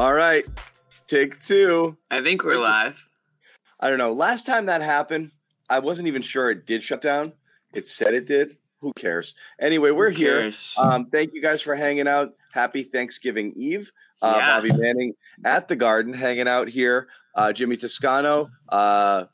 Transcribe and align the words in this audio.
All 0.00 0.14
right, 0.14 0.46
take 1.06 1.38
two. 1.40 1.94
I 2.10 2.22
think 2.22 2.42
we're 2.42 2.56
live. 2.56 3.06
I 3.78 3.90
don't 3.90 3.98
know. 3.98 4.14
Last 4.14 4.46
time 4.46 4.64
that 4.64 4.80
happened, 4.80 5.30
I 5.68 5.80
wasn't 5.80 6.08
even 6.08 6.22
sure 6.22 6.50
it 6.50 6.64
did 6.64 6.82
shut 6.82 7.02
down. 7.02 7.34
It 7.74 7.86
said 7.86 8.14
it 8.14 8.24
did. 8.24 8.56
Who 8.80 8.94
cares? 8.94 9.34
Anyway, 9.60 9.90
we're 9.90 10.08
here. 10.08 10.50
Um, 10.78 11.10
thank 11.12 11.34
you 11.34 11.42
guys 11.42 11.60
for 11.60 11.74
hanging 11.74 12.08
out. 12.08 12.32
Happy 12.50 12.82
Thanksgiving 12.82 13.52
Eve. 13.54 13.92
Uh, 14.22 14.36
Yeah. 14.38 14.56
Bobby 14.56 14.72
Manning 14.72 15.12
at 15.44 15.68
the 15.68 15.76
Garden, 15.76 16.14
hanging 16.14 16.48
out 16.48 16.68
here. 16.70 17.08
Uh, 17.34 17.52
Jimmy 17.52 17.76
Toscano 17.76 18.48
uh, 18.70 19.26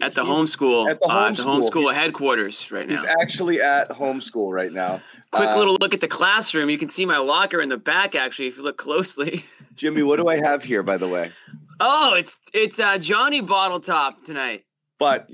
at 0.00 0.14
the 0.14 0.24
he- 0.24 0.30
homeschool, 0.30 0.90
at 0.90 1.00
the 1.00 1.08
uh, 1.08 1.28
at 1.28 1.36
the 1.36 1.42
homeschool. 1.42 1.70
homeschool 1.70 1.80
He's- 1.82 1.94
headquarters 1.94 2.70
right 2.70 2.88
now. 2.88 2.94
He's 2.96 3.04
actually 3.04 3.60
at 3.60 3.88
homeschool 3.90 4.52
right 4.52 4.72
now. 4.72 5.02
Quick 5.30 5.48
Uh, 5.48 5.56
little 5.58 5.76
look 5.80 5.94
at 5.94 6.00
the 6.00 6.08
classroom. 6.08 6.68
You 6.70 6.78
can 6.78 6.88
see 6.90 7.06
my 7.06 7.16
locker 7.18 7.60
in 7.60 7.68
the 7.68 7.78
back. 7.78 8.14
Actually, 8.14 8.48
if 8.48 8.56
you 8.58 8.62
look 8.62 8.76
closely. 8.78 9.46
Jimmy, 9.74 10.02
what 10.02 10.16
do 10.16 10.28
I 10.28 10.36
have 10.36 10.62
here, 10.62 10.82
by 10.82 10.98
the 10.98 11.08
way? 11.08 11.32
Oh, 11.80 12.14
it's 12.14 12.38
it's 12.52 12.78
uh, 12.78 12.98
Johnny 12.98 13.40
Bottle 13.40 13.80
Top 13.80 14.22
tonight. 14.24 14.64
But 14.98 15.28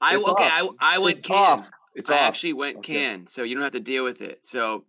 I 0.00 0.16
okay. 0.16 0.24
off. 0.28 0.38
I 0.80 0.96
I 0.96 0.98
went 0.98 1.18
it's 1.18 1.28
can. 1.28 1.36
off. 1.58 1.70
It's 1.94 2.10
I 2.10 2.14
off. 2.14 2.20
actually 2.28 2.54
went 2.54 2.78
Okay. 2.78 2.94
can, 2.94 3.26
so 3.28 3.42
you 3.44 3.54
don't 3.54 3.62
have 3.62 3.72
to 3.72 3.80
deal 3.80 4.02
with 4.02 4.20
it. 4.22 4.40
So 4.46 4.84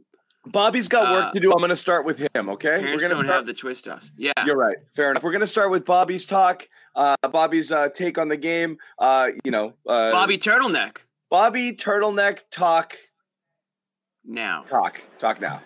Bobby's 0.47 0.87
got 0.89 1.09
work 1.11 1.25
Uh, 1.27 1.31
to 1.31 1.39
do. 1.39 1.51
I'm 1.51 1.59
going 1.59 1.69
to 1.69 1.75
start 1.75 2.05
with 2.05 2.27
him. 2.35 2.49
Okay, 2.49 2.81
we're 2.93 2.99
going 3.07 3.25
to 3.25 3.31
have 3.31 3.45
the 3.45 3.53
twist 3.53 3.87
offs. 3.87 4.11
Yeah. 4.17 4.33
You're 4.45 4.57
right. 4.57 4.75
Fair 4.93 5.11
enough. 5.11 5.23
We're 5.23 5.31
going 5.31 5.39
to 5.41 5.47
start 5.47 5.71
with 5.71 5.85
Bobby's 5.85 6.25
talk. 6.25 6.67
Uh, 6.95 7.15
Bobby's 7.31 7.71
uh, 7.71 7.89
take 7.89 8.17
on 8.17 8.27
the 8.27 8.35
game. 8.37 8.77
Uh, 8.99 9.29
you 9.45 9.51
know, 9.51 9.73
uh, 9.87 10.11
Bobby 10.11 10.37
Turtleneck 10.37 10.97
Bobby 11.29 11.71
turtleneck 11.73 12.41
talk. 12.51 12.95
now. 14.25 14.63
Talk. 14.69 15.01
Talk 15.17 15.39
now. 15.41 15.61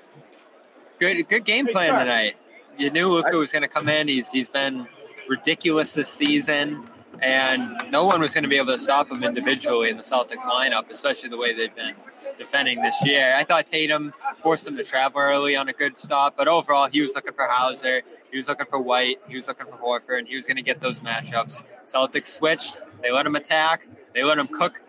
Good, 1.00 1.28
good 1.28 1.44
game 1.44 1.66
Hey, 1.68 1.74
plan 1.74 1.88
Sharp. 1.90 2.02
tonight. 2.02 2.36
You 2.78 2.90
knew 2.92 3.08
Luka 3.10 3.36
was 3.38 3.52
going 3.52 3.64
to 3.64 3.68
come 3.68 3.90
in. 3.90 4.08
He's 4.08 4.30
he's 4.32 4.50
been 4.50 4.88
ridiculous 5.28 5.94
this 5.94 6.08
season, 6.10 6.86
and 7.22 7.72
no 7.92 8.06
one 8.06 8.22
was 8.22 8.34
going 8.34 8.44
to 8.44 8.48
be 8.50 8.58
able 8.58 8.74
to 8.76 8.80
stop 8.80 9.12
him 9.12 9.24
individually 9.24 9.90
in 9.90 9.98
the 9.98 10.04
Celtics 10.04 10.44
lineup, 10.44 10.90
especially 10.90 11.30
the 11.30 11.38
way 11.38 11.54
they've 11.56 11.76
been 11.76 11.96
defending 12.38 12.82
this 12.82 12.96
year. 13.04 13.36
I 13.36 13.44
thought 13.44 13.68
Tatum 13.68 14.14
forced 14.44 14.68
him 14.68 14.76
to 14.78 14.84
travel 14.84 15.22
early 15.22 15.56
on 15.56 15.68
a 15.70 15.74
good 15.74 15.98
stop, 15.98 16.36
but 16.38 16.48
overall 16.48 16.88
he 16.90 17.02
was 17.02 17.16
looking 17.16 17.34
for 17.34 17.46
Hauser, 17.48 18.02
he 18.32 18.38
was 18.38 18.48
looking 18.48 18.66
for 18.70 18.80
White, 18.80 19.18
he 19.28 19.36
was 19.36 19.48
looking 19.48 19.66
for 19.68 19.78
Horford, 19.78 20.20
and 20.20 20.28
he 20.28 20.36
was 20.36 20.46
going 20.48 20.58
to 20.58 20.64
get 20.64 20.82
those 20.82 21.00
matchups. 21.00 21.64
Celtics 21.86 22.28
switched. 22.28 22.78
They 23.02 23.12
let 23.12 23.26
him 23.26 23.36
attack. 23.36 23.88
They 24.14 24.24
let 24.24 24.38
him 24.38 24.48
cook 24.48 24.82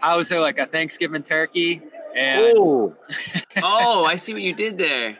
Hauser 0.00 0.40
like 0.40 0.58
a 0.58 0.66
Thanksgiving 0.66 1.22
turkey, 1.22 1.82
and 2.14 2.54
Oh, 2.56 2.96
oh, 3.62 4.04
I 4.04 4.16
see 4.16 4.32
what 4.32 4.42
you 4.42 4.54
did 4.54 4.78
there. 4.78 5.18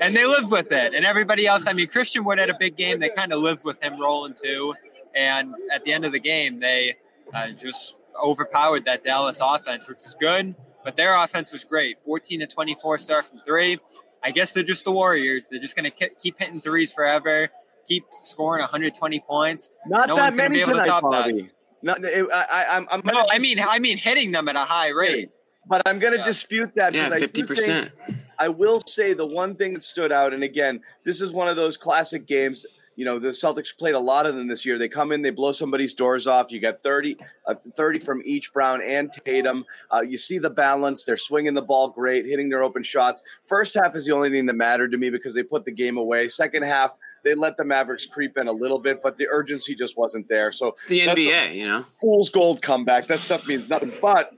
and 0.00 0.16
they 0.16 0.24
lived 0.26 0.50
with 0.50 0.72
it. 0.72 0.94
And 0.94 1.04
everybody 1.04 1.46
else, 1.46 1.66
I 1.66 1.72
mean, 1.72 1.86
Christian 1.88 2.24
Wood 2.24 2.38
had 2.38 2.50
a 2.50 2.56
big 2.58 2.76
game. 2.76 2.98
They 3.00 3.10
kind 3.10 3.32
of 3.32 3.40
lived 3.40 3.64
with 3.64 3.82
him 3.82 4.00
rolling 4.00 4.34
too. 4.34 4.74
And 5.14 5.54
at 5.72 5.84
the 5.84 5.92
end 5.92 6.04
of 6.04 6.12
the 6.12 6.18
game, 6.18 6.58
they 6.60 6.96
uh, 7.34 7.48
just 7.50 7.96
overpowered 8.22 8.84
that 8.86 9.04
Dallas 9.04 9.40
offense, 9.42 9.88
which 9.88 9.98
was 10.04 10.14
good. 10.18 10.54
But 10.84 10.96
their 10.96 11.14
offense 11.14 11.52
was 11.52 11.62
great 11.64 11.98
14 12.04 12.40
to 12.40 12.46
24 12.46 12.98
start 12.98 13.26
from 13.26 13.38
three. 13.46 13.78
I 14.24 14.30
guess 14.30 14.52
they're 14.52 14.62
just 14.64 14.84
the 14.84 14.92
Warriors. 14.92 15.48
They're 15.48 15.60
just 15.60 15.76
going 15.76 15.90
to 15.90 16.08
keep 16.20 16.38
hitting 16.38 16.60
threes 16.60 16.92
forever, 16.92 17.48
keep 17.86 18.04
scoring 18.24 18.60
120 18.60 19.20
points. 19.20 19.70
not 19.86 20.08
No 20.08 20.16
that 20.16 20.22
one's 20.24 20.36
many 20.36 20.54
be 20.56 20.60
able 20.60 20.72
to 20.72 20.78
tonight, 20.78 20.86
top 20.88 21.02
that. 21.04 21.10
Bobby. 21.10 21.50
Not, 21.82 22.04
I, 22.04 22.24
I, 22.32 22.64
I'm, 22.76 22.86
I'm 22.90 23.02
No, 23.04 23.24
I 23.30 23.38
mean, 23.38 23.58
I 23.60 23.78
mean 23.78 23.96
hitting 23.98 24.30
them 24.32 24.48
at 24.48 24.54
a 24.56 24.60
high 24.60 24.90
rate. 24.90 25.30
but 25.68 25.82
I'm 25.86 25.98
going 25.98 26.12
to 26.12 26.18
Yeah. 26.20 26.24
dispute 26.24 26.72
that 26.76 26.94
Yeah, 26.94 27.04
because 27.08 27.12
I 27.16 27.20
fifty 27.20 27.42
think 27.42 27.48
percent. 27.48 27.92
I 28.38 28.48
will 28.48 28.80
say 28.88 29.12
the 29.14 29.26
one 29.26 29.54
thing 29.56 29.74
that 29.74 29.82
stood 29.84 30.10
out, 30.12 30.32
and 30.32 30.42
again, 30.42 30.80
this 31.04 31.20
is 31.20 31.32
one 31.32 31.46
of 31.48 31.56
those 31.56 31.76
classic 31.76 32.26
games. 32.26 32.64
You 32.94 33.06
know, 33.06 33.18
the 33.18 33.28
Celtics 33.28 33.76
played 33.76 33.94
a 33.94 33.98
lot 34.00 34.26
of 34.26 34.34
them 34.36 34.48
this 34.48 34.66
year. 34.66 34.76
They 34.76 34.88
come 34.88 35.12
in, 35.12 35.22
they 35.22 35.30
blow 35.30 35.52
somebody's 35.52 35.94
doors 35.94 36.26
off. 36.26 36.52
You 36.52 36.60
got 36.60 36.80
30, 36.82 37.16
uh, 37.46 37.54
30 37.74 37.98
from 37.98 38.20
each 38.24 38.52
Brown 38.52 38.82
and 38.82 39.10
Tatum. 39.10 39.64
Uh, 39.90 40.02
you 40.06 40.18
see 40.18 40.38
the 40.38 40.50
balance. 40.50 41.04
They're 41.06 41.16
swinging 41.16 41.54
the 41.54 41.62
ball 41.62 41.88
great, 41.88 42.26
hitting 42.26 42.50
their 42.50 42.62
open 42.62 42.82
shots. 42.82 43.22
First 43.46 43.74
half 43.74 43.96
is 43.96 44.04
the 44.04 44.14
only 44.14 44.28
thing 44.28 44.44
that 44.46 44.54
mattered 44.56 44.92
to 44.92 44.98
me 44.98 45.08
because 45.08 45.34
they 45.34 45.42
put 45.42 45.64
the 45.64 45.72
game 45.72 45.96
away. 45.96 46.28
Second 46.28 46.64
half, 46.64 46.94
they 47.24 47.34
let 47.34 47.56
the 47.56 47.64
Mavericks 47.64 48.04
creep 48.04 48.36
in 48.36 48.46
a 48.48 48.52
little 48.52 48.78
bit, 48.78 49.02
but 49.02 49.16
the 49.16 49.26
urgency 49.30 49.74
just 49.74 49.96
wasn't 49.96 50.28
there. 50.28 50.52
So 50.52 50.68
It's 50.68 50.86
the 50.86 51.00
NBA, 51.06 51.54
you 51.54 51.66
know. 51.68 51.86
fool's 52.00 52.28
gold 52.28 52.60
comeback. 52.60 53.06
That 53.06 53.20
stuff 53.20 53.46
means 53.46 53.68
nothing. 53.68 53.92
But 54.02 54.32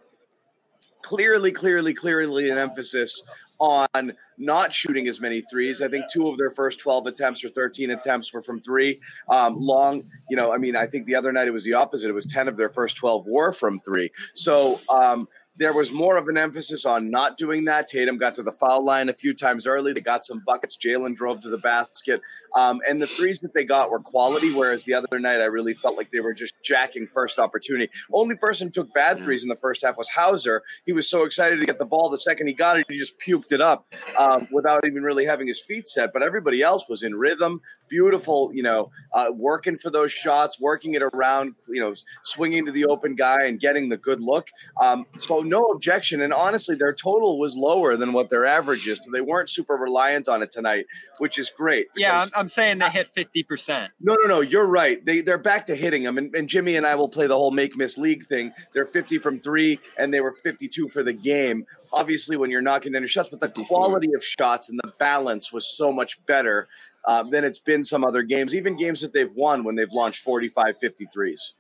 clearly, 1.03 1.53
clearly, 1.53 1.93
clearly 1.93 2.51
an 2.51 2.59
emphasis 2.59 3.23
on 3.65 4.13
not 4.37 4.73
shooting 4.73 5.07
as 5.09 5.21
many 5.21 5.41
threes. 5.43 5.81
I 5.81 5.89
think 5.89 6.05
two 6.13 6.29
of 6.29 6.39
their 6.39 6.51
first 6.51 6.81
12 6.81 7.07
attempts 7.07 7.45
or 7.45 7.49
13 7.49 7.91
attempts 7.91 8.33
were 8.33 8.43
from 8.43 8.61
three. 8.61 9.01
Um, 9.29 9.57
long, 9.59 10.05
you 10.29 10.37
know, 10.37 10.53
I 10.53 10.59
mean, 10.59 10.77
I 10.77 10.87
think 10.87 11.07
the 11.07 11.15
other 11.15 11.33
night 11.33 11.47
it 11.47 11.53
was 11.53 11.65
the 11.65 11.75
opposite. 11.75 12.09
It 12.09 12.15
was 12.15 12.27
10 12.27 12.49
of 12.49 12.57
their 12.57 12.69
first 12.69 12.97
12 12.97 13.27
were 13.27 13.53
from 13.53 13.79
three. 13.81 14.11
So, 14.35 14.81
um, 14.89 15.29
there 15.57 15.73
was 15.73 15.93
more 15.93 16.17
of 16.17 16.29
an 16.29 16.37
emphasis 16.37 16.85
on 16.85 17.11
not 17.11 17.39
doing 17.39 17.65
that. 17.67 17.87
Tatum 17.87 18.19
got 18.19 18.35
to 18.35 18.43
the 18.43 18.51
foul 18.51 18.85
line 18.85 19.09
a 19.09 19.15
few 19.15 19.33
times 19.33 19.67
early. 19.67 19.93
They 19.93 20.01
got 20.01 20.25
some 20.25 20.43
buckets. 20.45 20.77
Jaylen 20.77 21.15
drove 21.15 21.41
to 21.43 21.49
the 21.49 21.59
basket. 21.59 22.21
Um, 22.55 22.81
and 22.89 23.01
the 23.01 23.07
threes 23.07 23.39
that 23.41 23.55
they 23.55 23.65
got 23.65 23.91
were 23.91 24.01
quality, 24.01 24.53
whereas 24.53 24.83
the 24.83 24.95
other 24.95 25.21
night 25.21 25.41
I 25.41 25.45
really 25.45 25.75
felt 25.75 25.97
like 25.97 26.11
they 26.11 26.21
were 26.21 26.35
just 26.35 26.55
jacking 26.65 27.07
first 27.07 27.39
opportunity. 27.39 27.91
Only 28.13 28.35
person 28.35 28.69
who 28.69 28.73
took 28.73 28.93
bad 28.95 29.23
threes 29.23 29.45
in 29.45 29.49
the 29.49 29.57
first 29.57 29.85
half 29.85 29.97
was 29.97 30.09
Hauser. 30.09 30.63
He 30.87 30.93
was 30.93 31.09
so 31.09 31.25
excited 31.25 31.61
to 31.61 31.67
get 31.67 31.79
the 31.79 31.87
ball. 31.87 32.11
The 32.11 32.19
second 32.19 32.49
he 32.49 32.53
got 32.53 32.79
it, 32.79 32.87
he 32.89 32.99
just 32.99 33.19
puked 33.21 33.53
it 33.53 33.61
up 33.61 33.87
um, 34.19 34.49
without 34.51 34.85
even 34.85 35.05
really 35.05 35.25
having 35.25 35.47
his 35.47 35.61
feet 35.61 35.89
set. 35.89 36.13
But 36.13 36.23
everybody 36.23 36.63
else 36.63 36.87
was 36.89 37.05
in 37.05 37.15
rhythm, 37.15 37.61
beautiful, 37.89 38.51
you 38.53 38.63
know, 38.63 38.91
uh, 39.13 39.27
working 39.33 39.79
for 39.79 39.91
those 39.91 40.11
shots, 40.11 40.59
working 40.59 40.95
it 40.95 41.03
around, 41.03 41.55
you 41.69 41.81
know, 41.81 41.95
swinging 42.25 42.67
to 42.67 42.73
the 42.73 42.87
open 42.87 43.15
guy 43.15 43.45
and 43.45 43.61
getting 43.61 43.89
the 43.89 43.97
good 43.97 44.21
look. 44.21 44.49
Um, 44.81 45.07
so 45.19 45.44
no 45.45 45.67
objection. 45.67 46.21
And 46.21 46.33
honestly, 46.33 46.75
their 46.75 46.93
total 46.93 47.39
was 47.39 47.57
lower 47.57 47.97
than 47.97 48.13
what 48.13 48.31
their 48.31 48.45
average 48.45 48.87
is. 48.87 48.99
So 48.99 49.11
they 49.13 49.21
weren't 49.21 49.51
super 49.51 49.75
reliant 49.75 50.29
on 50.29 50.43
it 50.43 50.51
tonight, 50.51 50.87
which 51.19 51.39
is 51.39 51.51
great. 51.51 51.89
Yeah, 51.97 52.23
I'm, 52.23 52.29
I'm 52.37 52.49
saying 52.49 52.79
they 52.79 52.91
hit 52.91 53.11
50%. 53.15 53.89
no, 54.01 54.17
no, 54.23 54.29
no. 54.29 54.41
You're 54.41 54.67
right. 54.67 55.05
They 55.05 55.21
they're 55.21 55.39
back 55.39 55.67
to 55.67 55.75
hitting 55.75 56.03
them, 56.03 56.19
and, 56.19 56.35
and 56.35 56.49
Jimmy 56.49 56.77
and 56.77 56.87
I 56.87 56.95
will 56.95 57.09
play 57.09 57.27
the 57.27 57.37
whole 57.37 57.51
make 57.51 57.77
miss 57.77 57.99
league 57.99 58.27
thing. 58.27 58.53
They're 58.73 58.87
50 58.87 59.19
from 59.19 59.41
three, 59.41 59.81
and 59.99 60.13
they 60.13 60.21
were 60.21 60.33
52 60.33 60.89
for 60.89 61.03
the 61.03 61.13
game. 61.13 61.67
Obviously, 61.93 62.37
when 62.37 62.51
you're 62.51 62.63
knocking 62.63 62.93
down 62.93 63.03
your 63.03 63.09
shots, 63.09 63.29
but 63.29 63.41
the 63.41 63.49
54. 63.49 63.67
quality 63.67 64.13
of 64.15 64.25
shots 64.25 64.69
and 64.69 64.81
the 64.83 64.93
balance 64.99 65.53
was 65.53 65.67
so 65.67 65.93
much 65.93 66.25
better 66.27 66.69
um, 67.07 67.31
than 67.31 67.45
it's 67.45 67.59
been 67.59 67.85
some 67.85 68.05
other 68.05 68.23
games, 68.23 68.55
even 68.55 68.77
games 68.77 69.01
that 69.03 69.13
they've 69.13 69.35
won 69.37 69.65
when 69.65 69.75
they've 69.75 69.93
launched 69.93 70.23
45, 70.25 70.77
53s. 70.81 71.53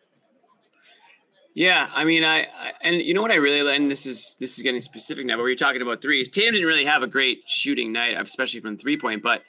Yeah, 1.54 1.88
I 1.94 2.04
mean, 2.04 2.24
I, 2.24 2.40
I 2.42 2.72
and 2.82 2.96
you 3.00 3.14
know 3.14 3.22
what 3.22 3.30
I 3.30 3.36
really 3.36 3.62
like, 3.62 3.76
and 3.78 3.88
this 3.90 4.06
is 4.06 4.36
this 4.40 4.56
is 4.56 4.62
getting 4.62 4.80
specific 4.80 5.24
now, 5.24 5.36
but 5.36 5.44
we 5.44 5.50
were 5.52 5.56
talking 5.56 5.82
about 5.82 6.02
threes. 6.02 6.28
Tatum 6.28 6.52
didn't 6.54 6.66
really 6.66 6.84
have 6.84 7.02
a 7.02 7.06
great 7.06 7.42
shooting 7.46 7.92
night, 7.92 8.16
especially 8.20 8.60
from 8.60 8.76
three 8.76 8.96
point, 8.96 9.22
but 9.22 9.42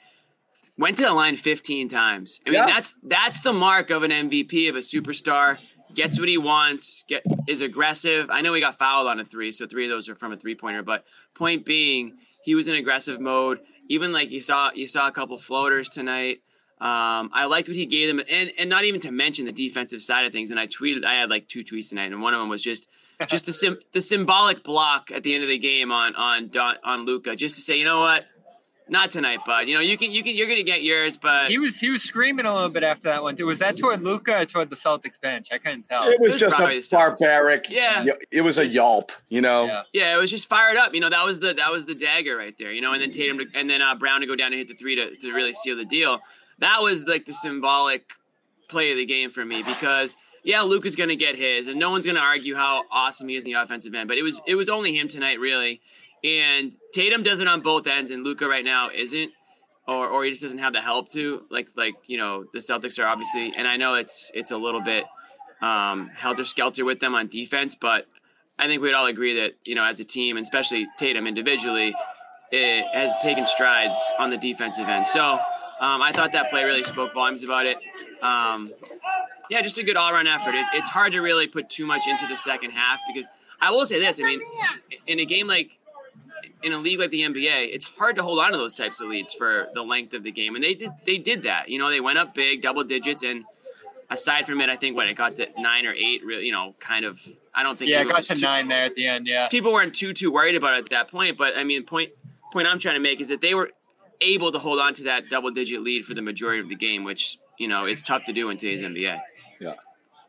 went 0.78 0.98
to 0.98 1.04
the 1.04 1.12
line 1.12 1.34
15 1.36 1.88
times. 1.88 2.38
I 2.46 2.50
mean, 2.50 2.60
Yeah. 2.60 2.66
that's 2.66 2.94
that's 3.02 3.40
the 3.40 3.52
mark 3.52 3.90
of 3.90 4.04
an 4.04 4.12
MVP 4.12 4.68
of 4.68 4.76
a 4.76 4.80
superstar. 4.80 5.58
Gets 5.94 6.18
what 6.20 6.28
he 6.28 6.36
wants, 6.38 7.04
get 7.08 7.24
is 7.48 7.60
aggressive. 7.60 8.28
I 8.30 8.40
know 8.42 8.52
he 8.54 8.60
got 8.60 8.78
fouled 8.78 9.08
on 9.08 9.18
a 9.18 9.24
three, 9.24 9.50
so 9.50 9.66
three 9.66 9.84
of 9.86 9.90
those 9.90 10.08
are 10.08 10.14
from 10.14 10.32
a 10.32 10.36
three 10.36 10.54
pointer. 10.54 10.82
But 10.82 11.04
point 11.34 11.64
being, 11.64 12.18
he 12.44 12.54
was 12.54 12.68
in 12.68 12.74
aggressive 12.74 13.20
mode. 13.20 13.60
Even 13.88 14.12
like 14.12 14.30
you 14.30 14.42
saw, 14.42 14.70
you 14.74 14.86
saw 14.86 15.08
a 15.08 15.12
couple 15.12 15.38
floaters 15.38 15.88
tonight. 15.88 16.38
Um, 16.78 17.30
I 17.32 17.46
liked 17.46 17.68
what 17.68 17.76
he 17.76 17.86
gave 17.86 18.08
them, 18.08 18.24
and 18.30 18.52
and 18.58 18.68
not 18.68 18.84
even 18.84 19.00
to 19.00 19.10
mention 19.10 19.46
the 19.46 19.52
defensive 19.52 20.02
side 20.02 20.26
of 20.26 20.32
things. 20.32 20.50
And 20.50 20.60
I 20.60 20.66
tweeted, 20.66 21.04
I 21.04 21.14
had 21.14 21.30
like 21.30 21.48
two 21.48 21.64
tweets 21.64 21.88
tonight, 21.88 22.12
and 22.12 22.20
one 22.20 22.34
of 22.34 22.40
them 22.40 22.50
was 22.50 22.62
just 22.62 22.88
just 23.28 23.46
the 23.46 23.52
sim, 23.52 23.78
the 23.92 24.00
symbolic 24.02 24.62
block 24.62 25.10
at 25.10 25.22
the 25.22 25.34
end 25.34 25.42
of 25.42 25.48
the 25.48 25.58
game 25.58 25.90
on 25.90 26.14
on 26.16 26.48
Don, 26.48 26.76
on 26.84 27.06
Luka, 27.06 27.34
just 27.34 27.54
to 27.54 27.62
say, 27.62 27.78
you 27.78 27.84
know 27.86 28.00
what, 28.00 28.26
not 28.88 29.10
tonight, 29.10 29.40
bud. 29.44 29.68
You 29.68 29.74
know, 29.74 29.80
you 29.80 29.96
can 29.96 30.12
you 30.12 30.22
can 30.22 30.36
you're 30.36 30.46
gonna 30.46 30.62
get 30.62 30.82
yours, 30.82 31.16
but 31.16 31.50
He 31.50 31.58
was 31.58 31.80
he 31.80 31.90
was 31.90 32.02
screaming 32.02 32.46
a 32.46 32.54
little 32.54 32.68
bit 32.68 32.84
after 32.84 33.08
that 33.08 33.22
one 33.22 33.34
too. 33.34 33.46
Was 33.46 33.58
that 33.58 33.76
toward 33.76 34.04
Luka 34.04 34.42
or 34.42 34.44
toward 34.44 34.70
the 34.70 34.76
Celtics 34.76 35.20
bench? 35.20 35.48
I 35.50 35.58
couldn't 35.58 35.88
tell. 35.88 36.04
It 36.04 36.20
was 36.20 36.32
was 36.32 36.40
just 36.40 36.54
probably 36.54 36.78
a 36.78 36.82
barbaric. 36.90 37.70
Yeah. 37.70 38.04
It 38.30 38.42
was 38.42 38.58
a 38.58 38.66
yelp, 38.66 39.12
you 39.28 39.40
know. 39.40 39.64
Yeah. 39.66 39.82
Yeah, 39.92 40.14
it 40.14 40.18
was 40.18 40.30
just 40.30 40.48
fired 40.48 40.76
up. 40.76 40.94
You 40.94 41.00
know, 41.00 41.10
that 41.10 41.24
was 41.24 41.40
the 41.40 41.54
that 41.54 41.72
was 41.72 41.86
the 41.86 41.94
dagger 41.94 42.36
right 42.36 42.54
there. 42.58 42.70
You 42.70 42.80
know, 42.80 42.92
and 42.92 43.02
then 43.02 43.10
Tatum 43.10 43.38
to, 43.38 43.46
and 43.54 43.68
then 43.68 43.82
uh, 43.82 43.94
Brown 43.94 44.20
to 44.20 44.26
go 44.26 44.36
down 44.36 44.52
and 44.52 44.58
hit 44.58 44.68
the 44.68 44.74
three 44.74 44.94
to, 44.94 45.16
to 45.16 45.32
really 45.32 45.52
seal 45.52 45.76
the 45.76 45.84
deal. 45.84 46.20
That 46.58 46.80
was 46.80 47.06
like 47.06 47.26
the 47.26 47.32
symbolic 47.32 48.12
play 48.68 48.90
of 48.90 48.96
the 48.96 49.06
game 49.06 49.30
for 49.30 49.44
me 49.44 49.62
because 49.62 50.16
yeah, 50.46 50.60
Luke 50.60 50.86
is 50.86 50.94
going 50.94 51.08
to 51.08 51.16
get 51.16 51.34
his, 51.34 51.66
and 51.66 51.76
no 51.76 51.90
one's 51.90 52.04
going 52.04 52.14
to 52.14 52.22
argue 52.22 52.54
how 52.54 52.84
awesome 52.92 53.28
he 53.28 53.34
is 53.34 53.42
in 53.42 53.50
the 53.50 53.60
offensive 53.60 53.92
end. 53.94 54.06
But 54.06 54.16
it 54.16 54.22
was 54.22 54.40
it 54.46 54.54
was 54.54 54.68
only 54.68 54.96
him 54.96 55.08
tonight, 55.08 55.40
really. 55.40 55.80
And 56.22 56.72
Tatum 56.94 57.24
does 57.24 57.40
it 57.40 57.48
on 57.48 57.62
both 57.62 57.88
ends, 57.88 58.12
and 58.12 58.22
Luka 58.22 58.46
right 58.46 58.64
now 58.64 58.88
isn't, 58.94 59.32
or 59.88 60.06
or 60.06 60.24
he 60.24 60.30
just 60.30 60.42
doesn't 60.42 60.58
have 60.58 60.72
the 60.72 60.80
help 60.80 61.10
to. 61.10 61.42
Like 61.50 61.70
like 61.76 61.94
you 62.06 62.16
know 62.16 62.44
the 62.52 62.60
Celtics 62.60 63.02
are 63.02 63.08
obviously, 63.08 63.52
and 63.56 63.66
I 63.66 63.76
know 63.76 63.94
it's 63.94 64.30
it's 64.34 64.52
a 64.52 64.56
little 64.56 64.80
bit 64.80 65.04
um, 65.60 66.10
helter 66.14 66.44
skelter 66.44 66.84
with 66.84 67.00
them 67.00 67.16
on 67.16 67.26
defense, 67.26 67.74
but 67.74 68.06
I 68.56 68.68
think 68.68 68.80
we'd 68.80 68.94
all 68.94 69.06
agree 69.06 69.40
that 69.40 69.54
you 69.64 69.74
know 69.74 69.84
as 69.84 69.98
a 69.98 70.04
team, 70.04 70.36
and 70.36 70.44
especially 70.44 70.86
Tatum 70.96 71.26
individually, 71.26 71.92
it 72.52 72.84
has 72.92 73.12
taken 73.20 73.46
strides 73.46 73.98
on 74.20 74.30
the 74.30 74.38
defensive 74.38 74.88
end. 74.88 75.08
So 75.08 75.40
um, 75.80 76.00
I 76.02 76.12
thought 76.12 76.32
that 76.32 76.50
play 76.50 76.64
really 76.64 76.82
spoke 76.84 77.12
volumes 77.14 77.42
about 77.44 77.66
it. 77.66 77.76
Um, 78.22 78.72
yeah, 79.50 79.62
just 79.62 79.78
a 79.78 79.82
good 79.84 79.96
all 79.96 80.10
around 80.12 80.26
effort. 80.26 80.54
It, 80.54 80.66
it's 80.74 80.88
hard 80.88 81.12
to 81.12 81.20
really 81.20 81.46
put 81.46 81.70
too 81.70 81.86
much 81.86 82.06
into 82.06 82.26
the 82.26 82.36
second 82.36 82.70
half 82.72 82.98
because 83.12 83.28
I 83.60 83.70
will 83.70 83.86
say 83.86 83.98
this. 84.00 84.18
I 84.20 84.24
mean, 84.24 84.40
in 85.06 85.20
a 85.20 85.24
game 85.24 85.46
like 85.46 85.70
in 86.62 86.72
a 86.72 86.78
league 86.78 86.98
like 86.98 87.10
the 87.10 87.20
NBA, 87.20 87.72
it's 87.72 87.84
hard 87.84 88.16
to 88.16 88.22
hold 88.22 88.38
on 88.40 88.50
to 88.52 88.56
those 88.58 88.74
types 88.74 89.00
of 89.00 89.08
leads 89.08 89.32
for 89.34 89.68
the 89.74 89.82
length 89.82 90.14
of 90.14 90.22
the 90.24 90.32
game, 90.32 90.54
and 90.56 90.64
they 90.64 90.74
did. 90.74 90.90
They 91.04 91.18
did 91.18 91.42
that. 91.44 91.68
You 91.68 91.78
know, 91.78 91.90
they 91.90 92.00
went 92.00 92.18
up 92.18 92.34
big, 92.34 92.62
double 92.62 92.82
digits, 92.82 93.22
and 93.22 93.44
aside 94.10 94.46
from 94.46 94.60
it, 94.60 94.68
I 94.68 94.76
think 94.76 94.96
when 94.96 95.08
it 95.08 95.14
got 95.14 95.36
to 95.36 95.46
nine 95.58 95.86
or 95.86 95.92
eight, 95.92 96.24
really, 96.24 96.46
you 96.46 96.52
know, 96.52 96.74
kind 96.80 97.04
of. 97.04 97.20
I 97.54 97.62
don't 97.62 97.78
think 97.78 97.90
Yeah, 97.90 98.00
it 98.00 98.06
it 98.06 98.12
got 98.12 98.22
to 98.24 98.34
too- 98.34 98.40
nine 98.40 98.68
there 98.68 98.84
at 98.84 98.94
the 98.96 99.06
end. 99.06 99.26
Yeah. 99.26 99.48
people 99.48 99.72
weren't 99.72 99.94
too 99.94 100.12
too 100.12 100.30
worried 100.32 100.56
about 100.56 100.74
it 100.78 100.84
at 100.84 100.90
that 100.90 101.08
point. 101.10 101.38
But 101.38 101.56
I 101.56 101.64
mean, 101.64 101.84
point 101.84 102.10
point 102.52 102.66
I'm 102.66 102.78
trying 102.78 102.96
to 102.96 103.00
make 103.00 103.20
is 103.20 103.28
that 103.28 103.40
they 103.40 103.54
were 103.54 103.70
able 104.20 104.52
to 104.52 104.58
hold 104.58 104.78
on 104.80 104.94
to 104.94 105.04
that 105.04 105.28
double 105.28 105.50
digit 105.50 105.82
lead 105.82 106.04
for 106.04 106.14
the 106.14 106.22
majority 106.22 106.60
of 106.60 106.68
the 106.68 106.76
game, 106.76 107.04
which 107.04 107.38
you 107.58 107.68
know 107.68 107.86
is 107.86 108.02
tough 108.02 108.24
to 108.24 108.32
do 108.32 108.50
in 108.50 108.56
today's 108.56 108.82
NBA. 108.82 109.20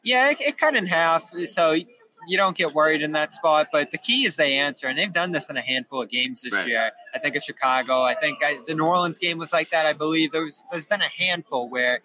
Yeah, 0.03 0.29
it, 0.29 0.39
it 0.39 0.57
cut 0.57 0.75
in 0.75 0.85
half, 0.85 1.33
so 1.47 1.71
you 1.73 2.37
don't 2.37 2.55
get 2.55 2.73
worried 2.73 3.01
in 3.01 3.11
that 3.13 3.33
spot. 3.33 3.67
But 3.73 3.91
the 3.91 3.97
key 3.97 4.25
is 4.25 4.35
they 4.37 4.53
answer, 4.53 4.87
and 4.87 4.97
they've 4.97 5.11
done 5.11 5.31
this 5.31 5.49
in 5.49 5.57
a 5.57 5.61
handful 5.61 6.01
of 6.01 6.09
games 6.09 6.41
this 6.43 6.53
Right. 6.53 6.67
year. 6.67 6.91
I 7.13 7.19
think 7.19 7.35
of 7.35 7.43
Chicago. 7.43 8.01
I 8.01 8.15
think 8.15 8.41
I, 8.43 8.59
the 8.65 8.75
New 8.75 8.85
Orleans 8.85 9.17
game 9.19 9.37
was 9.37 9.51
like 9.51 9.69
that. 9.71 9.85
I 9.85 9.93
believe 9.93 10.31
there 10.31 10.43
was, 10.43 10.63
there's 10.71 10.85
been 10.85 11.01
a 11.01 11.09
handful 11.23 11.69
where 11.69 11.99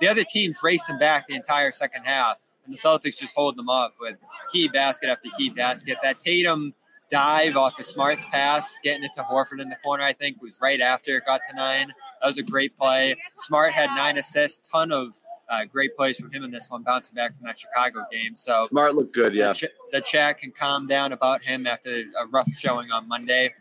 the 0.00 0.06
other 0.08 0.22
teams 0.24 0.58
racing 0.62 0.98
back 0.98 1.26
the 1.26 1.34
entire 1.34 1.72
second 1.72 2.04
half, 2.04 2.36
and 2.64 2.74
the 2.74 2.78
Celtics 2.78 3.18
just 3.18 3.34
hold 3.34 3.56
them 3.56 3.68
off 3.68 3.94
with 3.98 4.18
key 4.52 4.68
basket 4.68 5.08
after 5.08 5.28
key 5.36 5.50
basket. 5.50 5.96
That 6.02 6.20
Tatum 6.20 6.74
dive 7.10 7.56
off 7.56 7.78
of 7.78 7.86
Smart's 7.86 8.24
pass, 8.26 8.78
getting 8.82 9.04
it 9.04 9.12
to 9.14 9.22
Horford 9.22 9.60
in 9.60 9.68
the 9.68 9.76
corner, 9.76 10.02
I 10.02 10.12
think 10.12 10.40
was 10.42 10.58
right 10.60 10.80
after 10.80 11.16
it 11.16 11.26
got 11.26 11.40
to 11.48 11.56
nine. 11.56 11.88
That 12.20 12.26
was 12.26 12.38
a 12.38 12.42
great 12.42 12.76
play. 12.76 13.16
Smart 13.36 13.72
had 13.72 13.88
nine 13.94 14.18
assists, 14.18 14.68
ton 14.68 14.92
of 14.92 15.18
uh, 15.48 15.64
great 15.64 15.96
plays 15.96 16.18
from 16.18 16.30
him 16.30 16.44
in 16.44 16.50
this 16.50 16.70
one, 16.70 16.82
bouncing 16.82 17.14
back 17.14 17.36
from 17.36 17.46
that 17.46 17.58
Chicago 17.58 18.04
game. 18.10 18.36
So 18.36 18.66
Smart 18.68 18.94
looked 18.94 19.14
good, 19.14 19.34
yeah. 19.34 19.48
the, 19.48 19.54
ch- 19.54 19.72
the 19.92 20.00
chat 20.00 20.38
can 20.38 20.52
calm 20.52 20.86
down 20.86 21.12
about 21.12 21.42
him 21.42 21.66
after 21.66 22.04
a 22.20 22.26
rough 22.26 22.52
showing 22.52 22.90
on 22.90 23.08
Monday. 23.08 23.54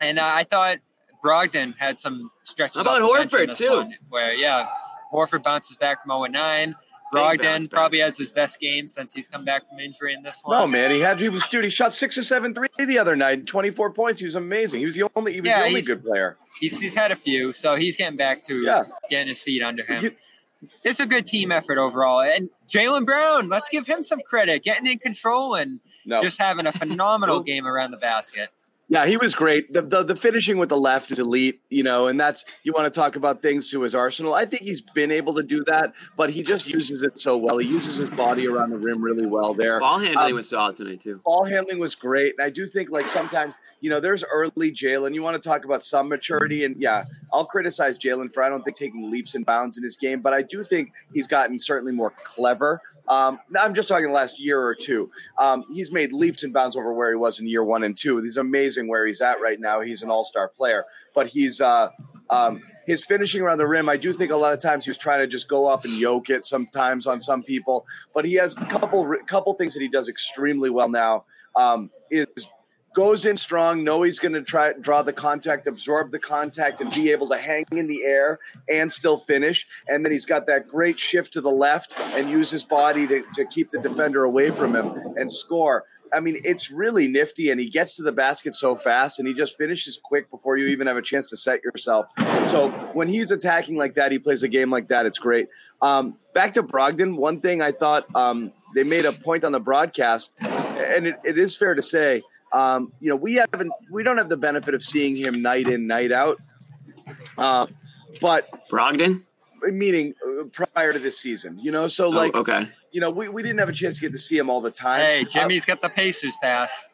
And 0.00 0.18
uh, 0.18 0.32
I 0.34 0.44
thought 0.44 0.78
Brogdon 1.22 1.78
had 1.78 1.98
some 1.98 2.30
stretches. 2.42 2.76
How 2.76 2.82
about 2.82 3.02
off 3.02 3.30
the 3.30 3.36
bench 3.36 3.50
in 3.50 3.54
Horford, 3.54 3.58
too? 3.58 3.76
one 3.76 3.94
Where 4.08 4.34
yeah, 4.34 4.66
Horford 5.12 5.44
bounces 5.44 5.76
back 5.76 6.02
from 6.02 6.10
0 6.10 6.24
9. 6.24 6.74
Bounce 7.12 7.36
Brogdon 7.38 7.70
probably 7.70 7.98
has 8.00 8.16
his 8.16 8.32
best 8.32 8.58
game 8.60 8.88
since 8.88 9.12
he's 9.14 9.28
come 9.28 9.44
back 9.44 9.68
from 9.68 9.78
injury 9.78 10.14
in 10.14 10.22
this 10.22 10.40
one. 10.42 10.58
No, 10.58 10.66
man, 10.66 10.90
he 10.90 11.00
had 11.00 11.20
he 11.20 11.28
was 11.28 11.46
dude. 11.48 11.64
He 11.64 11.70
shot 11.70 11.94
six 11.94 12.16
or 12.18 12.22
seven 12.22 12.54
three 12.54 12.68
the 12.78 12.98
other 12.98 13.14
night, 13.16 13.46
twenty 13.46 13.70
four 13.70 13.92
points. 13.92 14.18
He 14.20 14.24
was 14.26 14.34
amazing. 14.34 14.80
He 14.80 14.86
was 14.86 14.94
the 14.94 15.08
only 15.16 15.34
he 15.34 15.40
was 15.40 15.46
Yeah, 15.48 15.60
the 15.60 15.66
only 15.66 15.74
he's- 15.80 15.86
good 15.86 16.04
player. 16.04 16.36
He's, 16.60 16.78
he's 16.80 16.94
had 16.94 17.10
a 17.10 17.16
few, 17.16 17.52
so 17.52 17.74
he's 17.74 17.96
getting 17.96 18.16
back 18.16 18.44
to 18.46 18.62
Yeah. 18.62 18.82
getting 19.10 19.26
his 19.28 19.42
feet 19.42 19.62
under 19.62 19.84
him. 19.84 20.04
You- 20.04 20.16
it's 20.84 21.00
a 21.00 21.06
good 21.06 21.26
team 21.26 21.50
effort 21.50 21.76
overall. 21.76 22.20
And 22.20 22.48
Jaylen 22.72 23.04
Brown, 23.04 23.48
let's 23.48 23.68
give 23.68 23.84
him 23.84 24.04
some 24.04 24.20
credit, 24.24 24.62
getting 24.62 24.86
in 24.86 25.00
control 25.00 25.56
and 25.56 25.80
No, 26.06 26.22
just 26.22 26.40
having 26.40 26.66
a 26.66 26.72
phenomenal 26.72 27.40
game 27.42 27.66
around 27.66 27.90
the 27.90 27.96
basket. 27.96 28.50
Yeah, 28.92 29.06
he 29.06 29.16
was 29.16 29.34
great. 29.34 29.72
The, 29.72 29.80
the 29.80 30.02
the 30.02 30.14
finishing 30.14 30.58
with 30.58 30.68
the 30.68 30.76
left 30.76 31.10
is 31.10 31.18
elite, 31.18 31.62
you 31.70 31.82
know, 31.82 32.08
and 32.08 32.20
that's 32.20 32.44
you 32.62 32.74
want 32.74 32.92
to 32.92 33.00
talk 33.00 33.16
about 33.16 33.40
things 33.40 33.70
to 33.70 33.80
his 33.80 33.94
arsenal. 33.94 34.34
I 34.34 34.44
think 34.44 34.64
he's 34.64 34.82
been 34.82 35.10
able 35.10 35.32
to 35.36 35.42
do 35.42 35.64
that, 35.64 35.94
but 36.14 36.28
he 36.28 36.42
just 36.42 36.66
uses 36.68 37.00
it 37.00 37.18
so 37.18 37.38
well. 37.38 37.56
He 37.56 37.66
uses 37.66 37.96
his 37.96 38.10
body 38.10 38.46
around 38.46 38.68
the 38.68 38.76
rim 38.76 39.00
really 39.00 39.24
well 39.24 39.54
there. 39.54 39.80
Ball 39.80 39.98
handling 39.98 40.32
Um, 40.32 40.36
was 40.36 40.50
solid 40.50 40.76
tonight 40.76 41.00
too. 41.00 41.22
ball 41.24 41.44
handling 41.44 41.78
was 41.78 41.94
great. 41.94 42.34
And 42.38 42.44
I 42.46 42.50
do 42.50 42.66
think 42.66 42.90
like 42.90 43.08
sometimes, 43.08 43.54
you 43.80 43.88
know, 43.88 43.98
there's 43.98 44.24
early 44.30 44.70
Jaylen. 44.70 45.14
You 45.14 45.22
want 45.22 45.42
to 45.42 45.48
talk 45.48 45.64
about 45.64 45.82
some 45.82 46.10
maturity. 46.10 46.66
And 46.66 46.76
yeah, 46.78 47.04
I'll 47.32 47.46
criticize 47.46 47.96
Jaylen 47.96 48.30
for 48.30 48.42
I 48.42 48.50
don't 48.50 48.62
think 48.62 48.76
taking 48.76 49.10
leaps 49.10 49.34
and 49.34 49.46
bounds 49.46 49.78
in 49.78 49.84
his 49.84 49.96
game, 49.96 50.20
but 50.20 50.34
I 50.34 50.42
do 50.42 50.62
think 50.62 50.92
he's 51.14 51.26
gotten 51.26 51.58
certainly 51.58 51.92
more 51.92 52.12
clever. 52.24 52.82
Um, 53.08 53.40
I'm 53.58 53.74
just 53.74 53.88
talking 53.88 54.06
the 54.06 54.12
last 54.12 54.38
year 54.38 54.60
or 54.60 54.76
two. 54.76 55.10
Um, 55.36 55.64
he's 55.72 55.90
made 55.90 56.12
leaps 56.12 56.44
and 56.44 56.52
bounds 56.52 56.76
over 56.76 56.92
where 56.92 57.10
he 57.10 57.16
was 57.16 57.40
in 57.40 57.48
year 57.48 57.64
one 57.64 57.82
and 57.82 57.96
two. 57.96 58.18
He's 58.18 58.36
amazing 58.36 58.81
where 58.88 59.06
he's 59.06 59.20
at 59.20 59.40
right 59.40 59.60
now. 59.60 59.80
He's 59.80 60.02
an 60.02 60.10
all-star 60.10 60.48
player, 60.48 60.84
but 61.14 61.28
he's 61.28 61.60
uh 61.60 61.88
um 62.30 62.60
his 62.86 63.04
finishing 63.04 63.42
around 63.42 63.58
the 63.58 63.66
rim, 63.66 63.88
I 63.88 63.96
do 63.96 64.12
think 64.12 64.30
a 64.32 64.36
lot 64.36 64.52
of 64.52 64.60
times 64.60 64.84
he 64.84 64.90
was 64.90 64.98
trying 64.98 65.20
to 65.20 65.26
just 65.26 65.48
go 65.48 65.68
up 65.68 65.84
and 65.84 65.94
yoke 65.94 66.30
it 66.30 66.44
sometimes 66.44 67.06
on 67.06 67.20
some 67.20 67.42
people, 67.42 67.86
but 68.12 68.24
he 68.24 68.34
has 68.34 68.56
a 68.56 68.66
couple 68.66 69.16
couple 69.26 69.52
things 69.54 69.74
that 69.74 69.80
he 69.80 69.88
does 69.88 70.08
extremely 70.08 70.70
well 70.70 70.88
now. 70.88 71.24
Um, 71.54 71.90
is 72.10 72.26
goes 72.94 73.24
in 73.24 73.36
strong, 73.36 73.84
know 73.84 74.02
he's 74.02 74.18
going 74.18 74.32
to 74.32 74.42
try 74.42 74.72
draw 74.80 75.02
the 75.02 75.12
contact, 75.12 75.66
absorb 75.66 76.10
the 76.10 76.18
contact, 76.18 76.80
and 76.80 76.92
be 76.92 77.10
able 77.10 77.26
to 77.28 77.38
hang 77.38 77.64
in 77.72 77.86
the 77.86 78.04
air 78.04 78.38
and 78.68 78.92
still 78.92 79.16
finish. 79.16 79.66
And 79.88 80.04
then 80.04 80.12
he's 80.12 80.26
got 80.26 80.46
that 80.48 80.68
great 80.68 80.98
shift 80.98 81.32
to 81.34 81.40
the 81.40 81.50
left 81.50 81.94
and 81.98 82.30
use 82.30 82.50
his 82.50 82.64
body 82.64 83.06
to, 83.06 83.22
to 83.34 83.44
keep 83.46 83.70
the 83.70 83.78
defender 83.78 84.24
away 84.24 84.50
from 84.50 84.74
him 84.76 84.92
and 85.16 85.30
score. 85.30 85.84
I 86.12 86.20
mean, 86.20 86.40
it's 86.44 86.70
really 86.70 87.08
nifty, 87.08 87.50
and 87.50 87.58
he 87.58 87.68
gets 87.70 87.92
to 87.94 88.02
the 88.02 88.12
basket 88.12 88.54
so 88.54 88.74
fast, 88.76 89.18
and 89.18 89.26
he 89.26 89.34
just 89.34 89.56
finishes 89.56 89.98
quick 90.02 90.30
before 90.30 90.56
you 90.56 90.66
even 90.68 90.86
have 90.86 90.96
a 90.96 91.02
chance 91.02 91.26
to 91.26 91.36
set 91.36 91.62
yourself. 91.64 92.06
So 92.46 92.70
when 92.92 93.08
he's 93.08 93.30
attacking 93.30 93.76
like 93.76 93.94
that, 93.94 94.12
he 94.12 94.18
plays 94.18 94.42
a 94.42 94.48
game 94.48 94.70
like 94.70 94.88
that. 94.88 95.06
It's 95.06 95.18
great. 95.18 95.48
Um, 95.80 96.16
back 96.34 96.52
to 96.54 96.62
Brogdon. 96.62 97.16
One 97.16 97.40
thing 97.40 97.62
I 97.62 97.72
thought 97.72 98.06
um, 98.14 98.52
they 98.74 98.84
made 98.84 99.04
a 99.04 99.12
point 99.12 99.44
on 99.44 99.52
the 99.52 99.60
broadcast, 99.60 100.32
and 100.40 101.06
it, 101.06 101.16
it 101.24 101.38
is 101.38 101.56
fair 101.56 101.74
to 101.74 101.82
say, 101.82 102.22
um, 102.52 102.92
you 103.00 103.08
know, 103.08 103.16
we 103.16 103.34
haven't, 103.34 103.72
we 103.90 104.02
don't 104.02 104.18
have 104.18 104.28
the 104.28 104.36
benefit 104.36 104.74
of 104.74 104.82
seeing 104.82 105.16
him 105.16 105.40
night 105.42 105.66
in, 105.66 105.86
night 105.86 106.12
out. 106.12 106.38
Uh, 107.38 107.66
but 108.20 108.68
Brogdon. 108.68 109.22
meaning 109.62 110.14
uh, 110.24 110.44
prior 110.44 110.92
to 110.92 110.98
this 110.98 111.18
season, 111.18 111.58
you 111.58 111.72
know, 111.72 111.88
so 111.88 112.06
Oh, 112.06 112.10
like, 112.10 112.34
okay. 112.34 112.68
You 112.92 113.00
know, 113.00 113.10
we, 113.10 113.28
we 113.28 113.42
didn't 113.42 113.58
have 113.58 113.68
a 113.68 113.72
chance 113.72 113.96
to 113.96 114.00
get 114.02 114.12
to 114.12 114.18
see 114.18 114.36
him 114.38 114.48
all 114.50 114.60
the 114.60 114.70
time. 114.70 115.00
Hey, 115.00 115.20
Uh, 115.22 115.24
Jimmy's 115.24 115.64
got 115.64 115.80
the 115.82 115.88
Pacers 115.88 116.36
pass. 116.42 116.84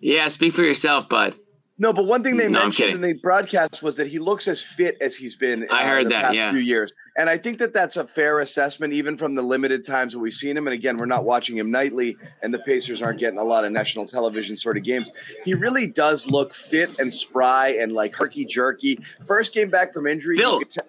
Yeah, 0.00 0.28
speak 0.28 0.52
for 0.54 0.62
yourself, 0.62 1.08
bud. 1.08 1.36
No, 1.76 1.92
but 1.92 2.04
one 2.06 2.22
thing 2.22 2.36
they 2.36 2.46
No, 2.46 2.60
mentioned 2.60 2.90
kidding. 2.90 2.94
in 2.96 3.00
the 3.00 3.14
broadcast 3.14 3.82
was 3.82 3.96
that 3.96 4.06
he 4.06 4.18
looks 4.20 4.46
as 4.46 4.62
fit 4.62 4.96
as 5.00 5.16
he's 5.16 5.34
been. 5.34 5.66
I 5.72 5.82
uh, 5.84 5.88
heard 5.88 6.04
the 6.06 6.10
that, 6.10 6.22
past 6.26 6.36
yeah. 6.36 6.52
few 6.52 6.60
years, 6.60 6.92
and 7.16 7.28
I 7.28 7.36
think 7.36 7.58
that 7.58 7.72
that's 7.72 7.96
a 7.96 8.06
fair 8.06 8.38
assessment, 8.38 8.92
even 8.92 9.16
from 9.16 9.34
the 9.34 9.42
limited 9.42 9.84
times 9.84 10.12
that 10.12 10.20
we've 10.20 10.32
seen 10.32 10.56
him. 10.56 10.68
And 10.68 10.74
again, 10.74 10.98
we're 10.98 11.06
not 11.06 11.24
watching 11.24 11.56
him 11.56 11.72
nightly, 11.72 12.16
and 12.42 12.54
the 12.54 12.60
Pacers 12.60 13.02
aren't 13.02 13.18
getting 13.18 13.40
a 13.40 13.44
lot 13.44 13.64
of 13.64 13.72
national 13.72 14.06
television 14.06 14.54
sort 14.56 14.76
of 14.76 14.84
games. 14.84 15.10
He 15.44 15.54
really 15.54 15.88
does 15.88 16.30
look 16.30 16.54
fit 16.54 16.90
and 17.00 17.12
spry 17.12 17.70
and 17.80 17.92
like 17.92 18.14
herky 18.14 18.44
jerky. 18.44 19.00
First 19.24 19.52
game 19.52 19.68
back 19.70 19.92
from 19.92 20.06
injury, 20.06 20.36
you 20.36 20.42
Built. 20.42 20.58
could 20.60 20.70
tell- 20.70 20.86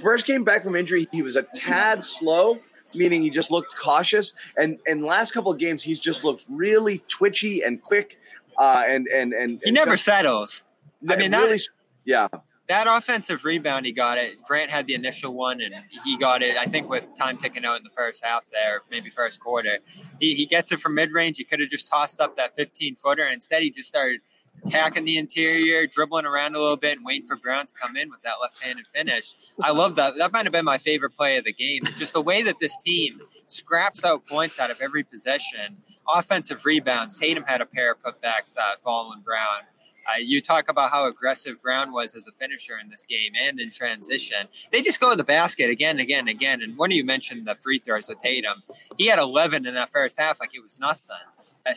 first 0.00 0.26
came 0.26 0.44
back 0.44 0.62
from 0.62 0.76
injury, 0.76 1.08
he 1.10 1.22
was 1.22 1.34
a 1.34 1.42
tad 1.56 2.04
slow. 2.04 2.58
Meaning 2.94 3.22
he 3.22 3.30
just 3.30 3.50
looked 3.50 3.76
cautious, 3.76 4.34
and 4.56 4.78
and 4.86 5.04
last 5.04 5.32
couple 5.32 5.52
of 5.52 5.58
games 5.58 5.82
he's 5.82 6.00
just 6.00 6.24
looked 6.24 6.44
really 6.48 6.98
twitchy 7.08 7.62
and 7.62 7.80
quick, 7.82 8.18
uh, 8.58 8.82
and 8.88 9.06
and 9.08 9.32
and 9.32 9.60
He 9.64 9.70
never 9.70 9.96
settles. 9.96 10.62
I 11.08 11.16
mean, 11.16 11.30
that- 11.30 11.44
really, 11.44 11.58
yeah, 12.04 12.28
That 12.68 12.86
offensive 12.88 13.44
rebound, 13.44 13.84
he 13.86 13.92
got 13.92 14.16
it. 14.18 14.42
Grant 14.44 14.70
had 14.70 14.86
the 14.86 14.94
initial 14.94 15.34
one, 15.34 15.60
and 15.60 15.74
he 16.04 16.16
got 16.18 16.42
it. 16.42 16.56
I 16.56 16.66
think 16.66 16.88
with 16.88 17.12
time 17.16 17.36
ticking 17.36 17.64
out 17.64 17.76
in 17.78 17.84
the 17.84 17.90
first 17.90 18.24
half, 18.24 18.44
there, 18.52 18.82
maybe 18.90 19.10
first 19.10 19.40
quarter, 19.40 19.78
he, 20.20 20.34
he 20.34 20.46
gets 20.46 20.70
it 20.70 20.80
from 20.80 20.94
mid 20.94 21.12
range. 21.12 21.36
He 21.38 21.44
could 21.44 21.58
have 21.60 21.68
just 21.68 21.88
tossed 21.88 22.20
up 22.20 22.36
that 22.36 22.54
15 22.54 22.96
footer. 22.96 23.26
Instead, 23.26 23.62
he 23.62 23.70
just 23.70 23.88
started 23.88 24.20
attacking 24.64 25.04
the 25.04 25.18
interior, 25.18 25.86
dribbling 25.86 26.26
around 26.26 26.54
a 26.54 26.58
little 26.58 26.76
bit, 26.76 26.96
and 26.96 27.04
waiting 27.04 27.26
for 27.26 27.36
Brown 27.36 27.66
to 27.66 27.74
come 27.74 27.96
in 27.96 28.10
with 28.10 28.22
that 28.22 28.34
left-handed 28.40 28.86
finish. 28.94 29.34
I 29.62 29.70
love 29.72 29.96
that. 29.96 30.16
That 30.16 30.32
might 30.32 30.44
have 30.44 30.52
been 30.52 30.64
my 30.64 30.78
favorite 30.78 31.16
play 31.16 31.38
of 31.38 31.44
the 31.44 31.52
game. 31.52 31.84
Just 31.96 32.12
the 32.12 32.22
way 32.22 32.42
that 32.42 32.58
this 32.58 32.76
team 32.78 33.20
scraps 33.46 34.04
out 34.04 34.26
points 34.26 34.58
out 34.60 34.70
of 34.70 34.80
every 34.80 35.02
possession. 35.02 35.76
Offensive 36.12 36.64
rebounds. 36.64 37.18
Tatum 37.18 37.44
had 37.44 37.60
a 37.60 37.66
pair 37.66 37.92
of 37.92 38.02
putbacks 38.02 38.56
uh, 38.58 38.76
following 38.82 39.20
Brown. 39.20 39.62
Uh, 40.06 40.18
you 40.18 40.40
talk 40.40 40.68
about 40.68 40.90
how 40.90 41.06
aggressive 41.06 41.60
Brown 41.62 41.92
was 41.92 42.14
as 42.14 42.26
a 42.26 42.32
finisher 42.32 42.78
in 42.82 42.88
this 42.90 43.04
game 43.04 43.32
and 43.40 43.60
in 43.60 43.70
transition. 43.70 44.48
They 44.72 44.80
just 44.80 44.98
go 44.98 45.10
to 45.10 45.16
the 45.16 45.24
basket 45.24 45.70
again 45.70 45.92
and 45.92 46.00
again 46.00 46.20
and 46.20 46.28
again. 46.30 46.62
And 46.62 46.76
one 46.76 46.90
of 46.90 46.96
you 46.96 47.04
mentioned 47.04 47.46
the 47.46 47.54
free 47.56 47.78
throws 47.78 48.08
with 48.08 48.18
Tatum. 48.18 48.62
He 48.98 49.06
had 49.06 49.18
11 49.18 49.66
in 49.66 49.74
that 49.74 49.90
first 49.90 50.18
half, 50.18 50.40
like 50.40 50.54
it 50.54 50.62
was 50.62 50.78
nothing. 50.78 51.16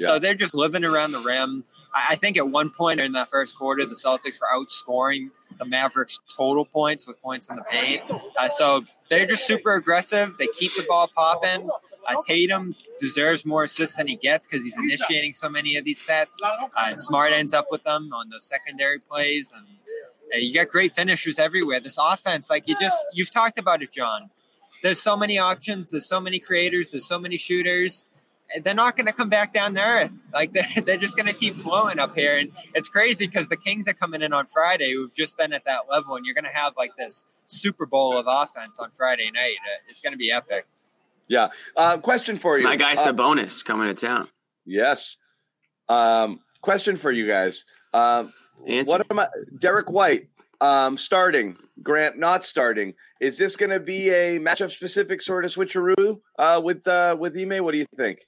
Uh, 0.01 0.05
So 0.05 0.19
they're 0.19 0.33
just 0.35 0.53
living 0.53 0.83
around 0.83 1.11
the 1.11 1.19
rim. 1.19 1.63
I, 1.93 2.07
I 2.11 2.15
think 2.15 2.37
at 2.37 2.47
one 2.47 2.69
point 2.69 2.99
in 2.99 3.11
that 3.13 3.29
first 3.29 3.55
quarter, 3.57 3.85
the 3.85 3.95
Celtics 3.95 4.39
were 4.41 4.47
outscoring 4.53 5.29
the 5.59 5.65
Mavericks 5.65 6.19
total 6.35 6.65
points 6.65 7.07
with 7.07 7.21
points 7.21 7.49
in 7.49 7.55
the 7.57 7.63
paint. 7.63 8.01
Uh, 8.37 8.49
so 8.49 8.83
they're 9.09 9.25
just 9.27 9.45
super 9.45 9.75
aggressive. 9.75 10.35
They 10.39 10.47
keep 10.47 10.71
the 10.75 10.83
ball 10.89 11.09
popping. 11.15 11.69
Uh, 12.07 12.15
Tatum 12.27 12.75
deserves 12.99 13.45
more 13.45 13.63
assists 13.63 13.97
than 13.97 14.07
he 14.07 14.15
gets 14.15 14.47
because 14.47 14.63
he's 14.63 14.75
initiating 14.77 15.31
so 15.33 15.47
many 15.49 15.77
of 15.77 15.85
these 15.85 16.01
sets. 16.01 16.41
Uh, 16.43 16.97
Smart 16.97 17.33
ends 17.33 17.53
up 17.53 17.67
with 17.71 17.83
them 17.83 18.11
on 18.13 18.29
those 18.29 18.45
secondary 18.45 18.99
plays, 18.99 19.53
and 19.55 19.65
uh, 20.33 20.37
you 20.37 20.53
got 20.53 20.67
great 20.69 20.91
finishers 20.91 21.37
everywhere. 21.39 21.79
This 21.79 21.97
offense, 22.01 22.49
like 22.49 22.67
you 22.67 22.75
just 22.81 23.05
you've 23.13 23.31
talked 23.31 23.57
about 23.59 23.81
it, 23.83 23.91
John. 23.91 24.29
There's 24.81 24.99
so 25.01 25.15
many 25.15 25.37
options. 25.37 25.91
There's 25.91 26.07
so 26.07 26.19
many 26.19 26.39
creators. 26.39 26.91
There's 26.91 27.07
so 27.07 27.17
many 27.19 27.37
shooters. 27.37 28.05
They're 28.61 28.73
not 28.73 28.95
going 28.95 29.07
to 29.07 29.13
come 29.13 29.29
back 29.29 29.53
down 29.53 29.73
to 29.75 29.81
earth. 29.81 30.11
Like 30.33 30.53
they're, 30.53 30.67
they're 30.85 30.97
just 30.97 31.15
going 31.15 31.27
to 31.27 31.33
keep 31.33 31.55
flowing 31.55 31.99
up 31.99 32.15
here. 32.15 32.37
And 32.37 32.51
it's 32.75 32.87
crazy 32.89 33.25
because 33.27 33.49
the 33.49 33.57
Kings 33.57 33.87
are 33.87 33.93
coming 33.93 34.21
in 34.21 34.33
on 34.33 34.47
Friday 34.47 34.93
who've 34.93 35.13
just 35.13 35.37
been 35.37 35.53
at 35.53 35.65
that 35.65 35.81
level. 35.89 36.15
And 36.15 36.25
you're 36.25 36.35
going 36.35 36.45
to 36.45 36.51
have 36.57 36.73
like 36.77 36.95
this 36.97 37.25
Super 37.45 37.85
Bowl 37.85 38.17
of 38.17 38.25
offense 38.27 38.79
on 38.79 38.91
Friday 38.91 39.31
night. 39.31 39.55
It's 39.87 40.01
going 40.01 40.13
to 40.13 40.17
be 40.17 40.31
epic. 40.31 40.65
Yeah. 41.27 41.49
Uh, 41.75 41.97
question 41.97 42.37
for 42.37 42.57
you. 42.57 42.63
My 42.63 42.75
guy 42.75 42.93
Uh, 42.93 42.95
Sabonis 42.97 43.63
coming 43.63 43.87
to 43.87 43.93
town. 43.93 44.27
yes. 44.65 45.17
Um, 45.89 46.39
question 46.61 46.95
for 46.95 47.11
you 47.11 47.27
guys. 47.27 47.65
Um, 47.93 48.33
Answer. 48.67 48.91
what 48.91 49.05
am 49.11 49.19
I? 49.19 49.27
Derrick 49.57 49.89
White 49.91 50.29
um, 50.61 50.97
starting, 50.97 51.57
Grant 51.81 52.17
not 52.17 52.43
starting. 52.43 52.93
Is 53.19 53.37
this 53.37 53.55
going 53.55 53.69
to 53.71 53.79
be 53.79 54.09
a 54.09 54.39
matchup 54.39 54.71
specific 54.71 55.21
sort 55.21 55.43
of 55.45 55.51
switcheroo 55.51 56.21
uh, 56.39 56.61
with 56.63 56.87
uh, 56.87 57.15
with 57.19 57.37
Ime? 57.37 57.63
What 57.63 57.71
do 57.73 57.77
you 57.79 57.85
think? 57.97 58.19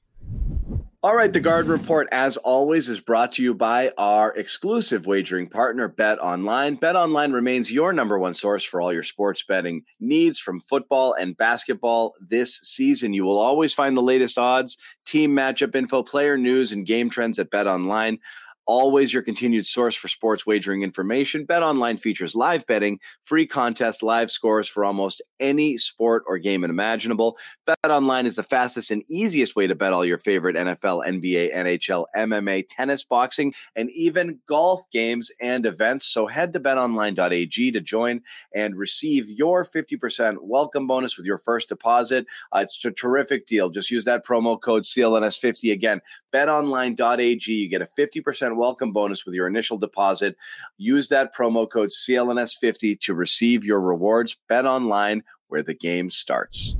All 1.06 1.16
right, 1.16 1.32
the 1.32 1.40
Garden 1.40 1.72
Report, 1.72 2.10
as 2.12 2.36
always, 2.36 2.90
is 2.90 3.00
brought 3.00 3.34
to 3.34 3.44
you 3.44 3.54
by 3.54 3.92
our 3.96 4.36
exclusive 4.36 5.06
wagering 5.06 5.48
partner, 5.48 5.88
Bet 5.88 6.18
Online. 6.18 6.74
Bet 6.74 6.96
Online 6.96 7.32
remains 7.32 7.72
your 7.72 7.94
number 7.94 8.18
one 8.18 8.34
source 8.34 8.64
for 8.64 8.82
all 8.82 8.92
your 8.92 9.04
sports 9.04 9.44
betting 9.48 9.84
needs 10.00 10.40
from 10.40 10.62
football 10.62 11.14
and 11.14 11.38
basketball 11.38 12.16
this 12.20 12.58
season. 12.58 13.14
You 13.14 13.24
will 13.24 13.38
always 13.38 13.72
find 13.72 13.96
the 13.96 14.02
latest 14.02 14.40
odds, 14.40 14.80
team 15.06 15.30
matchup 15.30 15.76
info, 15.76 16.02
player 16.02 16.40
news, 16.40 16.72
and 16.72 16.88
game 16.88 17.12
trends 17.12 17.38
at 17.38 17.52
Bet 17.52 17.68
Online. 17.68 18.18
Always 18.67 19.13
your 19.13 19.22
continued 19.22 19.67
source 19.67 19.93
for 19.93 20.07
sports 20.07 20.45
wagering 20.48 20.81
information. 20.81 21.45
Bet 21.45 21.62
Online 21.62 21.98
features 21.98 22.34
live 22.34 22.65
betting, 22.65 23.00
free 23.22 23.45
contest, 23.45 24.01
live 24.01 24.31
scores 24.31 24.67
for 24.67 24.84
almost 24.84 25.22
any 25.39 25.77
sport 25.77 26.24
or 26.27 26.39
game 26.39 26.63
imaginable. 26.63 27.38
Bet 27.67 27.77
Online 27.84 28.25
is 28.25 28.38
the 28.38 28.43
fastest 28.43 28.89
and 28.89 29.03
easiest 29.07 29.55
way 29.55 29.67
to 29.67 29.75
bet 29.75 29.93
all 29.93 30.03
your 30.03 30.17
favorite 30.17 30.55
NFL, 30.55 31.05
NBA, 31.05 31.53
NHL, 31.53 32.05
MMA, 32.15 32.65
tennis, 32.67 33.03
boxing, 33.03 33.53
and 33.75 33.91
even 33.91 34.39
golf 34.48 34.89
games 34.91 35.29
and 35.39 35.67
events. 35.67 36.07
So 36.07 36.25
head 36.25 36.51
to 36.53 36.60
betonline.ag 36.60 37.72
to 37.72 37.81
join 37.81 38.22
and 38.55 38.75
receive 38.75 39.29
your 39.29 39.63
50% 39.63 40.38
welcome 40.41 40.88
bonus 40.88 41.17
with 41.17 41.27
your 41.27 41.38
first 41.38 41.69
deposit. 41.69 42.25
Uh, 42.51 42.60
it's 42.60 42.84
a 42.84 42.89
terrific 42.89 43.45
deal. 43.45 43.69
Just 43.69 43.91
use 43.91 44.05
that 44.05 44.25
promo 44.25 44.60
code 44.60 44.84
CLNS50 44.84 45.72
again. 45.72 46.01
betonline.ag. 46.34 47.51
You 47.51 47.69
get 47.69 47.84
a 47.84 47.86
50% 47.86 48.55
welcome 48.58 48.92
bonus 48.92 49.26
with 49.26 49.36
your 49.36 49.48
initial 49.48 49.78
deposit. 49.78 50.36
Use 50.78 51.10
that 51.10 51.34
promo 51.36 51.70
code 51.70 51.90
CLNS50 51.90 53.00
to 53.02 53.14
receive 53.14 53.64
your 53.66 53.80
rewards. 53.82 54.38
Bet 54.48 54.66
online 54.66 55.24
where 55.48 55.64
the 55.64 55.74
game 55.74 56.10
starts. 56.10 56.76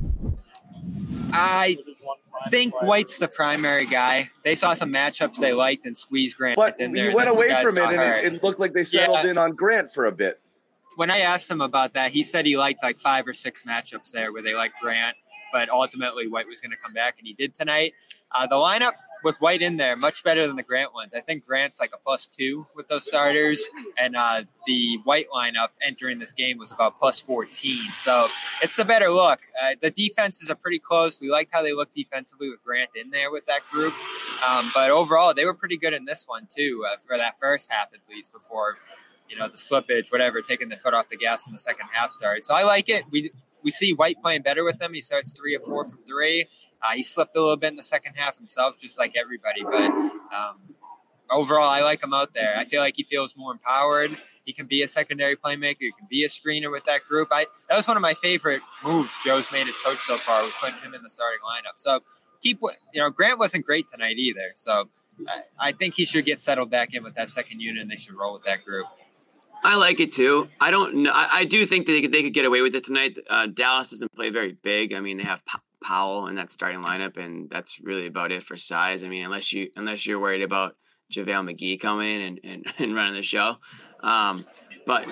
I 1.32 1.78
think 2.50 2.80
White's 2.82 3.18
the 3.20 3.28
primary 3.28 3.86
guy. 3.86 4.30
They 4.44 4.56
saw 4.56 4.74
some 4.74 4.92
matchups 4.92 5.38
they 5.38 5.54
liked 5.54 5.86
and 5.86 5.98
squeezed 5.98 6.38
Grant 6.38 6.56
But 6.58 6.80
in 6.80 6.94
there. 6.94 7.14
went 7.16 7.30
away 7.30 7.56
from 7.62 7.78
it, 7.78 7.84
and 7.84 8.26
it, 8.26 8.34
it 8.36 8.44
looked 8.44 8.60
like 8.60 8.74
they 8.74 8.84
settled 8.84 9.20
Yeah. 9.24 9.32
in 9.32 9.38
on 9.38 9.52
Grant 9.52 9.94
for 9.94 10.06
a 10.06 10.12
bit. 10.12 10.40
when 10.98 11.12
I 11.12 11.20
asked 11.20 11.52
him 11.52 11.60
about 11.60 11.92
that, 11.94 12.12
he 12.12 12.24
said 12.24 12.46
he 12.46 12.56
liked 12.56 12.82
like 12.82 13.00
five 13.02 13.28
or 13.28 13.34
six 13.34 13.64
matchups 13.64 14.12
there 14.12 14.32
where 14.32 14.42
they 14.42 14.54
liked 14.56 14.76
Grant, 14.82 15.18
but 15.52 15.70
ultimately 15.70 16.28
White 16.28 16.48
was 16.48 16.62
going 16.62 16.72
to 16.72 16.78
come 16.82 16.94
back, 16.94 17.16
and 17.18 17.28
he 17.28 17.34
did 17.34 17.54
tonight. 17.54 17.94
Uh, 18.32 18.48
the 18.48 18.56
lineup 18.56 18.94
with 19.26 19.40
White 19.40 19.62
in 19.62 19.76
there 19.76 19.96
much 19.98 20.24
better 20.24 20.48
than 20.48 20.56
the 20.56 20.64
Grant 20.64 20.94
ones. 20.94 21.14
I 21.14 21.20
think 21.20 21.46
Grant's 21.46 21.80
like 21.80 21.92
a 21.94 21.98
plus 21.98 22.28
two 22.28 22.66
with 22.76 22.88
those 22.88 23.06
starters, 23.06 23.62
and 23.98 24.16
uh, 24.16 24.44
the 24.66 25.00
White 25.04 25.28
lineup 25.36 25.70
entering 25.86 26.20
this 26.20 26.32
game 26.32 26.58
was 26.58 26.72
about 26.72 26.98
plus 27.00 27.20
14. 27.22 27.78
So 27.98 28.28
it's 28.62 28.80
a 28.80 28.86
better 28.86 29.10
look. 29.10 29.42
Uh, 29.62 29.72
the 29.82 29.90
defenses 29.92 30.50
are 30.50 30.56
pretty 30.56 30.80
close. 30.80 31.20
We 31.20 31.30
liked 31.30 31.54
how 31.54 31.64
they 31.64 31.74
looked 31.74 31.96
defensively 31.96 32.50
with 32.50 32.64
Grant 32.64 32.92
in 32.96 33.10
there 33.10 33.32
with 33.32 33.46
that 33.48 33.62
group, 33.72 33.94
um, 34.48 34.72
but 34.74 34.92
overall 34.92 35.34
they 35.34 35.44
were 35.44 35.56
pretty 35.56 35.78
good 35.78 35.94
in 35.94 36.06
this 36.06 36.26
one 36.28 36.48
too 36.56 36.86
uh, 36.88 36.98
for 37.06 37.18
that 37.18 37.36
first 37.42 37.72
half 37.72 37.88
at 37.94 38.00
least 38.10 38.32
before 38.32 38.78
you 39.30 39.38
know 39.38 39.48
the 39.48 39.58
slippage, 39.58 40.12
whatever, 40.12 40.42
taking 40.42 40.70
the 40.70 40.78
foot 40.78 40.94
off 40.94 41.10
the 41.10 41.18
gas 41.18 41.48
in 41.48 41.54
the 41.54 41.60
second 41.60 41.88
half 41.92 42.12
started. 42.12 42.46
So 42.46 42.54
I 42.54 42.64
like 42.64 42.90
it. 42.90 43.06
We 43.10 43.32
we 43.66 43.72
see 43.72 43.94
White 43.94 44.22
playing 44.22 44.44
better 44.44 44.64
with 44.64 44.78
them. 44.78 44.94
He 44.94 45.02
starts 45.02 45.34
three 45.34 45.56
or 45.56 45.60
four 45.60 45.86
from 45.86 46.00
three. 46.08 46.46
Uh, 46.82 46.92
he 46.94 47.02
slipped 47.04 47.36
a 47.36 47.42
little 47.42 47.58
bit 47.58 47.72
in 47.72 47.76
the 47.76 47.84
second 47.84 48.14
half 48.16 48.38
himself, 48.38 48.80
just 48.80 49.00
like 49.00 49.18
everybody. 49.18 49.64
But 49.64 49.92
um, 49.92 50.76
overall, 51.32 51.68
I 51.68 51.82
like 51.82 52.04
him 52.04 52.14
out 52.14 52.36
there. 52.36 52.56
I 52.56 52.64
feel 52.66 52.80
like 52.80 52.96
he 52.96 53.04
feels 53.04 53.36
more 53.36 53.52
empowered. 53.52 54.16
He 54.46 54.54
can 54.54 54.68
be 54.68 54.84
a 54.84 54.88
secondary 54.88 55.36
playmaker. 55.36 55.78
He 55.80 55.92
can 55.92 56.08
be 56.08 56.24
a 56.24 56.28
screener 56.28 56.72
with 56.72 56.86
that 56.86 57.02
group. 57.10 57.30
I 57.32 57.48
that 57.68 57.76
was 57.76 57.88
one 57.88 57.98
of 57.98 58.02
my 58.02 58.14
favorite 58.14 58.62
moves 58.84 59.18
Joe's 59.26 59.52
made 59.52 59.68
as 59.68 59.78
coach 59.80 60.00
so 60.00 60.16
far 60.18 60.44
was 60.44 60.54
putting 60.62 60.80
him 60.80 60.94
in 60.94 61.02
the 61.02 61.10
starting 61.10 61.40
lineup. 61.40 61.78
So 61.78 62.02
keep 62.44 62.60
you 62.94 63.02
know 63.02 63.10
Grant 63.10 63.40
wasn't 63.40 63.66
great 63.66 63.90
tonight 63.92 64.18
either. 64.18 64.52
So 64.54 64.90
I, 65.28 65.70
I 65.70 65.72
think 65.72 65.96
he 65.96 66.06
should 66.06 66.26
get 66.26 66.44
settled 66.44 66.70
back 66.70 66.94
in 66.94 67.04
with 67.04 67.16
that 67.16 67.32
second 67.32 67.62
unit, 67.62 67.82
and 67.82 67.90
they 67.90 67.96
should 67.96 68.14
roll 68.14 68.34
with 68.34 68.44
that 68.44 68.64
group. 68.64 68.86
I 69.66 69.76
like 69.76 70.00
it 70.00 70.12
too. 70.12 70.48
I 70.62 70.70
don't 70.70 70.96
know. 70.98 71.12
I, 71.12 71.40
I 71.40 71.46
do 71.46 71.66
think 71.66 71.88
that 71.88 71.92
they 71.94 72.02
could, 72.02 72.12
they 72.12 72.22
could 72.22 72.36
get 72.36 72.46
away 72.46 72.62
with 72.62 72.76
it 72.76 72.86
tonight. 72.86 73.18
Uh, 73.28 73.48
Dallas 73.48 73.90
doesn't 73.90 74.14
play 74.14 74.30
very 74.30 74.52
big. 74.52 74.94
I 74.94 75.00
mean, 75.00 75.18
they 75.18 75.24
have 75.24 75.42
Powell 75.84 76.28
in 76.28 76.36
that 76.36 76.52
starting 76.52 76.82
lineup, 76.82 77.18
and 77.18 77.50
that's 77.50 77.80
really 77.80 78.06
about 78.06 78.32
it 78.32 78.44
for 78.44 78.58
size. 78.58 79.04
I 79.04 79.08
mean, 79.08 79.26
unless 79.26 79.52
you 79.52 79.72
unless 79.76 80.06
you're 80.06 80.20
worried 80.20 80.44
about 80.44 80.76
JaVale 81.12 81.52
McGee 81.52 81.80
coming 81.80 82.16
in 82.16 82.22
and, 82.22 82.40
and, 82.44 82.66
and 82.80 82.96
running 82.96 83.16
the 83.16 83.24
show. 83.24 83.58
Um, 84.02 84.46
but 84.86 85.08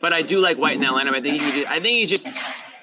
but 0.00 0.12
I 0.12 0.20
do 0.20 0.38
like 0.40 0.58
White 0.58 0.76
in 0.76 0.82
that 0.82 0.92
lineup. 0.92 1.14
I 1.14 1.22
think 1.22 1.40
he 1.40 1.62
just, 1.62 1.70
I 1.70 1.80
think 1.80 1.96
he 1.96 2.06
just 2.06 2.28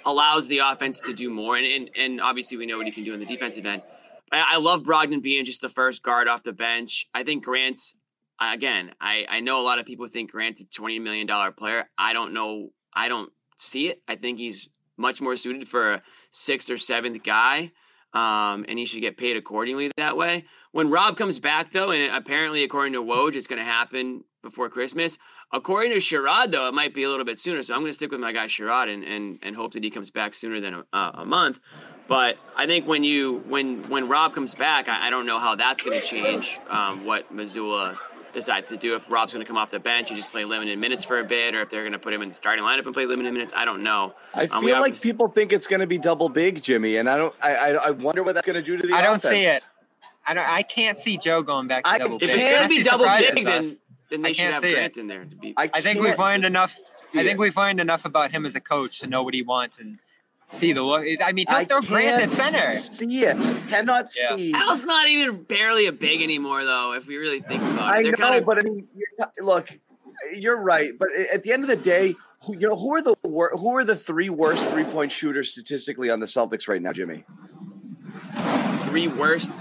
allows 0.05 0.47
the 0.47 0.59
offense 0.59 0.99
to 1.01 1.13
do 1.13 1.29
more, 1.29 1.55
and, 1.55 1.65
and 1.65 1.89
and 1.95 2.21
obviously 2.21 2.57
we 2.57 2.65
know 2.65 2.77
what 2.77 2.87
he 2.87 2.91
can 2.91 3.03
do 3.03 3.13
in 3.13 3.19
the 3.19 3.27
defensive 3.27 3.65
end. 3.65 3.83
I, 4.31 4.53
I 4.53 4.57
love 4.57 4.81
Brogdon 4.83 5.21
being 5.21 5.45
just 5.45 5.61
the 5.61 5.69
first 5.69 6.01
guard 6.01 6.27
off 6.27 6.41
the 6.41 6.53
bench. 6.53 7.07
I 7.13 7.23
think 7.23 7.43
Grant's 7.43 7.95
again. 8.41 8.91
I 8.99 9.25
I 9.29 9.39
know 9.39 9.59
a 9.59 9.63
lot 9.63 9.79
of 9.79 9.85
people 9.85 10.07
think 10.07 10.31
Grant's 10.31 10.61
a 10.61 10.65
twenty 10.65 10.99
million 10.99 11.27
dollar 11.27 11.51
player. 11.51 11.89
I 11.97 12.13
don't 12.13 12.33
know. 12.33 12.69
I 12.93 13.07
don't 13.07 13.31
see 13.57 13.87
it. 13.89 14.01
I 14.07 14.15
think 14.15 14.39
he's 14.39 14.69
much 14.97 15.21
more 15.21 15.35
suited 15.35 15.67
for 15.67 15.93
a 15.93 16.01
sixth 16.31 16.69
or 16.69 16.77
seventh 16.77 17.23
guy. 17.23 17.71
Um, 18.13 18.65
and 18.67 18.77
he 18.77 18.85
should 18.85 18.99
get 18.99 19.15
paid 19.15 19.37
accordingly 19.37 19.89
that 19.95 20.17
way. 20.17 20.43
When 20.73 20.89
Rob 20.89 21.15
comes 21.15 21.39
back, 21.39 21.71
though, 21.71 21.91
and 21.91 22.13
apparently, 22.13 22.61
according 22.63 22.91
to 22.93 23.01
Woj, 23.01 23.35
it's 23.35 23.47
going 23.47 23.59
to 23.59 23.65
happen 23.65 24.25
before 24.43 24.67
Christmas. 24.69 25.17
According 25.53 25.91
to 25.93 25.99
Sherrod, 25.99 26.51
though, 26.51 26.67
it 26.67 26.73
might 26.73 26.93
be 26.93 27.03
a 27.03 27.09
little 27.09 27.23
bit 27.23 27.39
sooner. 27.39 27.63
So 27.63 27.73
I'm 27.73 27.79
going 27.81 27.89
to 27.89 27.95
stick 27.95 28.11
with 28.11 28.19
my 28.19 28.33
guy 28.33 28.47
Sherrod 28.47 28.93
and, 28.93 29.03
and, 29.05 29.39
and 29.41 29.55
hope 29.55 29.73
that 29.73 29.83
he 29.83 29.89
comes 29.89 30.11
back 30.11 30.33
sooner 30.33 30.59
than 30.59 30.83
a, 30.91 30.97
a 31.13 31.25
month. 31.25 31.61
But 32.09 32.37
I 32.57 32.65
think 32.65 32.85
when 32.85 33.05
you 33.05 33.43
when 33.47 33.89
when 33.89 34.09
Rob 34.09 34.33
comes 34.33 34.55
back, 34.55 34.89
I, 34.89 35.07
I 35.07 35.09
don't 35.09 35.25
know 35.25 35.39
how 35.39 35.55
that's 35.55 35.81
going 35.81 35.99
to 35.99 36.05
change 36.05 36.59
um, 36.69 37.05
what 37.05 37.33
Mazzulla 37.33 37.97
decides 38.33 38.69
to 38.69 38.77
do. 38.77 38.95
If 38.95 39.09
Rob's 39.11 39.33
going 39.33 39.43
to 39.43 39.47
come 39.47 39.57
off 39.57 39.71
the 39.71 39.79
bench 39.79 40.09
and 40.09 40.17
just 40.17 40.31
play 40.31 40.45
limited 40.45 40.77
minutes 40.79 41.03
for 41.05 41.19
a 41.19 41.23
bit, 41.23 41.55
or 41.55 41.61
if 41.61 41.69
they're 41.69 41.81
going 41.83 41.91
to 41.93 41.99
put 41.99 42.13
him 42.13 42.21
in 42.21 42.29
the 42.29 42.35
starting 42.35 42.63
lineup 42.63 42.85
and 42.85 42.93
play 42.93 43.05
limited 43.05 43.31
minutes, 43.33 43.53
I 43.55 43.65
don't 43.65 43.83
know. 43.83 44.13
I 44.33 44.45
Um, 44.47 44.63
feel 44.63 44.79
like 44.79 44.99
people 45.01 45.27
think 45.27 45.51
it's 45.53 45.67
going 45.67 45.79
to 45.81 45.87
be 45.87 45.97
double 45.97 46.29
big, 46.29 46.61
Jimmy, 46.63 46.97
and 46.97 47.09
I 47.09 47.17
don't. 47.17 47.33
I 47.43 47.55
I, 47.55 47.69
I 47.69 47.89
wonder 47.91 48.23
what 48.23 48.35
that's 48.35 48.45
going 48.47 48.55
to 48.55 48.61
do 48.61 48.77
to 48.77 48.87
the. 48.87 48.93
I 48.93 49.01
don't 49.01 49.21
see 49.21 49.43
it. 49.45 49.63
I 50.27 50.33
don't. 50.33 50.47
I 50.47 50.63
can't 50.63 50.99
see 50.99 51.17
Joe 51.17 51.41
going 51.41 51.67
back 51.67 51.83
to 51.83 51.89
I- 51.89 51.97
double 51.97 52.15
if 52.15 52.21
big. 52.21 52.29
If 52.31 52.35
it's 52.35 52.45
Man, 52.45 52.55
going 52.57 52.69
to 52.69 52.75
be 52.75 52.83
double 52.83 53.05
big, 53.35 53.45
then 53.45 53.63
us. 53.65 53.75
then 54.09 54.21
they 54.21 54.29
I 54.29 54.31
should 54.33 54.37
can't 54.41 54.53
have 54.53 54.63
see 54.63 54.73
Grant 54.73 54.97
in 54.97 55.07
there 55.07 55.25
to 55.25 55.35
be. 55.35 55.53
I, 55.57 55.69
I 55.73 55.81
think 55.81 55.99
we've 56.01 56.17
learned 56.19 56.45
enough. 56.45 56.77
I 57.13 57.23
think 57.23 57.31
it. 57.31 57.37
we've 57.39 57.57
learned 57.57 57.79
enough 57.79 58.05
about 58.05 58.31
him 58.31 58.45
as 58.45 58.55
a 58.55 58.61
coach 58.61 58.99
to 58.99 59.07
know 59.07 59.23
what 59.23 59.33
he 59.33 59.41
wants 59.41 59.79
and 59.79 59.99
see 60.51 60.73
the 60.73 60.83
look. 60.83 61.05
I 61.23 61.31
mean, 61.31 61.45
he'll 61.47 61.57
I 61.57 61.65
throw 61.65 61.81
Grant 61.81 62.21
at 62.21 62.31
center. 62.31 62.71
See 62.73 63.23
it. 63.23 63.35
Cannot 63.67 64.07
Yeah. 64.19 64.35
see. 64.35 64.53
Al's 64.53 64.83
not 64.83 65.07
even 65.07 65.43
barely 65.43 65.87
a 65.87 65.91
big 65.91 66.21
anymore, 66.21 66.63
though. 66.65 66.93
If 66.93 67.07
we 67.07 67.17
really 67.17 67.39
think 67.41 67.61
about 67.63 67.95
it, 67.95 67.97
I 67.99 68.03
They're 68.03 68.11
know, 68.11 68.17
kinda- 68.31 68.41
but 68.45 68.59
I 68.59 68.61
mean, 68.61 68.87
you're, 68.95 69.45
look, 69.45 69.69
you're 70.35 70.61
right. 70.61 70.91
But 70.97 71.09
at 71.33 71.43
the 71.43 71.51
end 71.51 71.63
of 71.63 71.69
the 71.69 71.75
day, 71.75 72.15
who, 72.43 72.53
you 72.57 72.67
know, 72.69 72.75
who 72.75 72.93
are 72.95 73.01
the 73.01 73.15
wor- 73.23 73.55
who 73.57 73.75
are 73.77 73.83
the 73.83 73.95
three 73.95 74.29
worst 74.29 74.67
three 74.69 74.83
point 74.83 75.11
shooters 75.11 75.51
statistically 75.51 76.09
on 76.09 76.19
the 76.19 76.25
Celtics 76.25 76.67
right 76.67 76.81
now, 76.81 76.91
Jimmy? 76.91 77.23
three 78.85 79.07
worst 79.07 79.51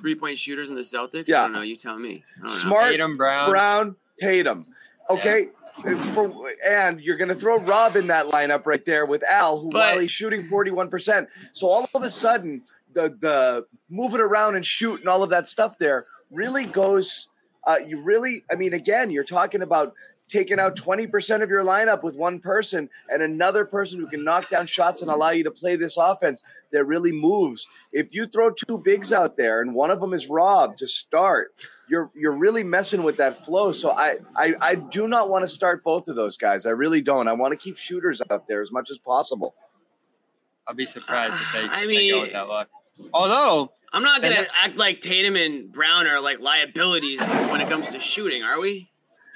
three 0.00 0.14
point 0.14 0.38
shooters 0.38 0.68
in 0.68 0.74
the 0.74 0.80
Celtics. 0.82 1.28
Yeah. 1.28 1.40
I 1.40 1.44
don't 1.44 1.52
know. 1.52 1.60
You 1.62 1.76
tell 1.76 1.98
me. 1.98 2.24
I 2.36 2.46
don't 2.46 2.48
know. 2.48 2.60
Smart, 2.60 2.90
Tatum 2.90 3.16
Brown. 3.16 3.50
Brown, 3.50 3.96
Tatum. 4.20 4.66
Okay. 5.10 5.48
For, 5.82 6.32
and 6.66 7.00
you're 7.00 7.16
going 7.16 7.28
to 7.28 7.34
throw 7.34 7.58
Rob 7.58 7.96
in 7.96 8.06
that 8.06 8.26
lineup 8.26 8.64
right 8.66 8.84
there 8.84 9.04
with 9.04 9.22
Al, 9.24 9.60
who 9.60 9.70
But- 9.70 9.78
while 9.78 9.98
he's 9.98 10.10
shooting 10.10 10.48
41%. 10.48 11.28
So 11.52 11.68
all 11.68 11.86
of 11.94 12.02
a 12.02 12.10
sudden, 12.10 12.62
the 12.94 13.14
the 13.20 13.66
moving 13.90 14.20
around 14.20 14.56
and 14.56 14.64
shoot 14.64 15.00
and 15.00 15.08
all 15.08 15.22
of 15.22 15.30
that 15.30 15.46
stuff 15.46 15.78
there 15.78 16.06
really 16.30 16.64
goes. 16.64 17.30
Uh, 17.64 17.76
you 17.86 18.00
really, 18.00 18.44
I 18.50 18.54
mean, 18.54 18.72
again, 18.72 19.10
you're 19.10 19.24
talking 19.24 19.60
about 19.60 19.92
taking 20.28 20.58
out 20.58 20.76
20% 20.76 21.42
of 21.42 21.48
your 21.48 21.64
lineup 21.64 22.02
with 22.02 22.16
one 22.16 22.40
person 22.40 22.88
and 23.08 23.22
another 23.22 23.64
person 23.64 24.00
who 24.00 24.06
can 24.06 24.24
knock 24.24 24.48
down 24.48 24.66
shots 24.66 25.02
and 25.02 25.10
allow 25.10 25.30
you 25.30 25.44
to 25.44 25.50
play 25.50 25.76
this 25.76 25.96
offense 25.96 26.42
that 26.72 26.84
really 26.84 27.12
moves. 27.12 27.68
If 27.92 28.14
you 28.14 28.26
throw 28.26 28.50
two 28.50 28.78
bigs 28.78 29.12
out 29.12 29.36
there 29.36 29.60
and 29.60 29.74
one 29.74 29.90
of 29.90 30.00
them 30.00 30.12
is 30.12 30.28
Rob 30.28 30.76
to 30.78 30.86
start, 30.86 31.54
you're 31.88 32.10
you're 32.16 32.32
really 32.32 32.64
messing 32.64 33.04
with 33.04 33.16
that 33.18 33.36
flow. 33.36 33.70
So 33.70 33.92
I 33.92 34.16
I, 34.34 34.54
I 34.60 34.74
do 34.74 35.06
not 35.06 35.28
want 35.28 35.44
to 35.44 35.48
start 35.48 35.84
both 35.84 36.08
of 36.08 36.16
those 36.16 36.36
guys. 36.36 36.66
I 36.66 36.70
really 36.70 37.00
don't. 37.00 37.28
I 37.28 37.32
want 37.32 37.52
to 37.52 37.56
keep 37.58 37.76
shooters 37.78 38.20
out 38.28 38.48
there 38.48 38.60
as 38.60 38.72
much 38.72 38.90
as 38.90 38.98
possible. 38.98 39.54
I'll 40.66 40.74
be 40.74 40.84
surprised 40.86 41.34
if 41.34 41.52
they, 41.52 41.68
I 41.70 41.80
they 41.82 41.86
mean- 41.86 42.10
go 42.12 42.20
with 42.22 42.32
that 42.32 42.48
look. 42.48 42.68
Although 43.14 43.72
I'm 43.92 44.02
not 44.02 44.20
gonna 44.22 44.34
And 44.34 44.48
act 44.60 44.76
like 44.76 45.00
Tatum 45.00 45.36
and 45.36 45.70
Brown 45.72 46.06
are 46.08 46.20
like 46.20 46.40
liabilities 46.40 47.20
when 47.20 47.60
it 47.60 47.68
comes 47.68 47.90
to 47.90 48.00
shooting, 48.00 48.42
are 48.42 48.58
we? 48.58 48.90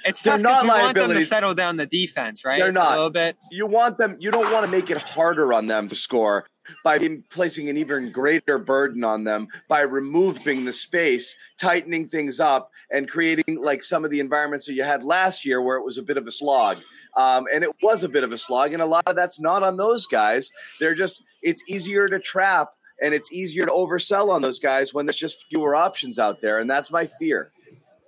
It's 0.05 0.21
They're 0.23 0.37
not 0.37 0.63
you 0.63 0.69
want 0.69 0.95
them 0.95 1.09
to 1.09 1.25
settle 1.25 1.53
down 1.53 1.77
the 1.77 1.85
defense, 1.85 2.43
right? 2.45 2.59
They're 2.59 2.71
not 2.71 2.93
A 2.93 2.95
little 2.95 3.09
bit. 3.09 3.37
You 3.51 3.67
want 3.67 3.97
them. 3.97 4.17
You 4.19 4.31
don't 4.31 4.51
want 4.51 4.65
to 4.65 4.71
make 4.71 4.89
it 4.89 4.97
harder 4.97 5.53
on 5.53 5.67
them 5.67 5.87
to 5.87 5.95
score 5.95 6.45
by 6.83 6.99
placing 7.29 7.69
an 7.69 7.77
even 7.77 8.11
greater 8.11 8.57
burden 8.57 9.03
on 9.03 9.23
them 9.23 9.47
by 9.67 9.81
removing 9.81 10.65
the 10.65 10.73
space, 10.73 11.35
tightening 11.59 12.07
things 12.07 12.39
up, 12.39 12.69
and 12.91 13.09
creating 13.09 13.57
like 13.61 13.83
some 13.83 14.05
of 14.05 14.11
the 14.11 14.19
environments 14.19 14.67
that 14.67 14.73
you 14.73 14.83
had 14.83 15.03
last 15.03 15.45
year, 15.45 15.61
where 15.61 15.77
it 15.77 15.83
was 15.83 15.97
a 15.97 16.03
bit 16.03 16.17
of 16.17 16.27
a 16.27 16.31
slog. 16.31 16.77
Um, 17.17 17.45
and 17.53 17.63
it 17.63 17.71
was 17.81 18.03
a 18.03 18.09
bit 18.09 18.23
of 18.23 18.31
a 18.31 18.37
slog, 18.37 18.73
and 18.73 18.81
a 18.81 18.85
lot 18.85 19.03
of 19.07 19.15
that's 19.15 19.39
not 19.39 19.63
on 19.63 19.77
those 19.77 20.07
guys. 20.07 20.51
They're 20.79 20.95
just. 20.95 21.23
It's 21.41 21.63
easier 21.67 22.07
to 22.07 22.19
trap. 22.19 22.69
And 23.03 23.15
it's 23.15 23.33
easier 23.33 23.65
to 23.65 23.71
oversell 23.71 24.29
on 24.29 24.43
those 24.43 24.59
guys 24.59 24.93
when 24.93 25.07
there's 25.07 25.15
just 25.15 25.47
fewer 25.49 25.75
options 25.75 26.19
out 26.19 26.41
there. 26.41 26.59
And 26.59 26.69
that's 26.69 26.91
my 26.91 27.07
fear. 27.07 27.51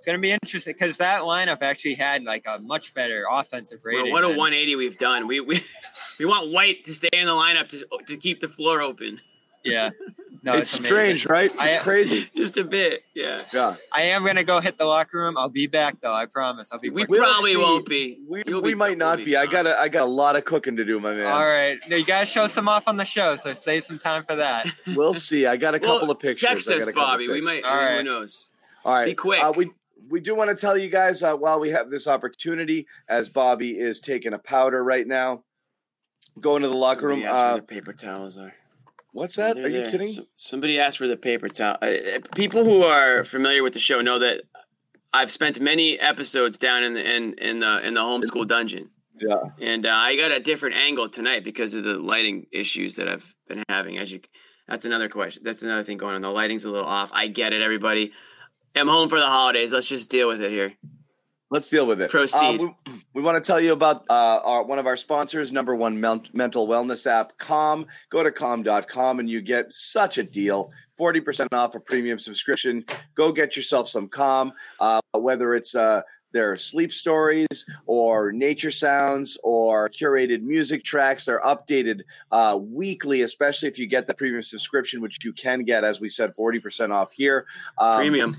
It's 0.03 0.05
going 0.05 0.17
to 0.17 0.21
be 0.21 0.31
interesting 0.33 0.73
because 0.73 0.97
that 0.97 1.21
lineup 1.21 1.61
actually 1.61 1.93
had 1.93 2.25
like 2.25 2.43
a 2.45 2.59
much 2.59 2.93
better 2.93 3.25
offensive 3.31 3.79
rating. 3.85 4.11
Well, 4.11 4.11
what 4.11 4.25
a 4.25 4.27
than- 4.27 4.37
180 4.37 4.75
we've 4.75 4.97
done. 4.97 5.27
We 5.27 5.39
we 5.39 5.63
we 6.19 6.25
want 6.25 6.51
White 6.51 6.83
to 6.83 6.93
stay 6.93 7.07
in 7.13 7.27
the 7.27 7.31
lineup 7.31 7.69
to 7.69 7.87
to 8.07 8.17
keep 8.17 8.41
the 8.41 8.49
floor 8.49 8.81
open 8.81 9.21
Yeah. 9.63 9.91
No, 10.45 10.55
it's, 10.57 10.77
it's, 10.77 10.85
strange, 10.85 11.25
amazing. 11.25 11.31
right? 11.31 11.51
It's 11.69 11.77
I- 11.77 11.79
crazy. 11.83 12.29
just 12.35 12.57
a 12.57 12.65
bit. 12.65 13.03
Yeah, 13.15 13.39
Yeah. 13.53 13.75
I 13.93 14.01
am 14.01 14.23
going 14.23 14.35
to 14.35 14.43
go 14.43 14.59
hit 14.59 14.77
the 14.77 14.83
locker 14.83 15.17
room. 15.19 15.37
I'll 15.37 15.47
be 15.47 15.67
back 15.67 16.01
though. 16.01 16.11
I 16.13 16.25
promise. 16.25 16.73
I'll 16.73 16.79
be 16.79 16.89
we. 16.89 17.05
We'll 17.05 17.23
probably 17.23 17.51
see. 17.51 17.57
won't 17.57 17.85
be. 17.87 18.19
We, 18.27 18.43
You'll 18.45 18.61
we 18.61 18.71
be- 18.71 18.75
might 18.75 18.97
not 18.97 19.19
we'll 19.19 19.25
be. 19.25 19.37
I 19.37 19.43
fine. 19.45 19.51
got 19.53 19.67
a, 19.67 19.79
I 19.79 19.87
got 19.87 20.01
a 20.03 20.11
lot 20.11 20.35
of 20.35 20.43
cooking 20.43 20.75
to 20.75 20.83
do, 20.83 20.99
my 20.99 21.13
man. 21.13 21.27
All 21.27 21.45
right. 21.49 21.79
Now, 21.87 21.95
you 21.95 22.03
guys 22.03 22.27
show 22.27 22.47
some 22.49 22.67
off 22.67 22.89
on 22.89 22.97
the 22.97 23.05
show, 23.05 23.35
so 23.37 23.53
save 23.53 23.85
some 23.85 23.99
time 23.99 24.25
for 24.25 24.35
that. 24.35 24.67
We'll 24.87 25.13
see. 25.13 25.45
I 25.45 25.55
got 25.55 25.75
a 25.75 25.79
Well, 25.81 25.93
couple 25.93 26.11
of 26.11 26.19
pictures. 26.19 26.49
Text 26.49 26.67
us, 26.67 26.79
got 26.83 26.89
a 26.89 26.93
Bobby. 26.93 27.29
We 27.29 27.39
might. 27.39 27.63
All 27.63 27.95
Who 27.95 28.03
knows? 28.03 28.49
All 28.83 28.93
right. 28.95 29.05
Be 29.05 29.15
quick. 29.15 29.41
Uh, 29.41 29.53
we 29.55 29.71
we 30.09 30.19
do 30.19 30.35
want 30.35 30.49
to 30.49 30.55
tell 30.55 30.77
you 30.77 30.89
guys 30.89 31.23
uh, 31.23 31.35
while 31.35 31.59
we 31.59 31.69
have 31.69 31.89
this 31.89 32.07
opportunity, 32.07 32.87
as 33.07 33.29
Bobby 33.29 33.79
is 33.79 33.99
taking 33.99 34.33
a 34.33 34.39
powder 34.39 34.83
right 34.83 35.07
now, 35.07 35.43
going 36.39 36.61
to 36.63 36.67
the 36.67 36.75
locker 36.75 37.07
room. 37.07 37.23
Uh, 37.27 37.57
the 37.57 37.61
paper 37.63 37.93
towels 37.93 38.37
are. 38.37 38.53
what's 39.11 39.35
that? 39.35 39.55
They're 39.55 39.65
Are 39.65 39.69
you 39.69 39.81
there. 39.83 39.91
kidding? 39.91 40.07
Some- 40.07 40.27
somebody 40.35 40.79
asked 40.79 40.99
where 40.99 41.09
the 41.09 41.17
paper 41.17 41.49
towel. 41.49 41.77
Uh, 41.81 41.85
uh, 41.85 42.19
people 42.35 42.63
who 42.63 42.83
are 42.83 43.23
familiar 43.23 43.63
with 43.63 43.73
the 43.73 43.79
show 43.79 44.01
know 44.01 44.19
that 44.19 44.41
I've 45.13 45.31
spent 45.31 45.59
many 45.61 45.99
episodes 45.99 46.57
down 46.57 46.83
in 46.83 46.93
the 46.95 47.15
in, 47.15 47.33
in 47.37 47.59
the 47.59 47.85
in 47.85 47.93
the 47.93 48.01
homeschool 48.01 48.47
dungeon, 48.47 48.89
Yeah. 49.21 49.35
and 49.61 49.85
uh, 49.85 49.91
I 49.91 50.15
got 50.15 50.31
a 50.31 50.39
different 50.39 50.75
angle 50.75 51.07
tonight 51.07 51.43
because 51.43 51.75
of 51.75 51.83
the 51.83 51.99
lighting 51.99 52.47
issues 52.51 52.95
that 52.95 53.07
I've 53.07 53.35
been 53.47 53.63
having. 53.69 53.99
As 53.99 54.11
you, 54.11 54.21
that's 54.67 54.85
another 54.85 55.09
question. 55.09 55.43
That's 55.45 55.61
another 55.61 55.83
thing 55.83 55.97
going 55.97 56.15
on. 56.15 56.23
The 56.23 56.29
lighting's 56.31 56.65
a 56.65 56.71
little 56.71 56.87
off. 56.87 57.11
I 57.13 57.27
get 57.27 57.53
it, 57.53 57.61
everybody. 57.61 58.11
I'm 58.75 58.87
home 58.87 59.09
for 59.09 59.19
the 59.19 59.27
holidays. 59.27 59.71
Let's 59.71 59.87
just 59.87 60.09
deal 60.09 60.27
with 60.27 60.41
it 60.41 60.51
here. 60.51 60.73
Let's 61.51 61.69
deal 61.69 61.85
with 61.85 62.01
it. 62.01 62.09
Proceed. 62.09 62.61
Uh, 62.61 62.69
we, 62.87 62.93
we 63.13 63.21
want 63.21 63.41
to 63.41 63.47
tell 63.47 63.61
you 63.61 63.73
about 63.73 64.05
uh, 64.09 64.41
our, 64.43 64.63
one 64.63 64.79
of 64.79 64.87
our 64.87 64.97
sponsors, 64.97 65.51
number 65.51 65.75
one 65.75 65.99
men- 66.01 66.23
mental 66.33 66.67
wellness 66.67 67.05
app, 67.05 67.37
Calm. 67.37 67.85
Go 68.09 68.23
to 68.23 68.31
calm.com 68.31 69.19
and 69.19 69.29
you 69.29 69.39
get 69.39 69.71
such 69.71 70.17
a 70.17 70.23
deal 70.23 70.71
40% 70.99 71.47
off 71.51 71.75
a 71.75 71.79
premium 71.79 72.17
subscription. 72.17 72.83
Go 73.13 73.31
get 73.31 73.55
yourself 73.55 73.87
some 73.87 74.07
Calm, 74.07 74.51
uh, 74.79 74.99
whether 75.11 75.53
it's 75.53 75.75
uh, 75.75 76.01
their 76.31 76.55
sleep 76.55 76.91
stories 76.91 77.67
or 77.85 78.31
nature 78.31 78.71
sounds 78.71 79.37
or 79.43 79.89
curated 79.89 80.41
music 80.41 80.83
tracks. 80.83 81.25
They're 81.25 81.41
updated 81.41 82.01
uh, 82.31 82.57
weekly, 82.59 83.21
especially 83.21 83.69
if 83.69 83.77
you 83.77 83.85
get 83.85 84.07
the 84.07 84.15
premium 84.15 84.41
subscription, 84.41 85.01
which 85.01 85.23
you 85.23 85.31
can 85.33 85.63
get, 85.63 85.83
as 85.83 85.99
we 85.99 86.09
said, 86.09 86.35
40% 86.35 86.91
off 86.91 87.11
here. 87.11 87.45
Um, 87.77 87.97
Premium. 87.97 88.35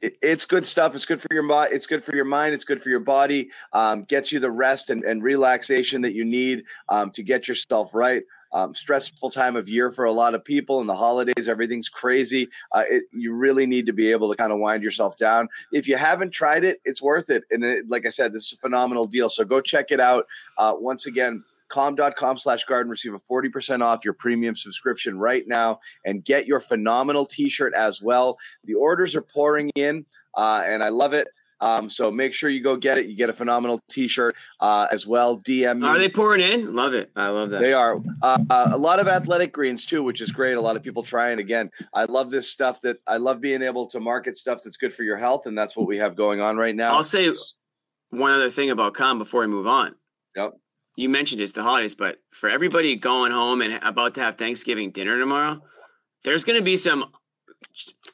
It, 0.00 0.16
it's 0.22 0.44
good 0.44 0.66
stuff. 0.66 0.94
It's 0.94 1.04
good 1.04 1.20
for 1.20 1.32
your 1.32 1.42
mind. 1.42 1.70
It's 1.72 1.86
good 1.86 2.02
for 2.02 2.14
your 2.14 2.24
mind. 2.24 2.54
It's 2.54 2.64
good 2.64 2.80
for 2.80 2.90
your 2.90 3.00
body. 3.00 3.50
Um, 3.72 4.04
gets 4.04 4.32
you 4.32 4.40
the 4.40 4.50
rest 4.50 4.90
and, 4.90 5.04
and 5.04 5.22
relaxation 5.22 6.02
that 6.02 6.14
you 6.14 6.24
need 6.24 6.64
um, 6.88 7.10
to 7.12 7.22
get 7.22 7.48
yourself 7.48 7.94
right. 7.94 8.22
Um, 8.50 8.74
stressful 8.74 9.28
time 9.28 9.56
of 9.56 9.68
year 9.68 9.90
for 9.90 10.06
a 10.06 10.12
lot 10.12 10.34
of 10.34 10.42
people, 10.42 10.80
and 10.80 10.88
the 10.88 10.94
holidays, 10.94 11.50
everything's 11.50 11.90
crazy. 11.90 12.48
Uh, 12.72 12.84
it, 12.88 13.04
you 13.12 13.34
really 13.34 13.66
need 13.66 13.84
to 13.86 13.92
be 13.92 14.10
able 14.10 14.30
to 14.30 14.36
kind 14.36 14.52
of 14.52 14.58
wind 14.58 14.82
yourself 14.82 15.18
down. 15.18 15.50
If 15.70 15.86
you 15.86 15.98
haven't 15.98 16.30
tried 16.30 16.64
it, 16.64 16.80
it's 16.86 17.02
worth 17.02 17.28
it. 17.28 17.44
And 17.50 17.62
it, 17.62 17.90
like 17.90 18.06
I 18.06 18.10
said, 18.10 18.32
this 18.32 18.46
is 18.46 18.54
a 18.54 18.56
phenomenal 18.56 19.06
deal. 19.06 19.28
So 19.28 19.44
go 19.44 19.60
check 19.60 19.90
it 19.90 20.00
out. 20.00 20.26
Uh, 20.56 20.74
once 20.78 21.04
again, 21.04 21.44
calm.com 21.68 22.38
slash 22.38 22.64
garden 22.64 22.90
receive 22.90 23.14
a 23.14 23.18
40% 23.18 23.82
off 23.82 24.04
your 24.04 24.14
premium 24.14 24.56
subscription 24.56 25.18
right 25.18 25.46
now 25.46 25.80
and 26.04 26.24
get 26.24 26.46
your 26.46 26.60
phenomenal 26.60 27.24
t-shirt 27.26 27.74
as 27.74 28.02
well 28.02 28.38
the 28.64 28.74
orders 28.74 29.14
are 29.14 29.22
pouring 29.22 29.70
in 29.74 30.04
uh, 30.34 30.62
and 30.64 30.82
i 30.82 30.88
love 30.88 31.12
it 31.12 31.28
um, 31.60 31.90
so 31.90 32.10
make 32.10 32.34
sure 32.34 32.50
you 32.50 32.62
go 32.62 32.76
get 32.76 32.98
it 32.98 33.06
you 33.06 33.16
get 33.16 33.28
a 33.30 33.32
phenomenal 33.32 33.80
t-shirt 33.90 34.36
uh, 34.60 34.86
as 34.92 35.06
well 35.06 35.38
dm 35.38 35.80
me. 35.80 35.88
Are 35.88 35.98
they 35.98 36.08
pouring 36.08 36.40
in? 36.40 36.74
Love 36.74 36.94
it. 36.94 37.10
I 37.16 37.28
love 37.28 37.50
that. 37.50 37.60
They 37.60 37.72
are 37.72 38.00
uh, 38.22 38.38
uh, 38.48 38.70
a 38.72 38.78
lot 38.78 39.00
of 39.00 39.08
athletic 39.08 39.52
greens 39.52 39.84
too, 39.84 40.02
which 40.04 40.20
is 40.20 40.30
great. 40.30 40.56
A 40.56 40.60
lot 40.60 40.76
of 40.76 40.82
people 40.82 41.02
trying. 41.02 41.40
Again, 41.40 41.70
I 41.92 42.04
love 42.04 42.30
this 42.30 42.48
stuff. 42.48 42.80
That 42.82 42.98
I 43.08 43.16
love 43.16 43.40
being 43.40 43.62
able 43.62 43.86
to 43.88 43.98
market 43.98 44.36
stuff 44.36 44.60
that's 44.62 44.76
good 44.76 44.94
for 44.94 45.02
your 45.02 45.16
health, 45.16 45.46
and 45.46 45.58
that's 45.58 45.76
what 45.76 45.88
we 45.88 45.96
have 45.98 46.14
going 46.14 46.40
on 46.40 46.56
right 46.56 46.76
now. 46.76 46.94
I'll 46.94 47.02
say 47.02 47.32
one 48.10 48.30
other 48.30 48.50
thing 48.50 48.70
about 48.70 48.94
calm 48.94 49.18
before 49.18 49.40
we 49.40 49.48
move 49.48 49.66
on. 49.66 49.94
Yep. 50.36 50.54
You 50.98 51.08
mentioned 51.08 51.40
it's 51.40 51.52
the 51.52 51.62
holidays, 51.62 51.94
but 51.94 52.16
for 52.32 52.50
everybody 52.50 52.96
going 52.96 53.30
home 53.30 53.62
and 53.62 53.74
about 53.84 54.16
to 54.16 54.20
have 54.20 54.36
Thanksgiving 54.36 54.90
dinner 54.90 55.16
tomorrow, 55.16 55.62
there's 56.24 56.42
going 56.42 56.58
to 56.58 56.64
be 56.64 56.76
some. 56.76 57.12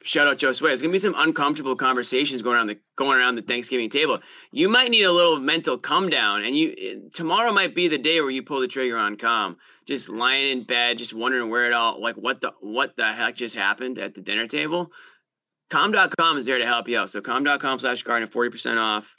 Shout 0.03 0.27
out 0.27 0.37
Joe 0.37 0.53
Sway. 0.53 0.69
There's 0.69 0.81
going 0.81 0.91
to 0.91 0.95
be 0.95 0.99
some 0.99 1.15
uncomfortable 1.17 1.75
conversations 1.75 2.43
going 2.43 2.57
around 2.57 2.67
the 2.67 2.77
going 2.95 3.17
around 3.17 3.37
the 3.37 3.41
Thanksgiving 3.41 3.89
table. 3.89 4.19
You 4.51 4.69
might 4.69 4.91
need 4.91 5.01
a 5.01 5.11
little 5.11 5.39
mental 5.39 5.79
come 5.79 6.11
down, 6.11 6.43
and 6.43 6.55
you 6.55 6.75
eh, 6.79 6.95
tomorrow 7.11 7.51
might 7.51 7.73
be 7.73 7.87
the 7.87 7.97
day 7.97 8.21
where 8.21 8.29
you 8.29 8.43
pull 8.43 8.59
the 8.59 8.67
trigger 8.67 8.97
on 8.97 9.17
calm. 9.17 9.57
Just 9.87 10.07
lying 10.07 10.51
in 10.51 10.63
bed, 10.63 10.99
just 10.99 11.15
wondering 11.15 11.49
where 11.49 11.65
it 11.65 11.73
all 11.73 11.99
like 11.99 12.17
what 12.17 12.41
the 12.41 12.53
what 12.59 12.95
the 12.97 13.13
heck 13.13 13.35
just 13.35 13.55
happened 13.55 13.97
at 13.97 14.13
the 14.13 14.21
dinner 14.21 14.45
table. 14.45 14.91
Calm.com 15.71 16.37
is 16.37 16.45
there 16.45 16.59
to 16.59 16.67
help 16.67 16.87
you 16.87 16.99
out. 16.99 17.09
So 17.09 17.19
calm.com 17.19 17.79
slash 17.79 18.03
garden, 18.03 18.29
40% 18.29 18.77
off. 18.77 19.15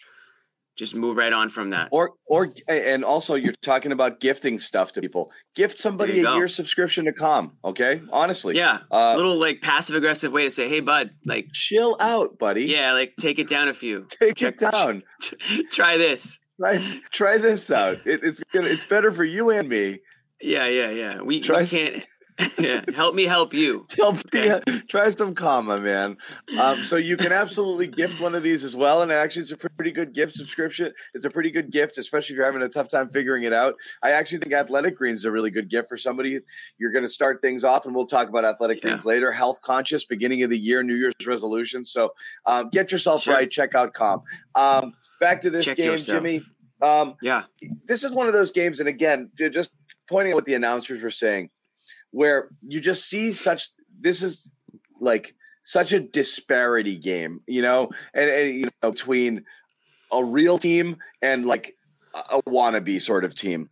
Just 0.76 0.94
move 0.94 1.16
right 1.16 1.32
on 1.32 1.48
from 1.48 1.70
that. 1.70 1.88
or 1.90 2.12
or 2.26 2.52
and 2.68 3.04
also 3.04 3.34
you're 3.34 3.54
talking 3.62 3.92
about 3.92 4.20
gifting 4.20 4.58
stuff 4.58 4.92
to 4.92 5.00
people. 5.00 5.30
Gift 5.54 5.78
somebody 5.80 6.20
a 6.20 6.22
go. 6.22 6.36
year 6.36 6.48
subscription 6.48 7.06
to 7.06 7.12
Calm. 7.12 7.52
Okay, 7.64 8.02
honestly, 8.12 8.56
Yeah. 8.56 8.80
Uh, 8.90 9.14
a 9.14 9.16
little 9.16 9.38
like 9.38 9.62
passive 9.62 9.96
aggressive 9.96 10.32
way 10.32 10.44
to 10.44 10.50
say, 10.50 10.68
hey, 10.68 10.80
bud, 10.80 11.10
like, 11.24 11.46
chill 11.52 11.96
out, 11.98 12.38
buddy. 12.38 12.64
yeah, 12.64 12.92
like 12.92 13.14
take 13.18 13.38
it 13.38 13.48
down 13.48 13.68
a 13.68 13.74
few. 13.74 14.06
take 14.20 14.36
check- 14.36 14.54
it 14.54 14.70
down. 14.70 15.02
Try 15.70 15.96
this. 15.96 16.38
Try 16.58 17.00
try 17.10 17.36
this 17.38 17.70
out. 17.70 17.98
It, 18.06 18.20
it's 18.22 18.42
gonna 18.52 18.68
it's 18.68 18.84
better 18.84 19.10
for 19.12 19.24
you 19.24 19.50
and 19.50 19.68
me. 19.68 20.00
Yeah, 20.40 20.66
yeah, 20.68 20.90
yeah. 20.90 21.22
We, 21.22 21.40
Try 21.40 21.60
we 21.62 21.66
can't. 21.66 22.06
yeah, 22.58 22.82
help 22.94 23.14
me 23.14 23.24
help 23.24 23.54
you. 23.54 23.86
Help 23.96 24.16
me, 24.34 24.50
Okay. 24.52 24.60
try 24.88 25.08
some 25.10 25.34
comma, 25.34 25.80
man. 25.80 26.18
Um, 26.58 26.82
so 26.82 26.96
you 26.96 27.16
can 27.16 27.32
absolutely 27.32 27.86
gift 27.86 28.20
one 28.20 28.34
of 28.34 28.42
these 28.42 28.62
as 28.62 28.76
well, 28.76 29.00
and 29.02 29.10
actually, 29.10 29.42
it's 29.42 29.52
a 29.52 29.56
pretty 29.56 29.90
good 29.90 30.12
gift 30.12 30.32
subscription. 30.34 30.92
It's 31.14 31.24
a 31.24 31.30
pretty 31.30 31.50
good 31.50 31.70
gift, 31.70 31.96
especially 31.98 32.34
if 32.34 32.36
you're 32.36 32.44
having 32.44 32.62
a 32.62 32.68
tough 32.68 32.90
time 32.90 33.08
figuring 33.08 33.44
it 33.44 33.52
out. 33.54 33.74
I 34.02 34.10
actually 34.10 34.38
think 34.38 34.52
Athletic 34.52 34.96
Greens 34.96 35.20
is 35.20 35.24
a 35.24 35.30
really 35.30 35.50
good 35.50 35.70
gift 35.70 35.88
for 35.88 35.96
somebody. 35.96 36.38
You're 36.78 36.92
going 36.92 37.04
to 37.04 37.08
start 37.08 37.40
things 37.40 37.64
off, 37.64 37.86
and 37.86 37.94
we'll 37.94 38.06
talk 38.06 38.28
about 38.28 38.44
Athletic 38.44 38.78
Yeah. 38.78 38.90
Greens 38.90 39.06
later. 39.06 39.32
Health 39.32 39.60
conscious, 39.62 40.04
beginning 40.04 40.42
of 40.42 40.50
the 40.50 40.58
year, 40.58 40.82
New 40.82 40.94
Year's 40.96 41.14
resolution. 41.26 41.84
So 41.84 42.12
um, 42.44 42.68
get 42.70 42.92
yourself 42.92 43.22
Sure. 43.22 43.34
right. 43.34 43.50
Check 43.50 43.74
out 43.74 43.94
Calm. 43.94 44.20
Um, 44.54 44.92
back 45.20 45.40
to 45.42 45.50
this 45.50 45.64
Check 45.64 45.78
game, 45.78 45.92
yourself. 45.92 46.22
Jimmy. 46.22 46.42
Um, 46.82 47.14
Yeah. 47.22 47.44
this 47.86 48.04
is 48.04 48.12
one 48.12 48.26
of 48.26 48.34
those 48.34 48.52
games, 48.52 48.80
and 48.80 48.88
again, 48.88 49.30
just 49.38 49.70
pointing 50.08 50.32
at 50.32 50.34
what 50.34 50.44
the 50.44 50.54
announcers 50.54 51.00
were 51.00 51.10
saying, 51.10 51.48
where 52.16 52.48
you 52.66 52.80
just 52.80 53.08
see 53.10 53.30
such. 53.30 53.68
This 54.00 54.22
is 54.22 54.50
like 54.98 55.34
such 55.60 55.92
a 55.92 56.00
disparity 56.00 56.96
game, 56.96 57.42
you 57.46 57.60
know, 57.60 57.90
and, 58.14 58.30
and 58.30 58.54
you 58.54 58.68
know 58.82 58.90
between 58.90 59.44
a 60.10 60.24
real 60.24 60.56
team 60.56 60.96
and 61.20 61.44
like 61.44 61.76
a 62.14 62.40
wannabe 62.44 63.02
sort 63.02 63.24
of 63.24 63.34
team. 63.34 63.68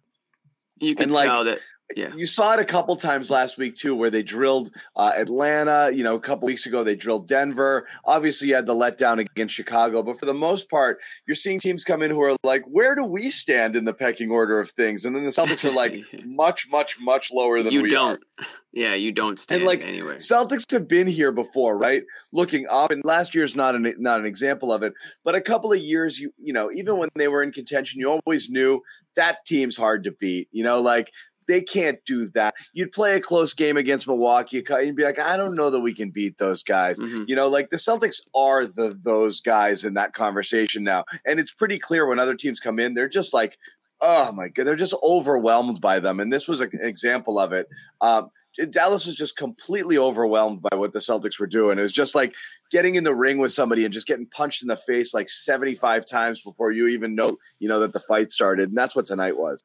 You 0.78 0.94
can 0.94 1.04
And, 1.04 1.12
like, 1.12 1.28
tell 1.28 1.44
that. 1.44 1.61
Yeah. 1.94 2.14
You 2.16 2.26
saw 2.26 2.54
it 2.54 2.60
a 2.60 2.64
couple 2.64 2.96
times 2.96 3.30
last 3.30 3.58
week 3.58 3.74
too, 3.74 3.94
where 3.94 4.10
they 4.10 4.22
drilled 4.22 4.70
uh, 4.96 5.12
Atlanta. 5.16 5.90
You 5.94 6.02
know, 6.02 6.14
a 6.14 6.20
couple 6.20 6.46
weeks 6.46 6.64
ago 6.66 6.82
they 6.82 6.96
drilled 6.96 7.28
Denver. 7.28 7.86
Obviously, 8.06 8.48
you 8.48 8.54
had 8.54 8.66
the 8.66 8.74
letdown 8.74 9.18
against 9.18 9.54
Chicago, 9.54 10.02
but 10.02 10.18
for 10.18 10.24
the 10.24 10.34
most 10.34 10.70
part, 10.70 10.98
you're 11.26 11.34
seeing 11.34 11.58
teams 11.58 11.84
come 11.84 12.02
in 12.02 12.10
who 12.10 12.22
are 12.22 12.36
like, 12.42 12.64
"Where 12.64 12.94
do 12.94 13.04
we 13.04 13.28
stand 13.28 13.76
in 13.76 13.84
the 13.84 13.92
pecking 13.92 14.30
order 14.30 14.58
of 14.58 14.70
things?" 14.70 15.04
And 15.04 15.14
then 15.14 15.24
the 15.24 15.30
Celtics 15.30 15.62
are 15.64 15.72
like, 15.72 16.02
much, 16.24 16.68
much, 16.70 16.96
much 16.98 17.30
lower 17.30 17.62
than 17.62 17.72
you 17.72 17.82
we 17.82 17.90
don't. 17.90 18.22
are. 18.40 18.46
Yeah, 18.76 18.94
you 18.94 19.12
don't 19.12 19.38
stand 19.38 19.62
like, 19.62 19.84
anywhere. 19.84 20.16
Celtics 20.16 20.68
have 20.72 20.88
been 20.88 21.06
here 21.06 21.30
before, 21.30 21.78
right? 21.78 22.02
Looking 22.32 22.66
up, 22.68 22.90
and 22.90 23.04
last 23.04 23.32
year's 23.32 23.54
not 23.54 23.76
an 23.76 23.94
not 23.98 24.18
an 24.18 24.26
example 24.26 24.72
of 24.72 24.82
it, 24.82 24.92
but 25.24 25.36
a 25.36 25.40
couple 25.40 25.72
of 25.72 25.78
years, 25.78 26.18
you 26.18 26.32
you 26.42 26.52
know, 26.52 26.72
even 26.72 26.98
when 26.98 27.08
they 27.14 27.28
were 27.28 27.44
in 27.44 27.52
contention, 27.52 28.00
you 28.00 28.10
always 28.10 28.50
knew 28.50 28.82
that 29.14 29.44
team's 29.44 29.76
hard 29.76 30.02
to 30.02 30.10
beat. 30.10 30.48
You 30.50 30.64
know, 30.64 30.80
like 30.80 31.12
they 31.46 31.61
can't 31.61 31.98
do 32.04 32.28
that. 32.30 32.54
You'd 32.72 32.92
play 32.92 33.16
a 33.16 33.20
close 33.20 33.54
game 33.54 33.76
against 33.76 34.07
Milwaukee, 34.07 34.64
and 34.68 34.87
you'd 34.87 34.96
be 34.96 35.04
like, 35.04 35.18
I 35.18 35.37
don't 35.37 35.57
know 35.57 35.70
that 35.70 35.80
we 35.80 35.94
can 35.94 36.11
beat 36.11 36.38
those 36.38 36.62
guys. 36.62 36.98
Mm-hmm. 36.98 37.24
You 37.26 37.37
know, 37.37 37.48
like 37.48 37.70
the 37.70 37.76
Celtics 37.76 38.20
are 38.35 38.66
the 38.66 38.98
those 39.02 39.40
guys 39.40 39.85
in 39.85 39.94
that 39.94 40.14
conversation 40.14 40.85
now, 40.85 41.04
and 41.26 41.38
it's 41.40 41.52
pretty 41.52 41.78
clear 41.78 42.07
when 42.07 42.18
other 42.18 42.35
teams 42.35 42.61
come 42.61 42.78
in, 42.78 42.94
they're 42.94 43.09
just 43.09 43.35
like, 43.35 43.59
oh 44.00 44.33
my 44.33 44.48
god, 44.48 44.66
they're 44.66 44.76
just 44.76 44.96
overwhelmed 45.02 45.80
by 45.80 46.00
them, 46.00 46.20
and 46.20 46.33
this 46.33 46.48
was 46.48 46.61
an 46.61 46.70
example 46.80 47.38
of 47.38 47.52
it. 47.52 47.68
Um, 48.00 48.30
Dallas 48.70 49.07
was 49.07 49.16
just 49.16 49.37
completely 49.37 49.98
overwhelmed 49.98 50.62
by 50.62 50.76
what 50.76 50.92
the 50.92 51.00
Celtics 51.00 51.40
were 51.40 51.46
doing. 51.46 51.78
It 51.78 51.83
was 51.83 51.92
just 51.92 52.14
like 52.14 52.35
getting 52.70 52.94
in 52.94 53.04
the 53.04 53.14
ring 53.14 53.38
with 53.38 53.52
somebody 53.52 53.85
and 53.85 53.92
just 53.92 54.07
getting 54.07 54.26
punched 54.26 54.62
in 54.62 54.68
the 54.68 54.76
face 54.76 55.12
like 55.12 55.28
75 55.28 56.07
times 56.07 56.40
before 56.40 56.70
you 56.70 56.87
even 56.88 57.14
know, 57.14 57.37
you 57.59 57.68
know, 57.68 57.80
that 57.80 57.92
the 57.92 58.00
fight 58.00 58.30
started. 58.30 58.68
And 58.68 58.78
that's 58.78 58.94
what 58.94 59.07
tonight 59.07 59.37
was. 59.37 59.61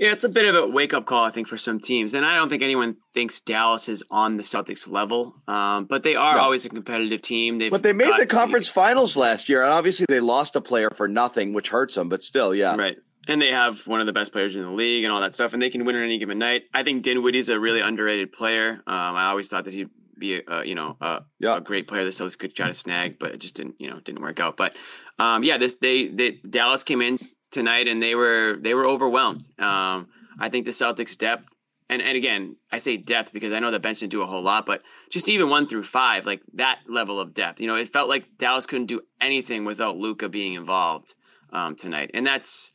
Yeah, 0.00 0.12
it's 0.12 0.24
a 0.24 0.30
bit 0.30 0.46
of 0.46 0.54
a 0.54 0.66
wake 0.66 0.94
up 0.94 1.04
call, 1.04 1.26
I 1.26 1.30
think, 1.30 1.46
for 1.46 1.58
some 1.58 1.78
teams. 1.78 2.14
And 2.14 2.24
I 2.24 2.34
don't 2.34 2.48
think 2.48 2.62
anyone 2.62 2.96
thinks 3.12 3.38
Dallas 3.38 3.86
is 3.86 4.02
on 4.10 4.38
the 4.38 4.42
Celtics 4.42 4.90
level, 4.90 5.34
um, 5.46 5.84
but 5.84 6.04
they 6.04 6.16
are 6.16 6.36
no. 6.36 6.40
always 6.40 6.64
a 6.64 6.70
competitive 6.70 7.20
team. 7.20 7.58
They've 7.58 7.70
but 7.70 7.82
they 7.82 7.92
made 7.92 8.14
the 8.16 8.24
conference 8.24 8.66
finals 8.66 9.14
last 9.14 9.50
year, 9.50 9.62
and 9.62 9.70
obviously 9.70 10.06
they 10.08 10.20
lost 10.20 10.56
a 10.56 10.62
player 10.62 10.88
for 10.88 11.06
nothing, 11.06 11.52
which 11.52 11.68
hurts 11.68 11.96
them. 11.96 12.08
But 12.08 12.22
still, 12.22 12.54
yeah, 12.54 12.76
right. 12.76 12.96
And 13.28 13.42
they 13.42 13.50
have 13.50 13.86
one 13.86 14.00
of 14.00 14.06
the 14.06 14.14
best 14.14 14.32
players 14.32 14.56
in 14.56 14.62
the 14.62 14.70
league 14.70 15.04
and 15.04 15.12
all 15.12 15.20
that 15.20 15.34
stuff, 15.34 15.52
and 15.52 15.60
they 15.60 15.68
can 15.68 15.84
win 15.84 15.96
on 15.96 16.02
any 16.02 16.16
given 16.16 16.38
night. 16.38 16.62
I 16.72 16.82
think 16.82 17.02
Dinwiddie's 17.02 17.50
a 17.50 17.60
really 17.60 17.80
underrated 17.80 18.32
player. 18.32 18.82
Um, 18.86 19.16
I 19.16 19.26
always 19.26 19.48
thought 19.48 19.66
that 19.66 19.74
he'd 19.74 19.90
be 20.18 20.40
a, 20.48 20.64
you 20.64 20.74
know 20.74 20.96
a, 21.02 21.24
yeah. 21.38 21.58
a, 21.58 21.60
great 21.60 21.88
player. 21.88 22.04
The 22.04 22.10
Celtics 22.10 22.38
could 22.38 22.56
try 22.56 22.68
to 22.68 22.74
snag, 22.74 23.18
but 23.18 23.32
it 23.32 23.38
just 23.38 23.54
didn't 23.54 23.74
you 23.78 23.90
know 23.90 24.00
didn't 24.00 24.22
work 24.22 24.40
out. 24.40 24.56
But 24.56 24.74
um, 25.18 25.44
yeah, 25.44 25.58
this 25.58 25.76
they, 25.78 26.08
they 26.08 26.30
Dallas 26.48 26.84
came 26.84 27.02
in 27.02 27.18
tonight 27.50 27.88
and 27.88 28.02
they 28.02 28.14
were 28.14 28.56
they 28.60 28.74
were 28.74 28.86
overwhelmed. 28.86 29.42
Um, 29.58 30.08
I 30.38 30.48
think 30.48 30.64
the 30.64 30.70
Celtics 30.70 31.16
depth, 31.16 31.44
and, 31.88 32.00
and 32.00 32.16
again, 32.16 32.56
I 32.72 32.78
say 32.78 32.96
depth 32.96 33.32
because 33.32 33.52
I 33.52 33.58
know 33.58 33.70
the 33.70 33.80
bench 33.80 34.00
didn't 34.00 34.12
do 34.12 34.22
a 34.22 34.26
whole 34.26 34.42
lot, 34.42 34.64
but 34.64 34.82
just 35.10 35.28
even 35.28 35.50
one 35.50 35.68
through 35.68 35.84
five, 35.84 36.24
like 36.24 36.42
that 36.54 36.80
level 36.88 37.20
of 37.20 37.34
depth, 37.34 37.60
you 37.60 37.66
know, 37.66 37.76
it 37.76 37.92
felt 37.92 38.08
like 38.08 38.38
Dallas 38.38 38.66
couldn't 38.66 38.86
do 38.86 39.02
anything 39.20 39.64
without 39.64 39.96
Luka 39.96 40.28
being 40.28 40.54
involved 40.54 41.14
um, 41.52 41.76
tonight. 41.76 42.10
And 42.14 42.26
that's 42.26 42.70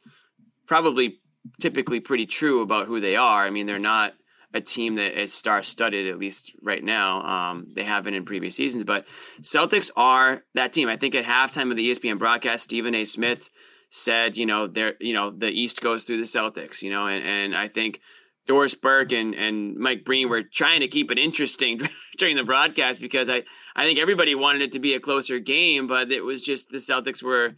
probably 0.67 1.19
typically 1.59 1.99
pretty 1.99 2.25
true 2.25 2.61
about 2.61 2.87
who 2.87 2.99
they 2.99 3.15
are. 3.15 3.45
I 3.45 3.49
mean, 3.49 3.65
they're 3.65 3.79
not 3.79 4.13
a 4.53 4.61
team 4.61 4.95
that 4.95 5.19
is 5.19 5.33
star 5.33 5.61
studded, 5.61 6.07
at 6.07 6.17
least 6.17 6.53
right 6.61 6.83
now. 6.83 7.21
Um, 7.21 7.67
they 7.75 7.83
have 7.83 8.03
been 8.03 8.13
in 8.13 8.25
previous 8.25 8.55
seasons, 8.55 8.85
but 8.85 9.05
Celtics 9.41 9.91
are 9.95 10.43
that 10.53 10.71
team. 10.71 10.87
I 10.87 10.97
think 10.97 11.13
at 11.13 11.25
halftime 11.25 11.71
of 11.71 11.77
the 11.77 11.91
ESPN 11.91 12.17
broadcast, 12.17 12.63
Stephen 12.63 12.95
A. 12.95 13.05
Smith 13.05 13.49
said, 13.89 14.37
you 14.37 14.45
know, 14.45 14.67
there, 14.67 14.95
you 14.99 15.13
know, 15.13 15.31
the 15.31 15.49
East 15.49 15.81
goes 15.81 16.03
through 16.03 16.17
the 16.17 16.23
Celtics, 16.23 16.81
you 16.81 16.89
know, 16.89 17.07
and, 17.07 17.25
and 17.25 17.55
I 17.55 17.67
think 17.67 18.01
Doris 18.47 18.75
Burke 18.75 19.11
and, 19.11 19.33
and 19.33 19.75
Mike 19.77 20.05
Breen 20.05 20.29
were 20.29 20.43
trying 20.43 20.81
to 20.81 20.87
keep 20.87 21.11
it 21.11 21.17
interesting 21.17 21.81
during 22.17 22.35
the 22.35 22.43
broadcast 22.43 23.01
because 23.01 23.29
I, 23.29 23.43
I 23.75 23.85
think 23.85 23.99
everybody 23.99 24.35
wanted 24.35 24.61
it 24.61 24.71
to 24.73 24.79
be 24.79 24.93
a 24.93 24.99
closer 24.99 25.39
game, 25.39 25.87
but 25.87 26.11
it 26.11 26.23
was 26.23 26.43
just 26.43 26.69
the 26.69 26.77
Celtics 26.77 27.23
were 27.23 27.55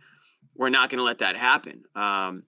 were 0.55 0.69
not 0.69 0.89
going 0.89 0.97
to 0.97 1.03
let 1.03 1.19
that 1.19 1.35
happen. 1.35 1.83
Um, 1.95 2.43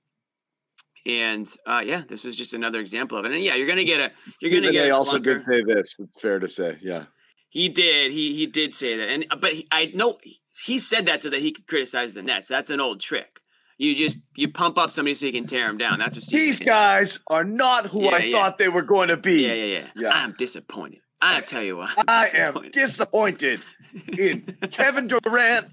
and 1.06 1.48
uh, 1.66 1.84
yeah, 1.86 2.04
this 2.08 2.24
was 2.24 2.36
just 2.36 2.54
another 2.54 2.80
example 2.80 3.18
of 3.18 3.26
it. 3.26 3.32
And 3.32 3.44
yeah, 3.44 3.56
you're 3.56 3.68
going 3.68 3.78
to 3.78 3.86
get 3.86 4.00
a 4.00 4.12
you're 4.42 4.52
going 4.52 4.64
to 4.64 4.72
get. 4.72 4.84
They 4.84 4.92
also 4.92 5.20
did 5.20 5.44
say 5.46 5.64
this. 5.64 5.96
It's 6.00 6.22
fair 6.22 6.40
to 6.40 6.48
say, 6.48 6.78
yeah. 6.82 7.06
He 7.50 7.68
did. 7.68 8.12
He 8.12 8.36
he 8.36 8.46
did 8.46 8.76
say 8.76 8.98
that, 8.98 9.10
and 9.10 9.26
but 9.42 9.54
he, 9.54 9.68
I 9.72 9.92
know 9.96 10.20
he 10.66 10.78
said 10.78 11.08
that 11.08 11.22
so 11.22 11.30
that 11.32 11.42
he 11.42 11.52
could 11.52 11.68
criticize 11.68 12.14
the 12.14 12.22
Nets. 12.22 12.48
That's 12.48 12.70
an 12.70 12.80
old 12.80 13.00
trick. 13.02 13.40
You 13.80 13.96
just 13.96 14.20
you 14.36 14.52
pump 14.52 14.78
up 14.78 14.92
somebody 14.92 15.16
so 15.16 15.26
you 15.26 15.32
can 15.32 15.48
tear 15.48 15.66
them 15.66 15.78
down. 15.78 16.00
That's 16.00 16.18
what 16.18 16.24
Steve 16.24 16.38
these 16.38 16.60
guys 16.60 17.18
are 17.28 17.46
not 17.46 17.88
who 17.88 18.04
yeah, 18.04 18.10
I 18.12 18.18
yeah. 18.18 18.38
thought 18.38 18.58
they 18.58 18.68
were 18.68 18.82
going 18.82 19.08
to 19.08 19.16
be. 19.16 19.48
Yeah, 19.48 19.54
yeah, 19.54 19.66
yeah, 19.66 19.88
yeah. 19.96 20.12
I'm 20.12 20.34
disappointed. 20.38 21.00
I 21.22 21.40
tell 21.40 21.64
you 21.64 21.78
what, 21.78 21.90
I'm 21.98 22.04
I 22.10 22.26
disappointed. 22.26 22.66
am 22.66 22.72
disappointed 22.72 23.62
in 24.18 24.58
Kevin 24.70 25.08
Durant. 25.08 25.68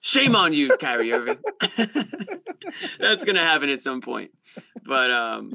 Shame 0.00 0.34
on 0.34 0.52
you, 0.52 0.76
Kyrie 0.78 1.12
Irving. 1.12 1.38
That's 2.98 3.24
gonna 3.24 3.44
happen 3.44 3.68
at 3.68 3.78
some 3.78 4.00
point, 4.00 4.32
but 4.84 5.12
um, 5.12 5.52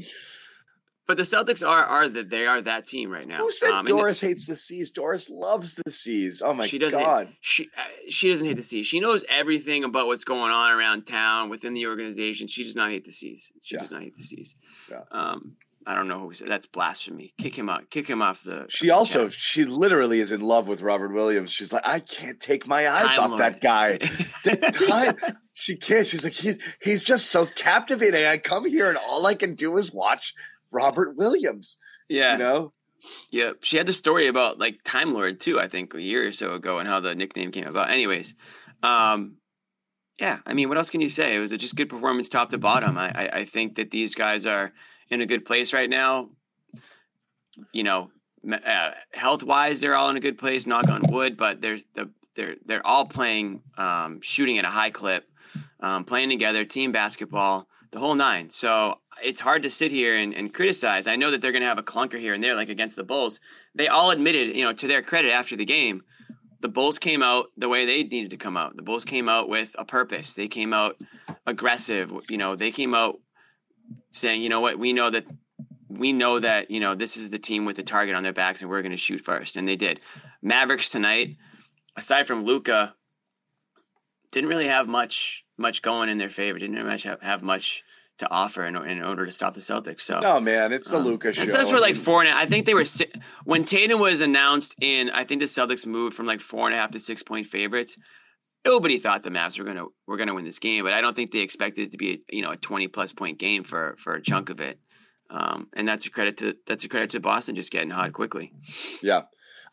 but 1.08 1.18
the 1.18 1.24
Celtics 1.24 1.68
are 1.68 1.84
are 1.84 2.10
that 2.10 2.30
they 2.30 2.46
are 2.46 2.62
that 2.62 2.88
team 2.88 3.12
right 3.12 3.28
now. 3.28 3.38
Who 3.38 3.52
said 3.52 3.72
um, 3.72 3.86
Doris 3.86 4.22
the, 4.22 4.28
hates 4.28 4.48
the 4.48 4.56
C's? 4.56 4.90
Doris 4.90 5.30
loves 5.30 5.76
the 5.76 5.92
C's. 5.92 6.42
Oh 6.42 6.54
my 6.54 6.68
she 6.68 6.78
doesn't 6.78 7.00
god, 7.00 7.30
she 7.42 7.70
uh, 7.78 7.82
she 8.10 8.30
doesn't 8.30 8.46
hate 8.46 8.56
the 8.56 8.64
C's. 8.64 8.88
She 8.88 9.00
knows 9.00 9.24
everything 9.30 9.84
about 9.84 10.08
what's 10.08 10.24
going 10.24 10.52
on 10.52 10.72
around 10.72 11.06
town 11.06 11.50
within 11.50 11.74
the 11.74 11.88
organization. 11.88 12.48
She 12.48 12.64
does 12.64 12.76
not 12.76 12.90
hate 12.90 13.06
the 13.06 13.12
C's. 13.12 13.52
She 13.62 13.76
yeah. 13.76 13.82
does 13.82 13.92
not 13.92 14.02
hate 14.02 14.16
the 14.18 14.24
C's. 14.24 14.56
Yeah. 14.90 15.02
Um, 15.12 15.58
I 15.86 15.96
don't 15.96 16.08
know 16.08 16.20
who 16.20 16.34
said 16.34 16.48
that's 16.48 16.68
blasphemy. 16.68 17.34
Kick 17.38 17.58
him 17.58 17.70
out. 17.70 17.90
Kick 17.90 18.10
him 18.10 18.22
off 18.22 18.44
the. 18.44 18.66
She 18.70 18.90
also 18.90 19.26
chat. 19.26 19.34
she 19.34 19.66
literally 19.66 20.20
is 20.20 20.32
in 20.32 20.42
love 20.42 20.68
with 20.68 20.82
Robert 20.82 21.14
Williams. 21.14 21.52
She's 21.52 21.74
like, 21.74 21.88
I 21.88 22.00
can't 22.00 22.40
take 22.40 22.68
my 22.68 22.88
eyes 22.88 23.16
Time 23.16 23.20
off 23.20 23.30
Lord. 23.32 23.42
that 23.42 23.62
guy. 23.62 23.98
time, 23.98 25.18
she 25.54 25.76
can't. 25.76 26.08
She's 26.08 26.24
like, 26.24 26.34
he's 26.34 26.60
he's 26.82 27.04
just 27.04 27.32
so 27.32 27.46
captivating. 27.46 28.26
I 28.26 28.38
come 28.38 28.66
here 28.66 28.90
and 28.90 28.98
all 29.10 29.26
I 29.26 29.36
can 29.36 29.56
do 29.56 29.78
is 29.78 29.92
watch 29.92 30.34
Robert 30.74 31.16
Williams. 31.16 31.78
Yeah. 32.10 32.34
You 32.34 32.40
know? 32.40 32.74
Yeah. 33.32 33.52
She 33.62 33.78
had 33.78 33.86
the 33.86 33.94
story 33.94 34.28
about 34.28 34.60
like 34.60 34.80
Time 34.84 35.14
Lord 35.14 35.40
too, 35.40 35.60
I 35.60 35.68
think, 35.68 35.94
a 35.94 36.02
year 36.02 36.28
or 36.28 36.32
so 36.32 36.54
ago 36.54 36.80
and 36.80 36.88
how 36.88 37.00
the 37.00 37.16
nickname 37.16 37.52
came 37.52 37.68
about. 37.68 37.90
Anyways. 37.90 38.34
Um 38.82 39.38
yeah, 40.20 40.40
I 40.46 40.54
mean, 40.54 40.70
what 40.70 40.78
else 40.78 40.90
can 40.90 41.02
you 41.02 41.10
say? 41.10 41.36
It 41.36 41.40
was 41.40 41.52
a 41.52 41.58
just 41.58 41.76
good 41.76 41.90
performance 41.90 42.30
top 42.30 42.52
to 42.52 42.58
bottom. 42.58 42.98
I, 42.98 43.10
I, 43.10 43.30
I 43.40 43.46
think 43.46 43.76
that 43.76 43.90
these 43.90 44.14
guys 44.14 44.46
are 44.46 44.72
in 45.10 45.22
a 45.22 45.26
good 45.26 45.44
place 45.44 45.74
right 45.74 45.90
now. 45.90 46.30
You 47.72 47.84
know, 47.84 48.12
uh, 48.52 48.92
health 49.12 49.44
wise, 49.44 49.80
they're 49.80 49.96
all 49.96 50.10
in 50.10 50.18
a 50.18 50.22
good 50.22 50.38
place. 50.38 50.68
Knock 50.68 50.88
on 50.88 51.02
wood, 51.12 51.36
but 51.36 51.62
there's 51.62 51.86
the 51.94 52.10
they're 52.36 52.56
they're 52.64 52.86
all 52.86 53.06
playing, 53.06 53.62
um, 53.78 54.22
shooting 54.22 54.58
at 54.58 54.66
a 54.66 54.70
high 54.70 54.90
clip, 54.90 55.28
um, 55.80 56.04
playing 56.04 56.30
together, 56.30 56.66
team 56.66 56.92
basketball, 56.92 57.68
the 57.92 58.00
whole 58.00 58.16
nine. 58.16 58.50
So 58.50 59.00
it's 59.22 59.40
hard 59.40 59.64
to 59.64 59.70
sit 59.70 59.92
here 59.92 60.16
and, 60.16 60.34
and 60.34 60.54
criticize. 60.54 61.08
I 61.08 61.16
know 61.16 61.32
that 61.32 61.42
they're 61.42 61.52
going 61.52 61.62
to 61.62 61.68
have 61.68 61.78
a 61.78 61.84
clunker 61.84 62.20
here 62.20 62.34
and 62.34 62.44
there, 62.44 62.56
like 62.56 62.70
against 62.70 62.96
the 62.96 63.04
Bulls. 63.04 63.40
They 63.76 63.88
all 63.88 64.12
admitted, 64.12 64.56
you 64.56 64.64
know, 64.64 64.74
to 64.74 64.88
their 64.88 65.02
credit 65.02 65.32
after 65.32 65.56
the 65.56 65.66
game, 65.66 66.04
the 66.62 66.70
Bulls 66.70 66.98
came 66.98 67.22
out 67.22 67.48
the 67.58 67.68
way 67.68 67.86
they 67.86 68.04
needed 68.04 68.30
to 68.32 68.38
come 68.38 68.56
out. 68.56 68.76
The 68.78 68.84
Bulls 68.84 69.04
came 69.04 69.28
out 69.28 69.50
with 69.50 69.76
a 69.78 69.84
purpose. 69.84 70.34
They 70.34 70.48
came 70.48 70.74
out 70.74 70.96
aggressive. 71.46 72.12
You 72.30 72.38
know, 72.38 72.56
they 72.56 72.72
came 72.72 72.94
out 72.94 73.20
saying, 74.12 74.42
you 74.42 74.50
know 74.50 74.62
what, 74.62 74.80
we 74.80 74.94
know 74.94 75.10
that 75.10 75.26
we 75.90 76.14
know 76.14 76.40
that 76.40 76.72
you 76.72 76.80
know 76.80 76.96
this 76.96 77.18
is 77.18 77.30
the 77.30 77.38
team 77.38 77.66
with 77.66 77.76
the 77.76 77.84
target 77.84 78.16
on 78.16 78.24
their 78.24 78.34
backs, 78.34 78.62
and 78.62 78.70
we're 78.70 78.82
going 78.82 78.92
to 78.92 78.98
shoot 78.98 79.22
first, 79.22 79.56
and 79.56 79.68
they 79.68 79.76
did. 79.76 80.00
Mavericks 80.42 80.90
tonight, 80.90 81.38
aside 81.96 82.26
from 82.26 82.46
Luka, 82.46 82.96
didn't 84.32 84.50
really 84.50 84.68
have 84.68 84.88
much 84.88 85.46
much 85.58 85.82
going 85.82 86.10
in 86.10 86.18
their 86.18 86.30
favor. 86.30 86.58
Didn't 86.60 86.86
much 86.86 87.04
have, 87.04 87.22
have 87.22 87.44
much 87.44 87.84
to 88.20 88.30
offer 88.30 88.66
in, 88.66 88.76
in 88.76 89.04
order 89.04 89.26
to 89.26 89.32
stop 89.32 89.54
the 89.54 89.60
Celtics. 89.60 90.02
So 90.02 90.20
no, 90.20 90.40
man, 90.40 90.72
it's 90.72 90.90
the 90.90 90.98
um, 90.98 91.04
Luka 91.04 91.34
show. 91.34 91.42
It 91.42 91.50
says 91.50 91.72
we're 91.72 91.80
like 91.80 91.96
four 91.96 92.22
and 92.22 92.30
a, 92.30 92.36
I 92.36 92.46
think 92.46 92.66
they 92.66 92.74
were 92.74 92.86
when 93.44 93.66
Tatum 93.66 94.00
was 94.00 94.22
announced 94.22 94.76
in. 94.80 95.10
I 95.10 95.24
think 95.24 95.42
the 95.42 95.46
Celtics 95.46 95.86
moved 95.86 96.16
from 96.16 96.26
like 96.26 96.42
four 96.42 96.68
and 96.68 96.76
a 96.76 96.80
half 96.80 96.92
to 96.92 97.00
six 97.00 97.24
point 97.24 97.48
favorites. 97.48 97.98
Nobody 98.66 98.98
thought 98.98 99.24
the 99.24 99.30
Mavs 99.30 99.58
were 99.58 99.66
gonna 99.66 99.86
were 100.08 100.18
gonna 100.18 100.34
win 100.34 100.46
this 100.46 100.60
game, 100.60 100.84
but 100.84 100.94
I 100.94 101.02
don't 101.02 101.16
think 101.16 101.32
they 101.32 101.40
expected 101.40 101.88
it 101.88 101.92
to 101.92 101.98
be 101.98 102.24
you 102.30 102.42
know 102.42 102.52
a 102.52 102.58
twenty 102.58 102.88
plus 102.88 103.14
point 103.14 103.40
game 103.40 103.64
for 103.64 103.96
for 104.00 104.14
a 104.14 104.22
chunk 104.22 104.50
of 104.50 104.60
it. 104.60 104.80
Um, 105.30 105.68
and 105.74 105.88
that's 105.88 106.06
a 106.06 106.10
credit 106.12 106.38
to 106.38 106.56
that's 106.68 106.84
a 106.84 106.90
credit 106.90 107.10
to 107.12 107.20
Boston 107.20 107.56
just 107.56 107.72
getting 107.72 107.90
hot 107.90 108.14
quickly. 108.14 108.54
Yeah, 109.02 109.24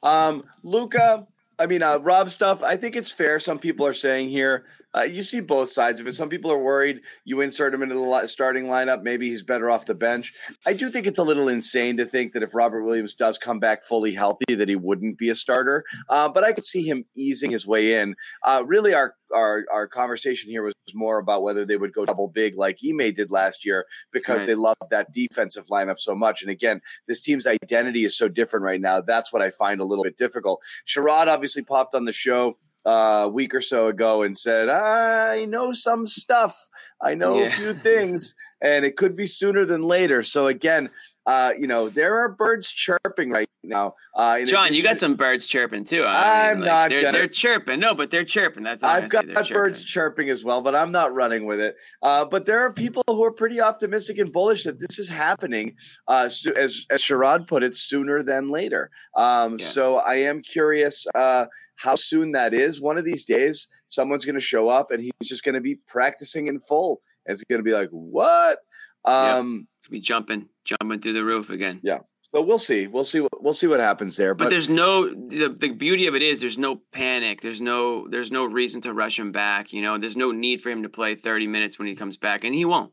um, 0.03 0.45
Luka. 0.63 1.27
I 1.59 1.67
mean, 1.67 1.83
uh, 1.83 1.99
Rob 1.99 2.31
stuff. 2.31 2.63
I 2.63 2.77
think 2.77 2.97
it's 2.97 3.13
fair. 3.13 3.39
Some 3.39 3.59
people 3.59 3.87
are 3.87 3.93
saying 3.93 4.31
here 4.31 4.65
uh, 4.97 5.03
you 5.03 5.23
see 5.23 5.41
both 5.41 5.71
sides 5.71 6.01
of 6.01 6.07
it. 6.07 6.15
Some 6.15 6.29
people 6.29 6.51
are 6.51 6.59
worried 6.59 7.01
you 7.25 7.41
insert 7.41 7.75
him 7.75 7.83
into 7.83 7.95
the 7.95 8.27
starting 8.27 8.67
lineup. 8.67 9.03
Maybe 9.03 9.29
he's 9.29 9.43
better 9.43 9.71
off 9.71 9.87
the 9.87 9.95
bench. 9.95 10.33
I 10.67 10.73
do 10.73 10.89
think 10.89 11.07
it's 11.07 11.19
a 11.19 11.25
little 11.25 11.49
insane 11.49 11.97
to 11.99 12.05
think 12.05 12.33
that 12.33 12.43
if 12.43 12.55
Robert 12.55 12.85
Williams 12.85 13.15
does 13.15 13.39
come 13.39 13.59
back 13.61 13.83
fully 13.83 14.13
healthy, 14.13 14.55
that 14.55 14.69
he 14.69 14.77
wouldn't 14.77 15.19
be 15.19 15.31
a 15.31 15.35
starter. 15.35 15.85
Uh, 16.09 16.29
but 16.29 16.45
I 16.45 16.53
could 16.53 16.65
see 16.65 16.83
him 16.83 17.05
easing 17.17 17.51
his 17.51 17.67
way 17.67 18.01
in. 18.01 18.17
Uh, 18.43 18.63
really, 18.67 18.95
our, 18.95 19.15
our 19.35 19.65
our 19.73 19.87
conversation 19.87 20.51
here 20.51 20.63
was 20.63 20.75
more 20.93 21.19
about 21.19 21.43
whether 21.43 21.65
they 21.65 21.77
would 21.77 21.93
go 21.93 22.05
double 22.05 22.29
big 22.29 22.57
like 22.57 22.79
Ime 22.85 23.13
did 23.13 23.31
last 23.31 23.65
year 23.65 23.87
because 24.13 24.39
right. 24.39 24.47
they 24.49 24.55
love 24.55 24.77
that 24.91 25.13
defensive 25.13 25.67
lineup 25.67 26.01
so 26.01 26.15
much. 26.15 26.43
And 26.43 26.51
again, 26.51 26.81
this 27.07 27.21
team's 27.21 27.47
identity 27.47 28.05
is 28.05 28.17
so 28.17 28.29
different 28.29 28.65
right 28.65 28.81
now. 28.81 29.01
That's 29.01 29.33
what 29.33 29.43
I 29.43 29.51
find 29.51 29.81
a 29.81 29.85
little 29.85 30.05
bit 30.05 30.17
difficult. 30.17 30.61
Sherrod 30.87 31.29
obviously 31.29 31.63
popped 31.63 31.95
on 31.95 32.07
the 32.07 32.13
show 32.13 32.57
a 32.85 33.29
week 33.29 33.55
or 33.55 33.61
so 33.61 33.89
ago 33.89 34.23
and 34.23 34.37
said, 34.37 34.69
I 34.69 35.45
know 35.45 35.73
some 35.73 36.07
stuff. 36.07 36.69
I 37.01 37.15
know 37.15 37.39
yeah. 37.39 37.47
a 37.47 37.51
few 37.51 37.75
things, 37.75 38.35
and 38.61 38.85
it 38.85 38.97
could 38.97 39.17
be 39.17 39.27
sooner 39.27 39.65
than 39.65 39.83
later. 39.83 40.23
So, 40.23 40.47
again, 40.47 40.91
uh, 41.27 41.53
you 41.59 41.67
know, 41.67 41.89
there 41.89 42.17
are 42.17 42.31
birds 42.31 42.71
chirping 42.71 43.31
right 43.31 43.49
now. 43.63 43.95
Uh, 44.17 44.45
John, 44.47 44.73
you 44.73 44.83
got 44.83 44.99
some 44.99 45.15
birds 45.17 45.47
chirping 45.47 45.85
too. 45.85 46.05
I'm 46.07 46.61
not 46.61 46.91
they're, 46.91 47.13
they're 47.13 47.29
chirping. 47.29 47.79
No, 47.79 47.95
but 47.95 48.11
they're 48.11 48.25
chirping. 48.25 48.63
That's 48.65 48.83
I've 48.83 49.11
got 49.11 49.27
they're 49.27 49.45
birds 49.45 49.85
chirping. 49.85 50.27
chirping 50.27 50.31
as 50.31 50.43
well, 50.45 50.63
but 50.63 50.75
I'm 50.75 50.91
not 50.93 51.15
running 51.15 51.45
with 51.47 51.61
it. 51.61 51.77
Uh, 52.03 52.25
but 52.25 52.47
there 52.47 52.61
are 52.61 52.73
people 52.73 53.03
who 53.07 53.23
are 53.25 53.33
pretty 53.33 53.61
optimistic 53.61 54.19
and 54.19 54.33
bullish 54.33 54.65
that 54.65 54.81
this 54.81 54.99
is 54.99 55.09
happening, 55.09 55.77
uh, 56.09 56.23
as 56.27 56.47
as 56.57 56.87
Sherrod 57.03 57.47
put 57.47 57.63
it, 57.63 57.75
sooner 57.75 58.23
than 58.23 58.51
later. 58.51 58.91
Um, 59.17 59.57
Yeah. 59.59 59.67
So 59.67 59.97
I 59.97 60.15
am 60.17 60.41
curious 60.43 61.07
uh, 61.15 61.47
how 61.77 61.97
soon 61.97 62.33
that 62.33 62.55
is. 62.55 62.81
One 62.81 62.97
of 62.99 63.05
these 63.05 63.25
days, 63.25 63.69
someone's 63.87 64.25
going 64.25 64.35
to 64.35 64.41
show 64.41 64.69
up 64.69 64.91
and 64.91 65.03
he's 65.03 65.13
just 65.29 65.45
going 65.45 65.55
to 65.55 65.61
be 65.61 65.77
practicing 65.87 66.49
in 66.49 66.59
full, 66.61 67.03
and 67.27 67.35
it's 67.35 67.45
going 67.45 67.61
to 67.61 67.65
be 67.65 67.73
like, 67.73 67.91
what? 67.91 68.59
Yeah. 69.07 69.37
Um, 69.37 69.67
To 69.85 69.91
be 69.91 70.01
jumping, 70.01 70.49
jumping 70.81 71.01
through 71.01 71.15
the 71.15 71.25
roof 71.25 71.51
again. 71.51 71.81
Yeah. 71.83 71.99
So 72.33 72.43
we'll 72.43 72.59
see. 72.59 72.87
We'll 72.87 73.05
see. 73.05 73.21
What, 73.21 73.43
we'll 73.43 73.55
see 73.55 73.67
what 73.67 73.81
happens 73.81 74.17
there. 74.17 74.35
But 74.35 74.45
But, 74.45 74.51
there's 74.51 74.69
no 74.69 75.09
the, 75.09 75.49
the 75.49 75.71
beauty 75.71 76.07
of 76.07 76.15
it 76.15 76.23
is 76.23 76.41
there's 76.41 76.59
no 76.59 76.81
panic. 76.93 77.41
There's 77.41 77.61
no 77.61 78.07
there's 78.09 78.31
no 78.31 78.45
reason 78.45 78.81
to 78.83 78.93
rush 78.93 79.19
him 79.19 79.33
back. 79.33 79.73
You 79.73 79.83
know, 79.83 79.99
there's 79.99 80.17
no 80.17 80.31
need 80.31 80.63
for 80.63 80.71
him 80.71 80.85
to 80.85 80.89
play 80.89 81.17
30 81.17 81.49
minutes 81.49 81.79
when 81.79 81.89
he 81.89 81.97
comes 81.97 82.17
back, 82.17 82.45
and 82.45 82.55
he 82.55 82.65
won't. 82.65 82.93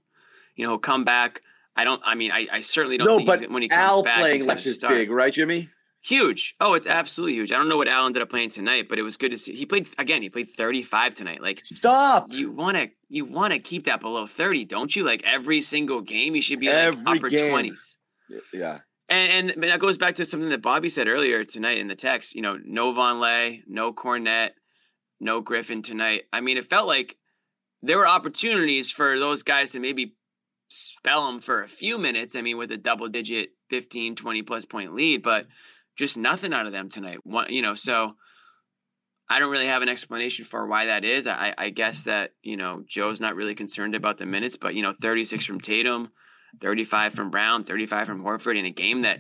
You 0.56 0.66
know, 0.66 0.72
he'll 0.72 0.80
come 0.80 1.04
back. 1.04 1.42
I 1.76 1.84
don't. 1.84 2.02
I 2.04 2.16
mean, 2.16 2.32
I, 2.32 2.48
I 2.52 2.62
certainly 2.62 2.98
don't 2.98 3.08
no, 3.08 3.18
think 3.18 3.28
but 3.28 3.40
he's, 3.42 3.50
when 3.50 3.62
he 3.62 3.68
comes 3.68 3.80
Al 3.80 4.04
back, 4.04 4.20
playing 4.20 4.48
less 4.48 4.66
is 4.66 4.76
start. 4.76 4.94
big, 4.94 5.12
right, 5.12 5.32
Jimmy? 5.32 5.70
Huge. 6.08 6.56
Oh, 6.62 6.74
it's 6.74 6.88
absolutely 6.88 7.34
huge. 7.34 7.52
I 7.52 7.58
don't 7.58 7.68
know 7.68 7.76
what 7.76 7.90
Al 7.90 8.06
ended 8.06 8.22
up 8.22 8.30
playing 8.30 8.52
tonight, 8.52 8.88
but 8.88 8.98
it 8.98 9.02
was 9.02 9.18
good 9.18 9.32
to 9.32 9.38
see. 9.38 9.54
He 9.58 9.66
played 9.66 9.90
again. 9.98 10.22
He 10.22 10.30
played 10.30 10.48
35 10.50 11.16
tonight. 11.16 11.42
Like 11.42 11.60
Stop. 11.60 12.32
you 12.32 12.50
want 12.50 12.78
to 12.78 12.88
you 13.10 13.26
want 13.26 13.52
to 13.52 13.60
keep 13.60 13.88
that 13.88 14.00
below 14.00 14.26
30, 14.26 14.64
don't 14.64 14.96
you? 14.96 15.04
Like 15.04 15.22
every 15.26 15.62
single 15.62 16.00
game, 16.00 16.34
you 16.34 16.42
should 16.42 16.62
be 16.62 16.68
like 16.68 16.76
Every 16.76 17.18
upper 17.18 17.28
game. 17.28 17.54
20s. 17.54 17.96
Yeah. 18.54 18.80
And, 19.10 19.52
and 19.52 19.64
that 19.64 19.82
goes 19.82 19.98
back 19.98 20.16
to 20.16 20.26
something 20.26 20.50
that 20.50 20.62
Bobby 20.62 20.88
said 20.88 21.10
earlier 21.10 21.44
tonight 21.44 21.78
in 21.78 21.88
the 21.88 21.96
text. 21.96 22.36
You 22.36 22.42
know, 22.42 22.58
no 22.64 22.94
Vonleh, 22.94 23.64
no 23.68 23.92
Kornet, 23.92 24.52
no 25.20 25.42
Griffin 25.42 25.82
tonight. 25.82 26.24
I 26.32 26.40
mean, 26.40 26.58
it 26.58 26.70
felt 26.70 26.88
like 26.88 27.18
there 27.82 27.98
were 27.98 28.08
opportunities 28.08 28.90
for 28.90 29.20
those 29.20 29.44
guys 29.44 29.72
to 29.72 29.80
maybe 29.82 30.16
spell 30.70 31.28
them 31.28 31.42
for 31.42 31.62
a 31.62 31.68
few 31.68 31.98
minutes. 31.98 32.34
I 32.34 32.42
mean, 32.42 32.58
with 32.58 32.72
a 32.72 32.78
double 32.78 33.10
digit 33.10 33.50
15, 33.72 34.16
20 34.16 34.42
plus 34.44 34.66
point 34.66 34.94
lead, 34.94 35.22
but 35.22 35.48
just 35.98 36.16
nothing 36.16 36.54
out 36.54 36.68
of 36.68 36.72
them 36.72 36.90
tonight. 36.90 37.20
One, 37.24 37.52
you 37.52 37.62
know, 37.62 37.74
so 37.74 38.14
I 39.30 39.40
don't 39.40 39.52
really 39.52 39.68
have 39.68 39.82
an 39.82 39.90
explanation 39.90 40.46
for 40.46 40.66
why 40.68 40.86
that 40.86 41.04
is. 41.04 41.28
I, 41.28 41.54
I 41.58 41.70
guess 41.70 42.04
that, 42.04 42.32
you 42.42 42.56
know, 42.56 42.84
Joe's 42.88 43.20
not 43.20 43.36
really 43.36 43.56
concerned 43.56 43.96
about 43.96 44.18
the 44.18 44.26
minutes, 44.26 44.56
but, 44.56 44.74
you 44.74 44.82
know, 44.82 44.94
36 44.94 45.46
from 45.46 45.60
Tatum, 45.60 46.10
35 46.62 47.14
from 47.14 47.30
Brown, 47.30 47.64
35 47.66 48.08
from 48.08 48.24
Horford 48.24 48.58
in 48.58 48.66
a 48.66 48.72
game 48.72 49.02
that 49.02 49.20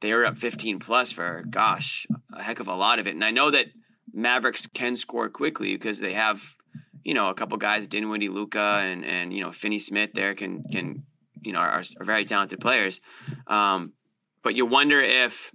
they 0.00 0.12
were 0.12 0.26
up 0.26 0.36
15 0.36 0.80
plus 0.80 1.12
for, 1.12 1.44
gosh, 1.48 2.06
a 2.34 2.42
heck 2.42 2.60
of 2.60 2.68
a 2.68 2.74
lot 2.74 2.98
of 2.98 3.06
it. 3.06 3.14
And 3.14 3.24
I 3.24 3.30
know 3.30 3.50
that 3.50 3.66
Mavericks 4.12 4.66
can 4.66 4.96
score 4.96 5.30
quickly 5.30 5.74
because 5.74 5.98
they 5.98 6.12
have, 6.12 6.56
you 7.02 7.14
know, 7.14 7.28
a 7.28 7.34
couple 7.34 7.56
guys, 7.56 7.86
Dinwiddie, 7.86 8.28
Luka, 8.28 8.80
and, 8.82 9.04
and, 9.04 9.32
you 9.32 9.42
know, 9.42 9.52
Finney 9.52 9.78
Smith 9.78 10.10
there 10.14 10.34
can, 10.34 10.64
can, 10.64 11.04
you 11.42 11.52
know, 11.52 11.60
are, 11.60 11.82
are 11.98 12.04
very 12.04 12.26
talented 12.26 12.60
players. 12.60 13.00
Um, 13.46 13.94
but 14.42 14.54
you 14.54 14.66
wonder 14.66 15.00
if, 15.00 15.52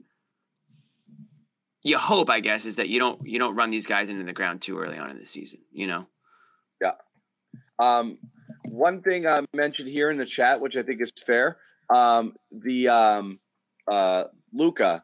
you 1.84 1.98
hope, 1.98 2.30
I 2.30 2.40
guess, 2.40 2.66
is 2.66 2.78
that 2.78 2.90
you 2.90 3.00
don't 3.00 3.26
you 3.28 3.40
don't 3.40 3.56
run 3.56 3.70
these 3.70 3.86
guys 3.86 4.10
into 4.10 4.24
the 4.24 4.34
ground 4.34 4.62
too 4.62 4.80
early 4.80 4.98
on 4.98 5.10
in 5.10 5.18
the 5.18 5.26
season. 5.26 5.60
You 5.72 5.88
know, 5.88 6.08
Yeah. 6.82 6.94
Um, 7.80 8.18
one 8.66 9.02
thing 9.02 9.28
I 9.28 9.46
mentioned 9.54 9.90
here 9.90 10.10
in 10.10 10.18
the 10.18 10.26
chat, 10.26 10.60
which 10.60 10.78
I 10.78 10.82
think 10.82 11.02
is 11.02 11.12
fair, 11.26 11.58
um, 11.94 12.36
the 12.52 12.88
um, 12.88 13.40
uh, 13.90 14.26
Luka. 14.54 15.04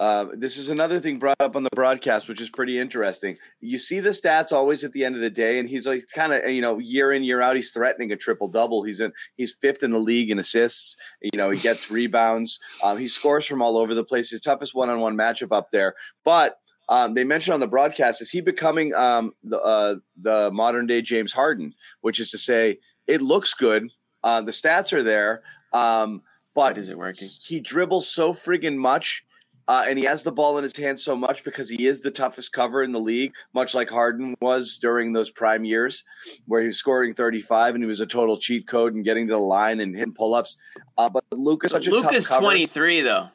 Uh, 0.00 0.28
this 0.32 0.56
is 0.56 0.70
another 0.70 0.98
thing 0.98 1.18
brought 1.18 1.36
up 1.40 1.54
on 1.54 1.62
the 1.62 1.68
broadcast, 1.76 2.26
which 2.26 2.40
is 2.40 2.48
pretty 2.48 2.78
interesting. 2.78 3.36
You 3.60 3.76
see 3.76 4.00
the 4.00 4.10
stats 4.10 4.50
always 4.50 4.82
at 4.82 4.92
the 4.92 5.04
end 5.04 5.14
of 5.14 5.20
the 5.20 5.28
day, 5.28 5.58
and 5.58 5.68
he's 5.68 5.86
like 5.86 6.06
kind 6.14 6.32
of 6.32 6.48
you 6.48 6.62
know 6.62 6.78
year 6.78 7.12
in 7.12 7.22
year 7.22 7.42
out, 7.42 7.54
he's 7.54 7.70
threatening 7.70 8.10
a 8.10 8.16
triple 8.16 8.48
double. 8.48 8.82
He's 8.82 8.98
in 8.98 9.12
he's 9.36 9.54
fifth 9.54 9.82
in 9.82 9.90
the 9.90 9.98
league 9.98 10.30
in 10.30 10.38
assists. 10.38 10.96
You 11.20 11.36
know 11.36 11.50
he 11.50 11.60
gets 11.60 11.90
rebounds. 11.90 12.58
Um, 12.82 12.96
he 12.96 13.08
scores 13.08 13.44
from 13.44 13.60
all 13.60 13.76
over 13.76 13.94
the 13.94 14.02
place. 14.02 14.30
His 14.30 14.40
toughest 14.40 14.74
one 14.74 14.88
on 14.88 15.00
one 15.00 15.18
matchup 15.18 15.54
up 15.54 15.70
there, 15.70 15.94
but 16.24 16.56
um, 16.88 17.12
they 17.12 17.22
mentioned 17.22 17.52
on 17.52 17.60
the 17.60 17.66
broadcast 17.66 18.22
is 18.22 18.30
he 18.30 18.40
becoming 18.40 18.94
um, 18.94 19.34
the 19.44 19.60
uh, 19.60 19.96
the 20.18 20.50
modern 20.50 20.86
day 20.86 21.02
James 21.02 21.34
Harden, 21.34 21.74
which 22.00 22.20
is 22.20 22.30
to 22.30 22.38
say 22.38 22.78
it 23.06 23.20
looks 23.20 23.52
good, 23.52 23.90
uh, 24.24 24.40
the 24.40 24.52
stats 24.52 24.94
are 24.94 25.02
there, 25.02 25.42
um, 25.74 26.22
but 26.54 26.70
but 26.70 26.78
is 26.78 26.88
it 26.88 26.96
working? 26.96 27.28
he 27.28 27.60
dribbles 27.60 28.08
so 28.08 28.32
friggin' 28.32 28.76
much. 28.76 29.26
Uh, 29.70 29.84
and 29.88 29.96
he 29.96 30.04
has 30.04 30.24
the 30.24 30.32
ball 30.32 30.58
in 30.58 30.64
his 30.64 30.76
hand 30.76 30.98
so 30.98 31.14
much 31.14 31.44
because 31.44 31.68
he 31.68 31.86
is 31.86 32.00
the 32.00 32.10
toughest 32.10 32.52
cover 32.52 32.82
in 32.82 32.90
the 32.90 32.98
league, 32.98 33.32
much 33.54 33.72
like 33.72 33.88
Harden 33.88 34.34
was 34.40 34.76
during 34.78 35.12
those 35.12 35.30
prime 35.30 35.64
years, 35.64 36.02
where 36.46 36.60
he 36.60 36.66
was 36.66 36.76
scoring 36.76 37.14
35 37.14 37.76
and 37.76 37.84
he 37.84 37.86
was 37.86 38.00
a 38.00 38.06
total 38.06 38.36
cheat 38.36 38.66
code 38.66 38.94
and 38.94 39.04
getting 39.04 39.28
to 39.28 39.34
the 39.34 39.38
line 39.38 39.78
and 39.78 39.94
hitting 39.94 40.12
pull 40.12 40.34
ups. 40.34 40.56
Uh, 40.98 41.08
but 41.08 41.22
Luka's 41.30 41.70
such 41.70 41.86
a 41.86 41.90
Luka's 41.92 42.24
tough 42.24 42.38
cover. 42.38 42.46
23 42.46 43.02
though. 43.02 43.28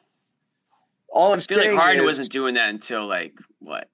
All 1.08 1.32
I'm 1.32 1.38
I 1.38 1.40
feel 1.40 1.56
like 1.56 1.66
saying 1.68 1.78
Harden 1.78 2.00
is, 2.02 2.04
wasn't 2.04 2.28
doing 2.28 2.54
that 2.56 2.68
until 2.68 3.06
like 3.06 3.32
what? 3.60 3.88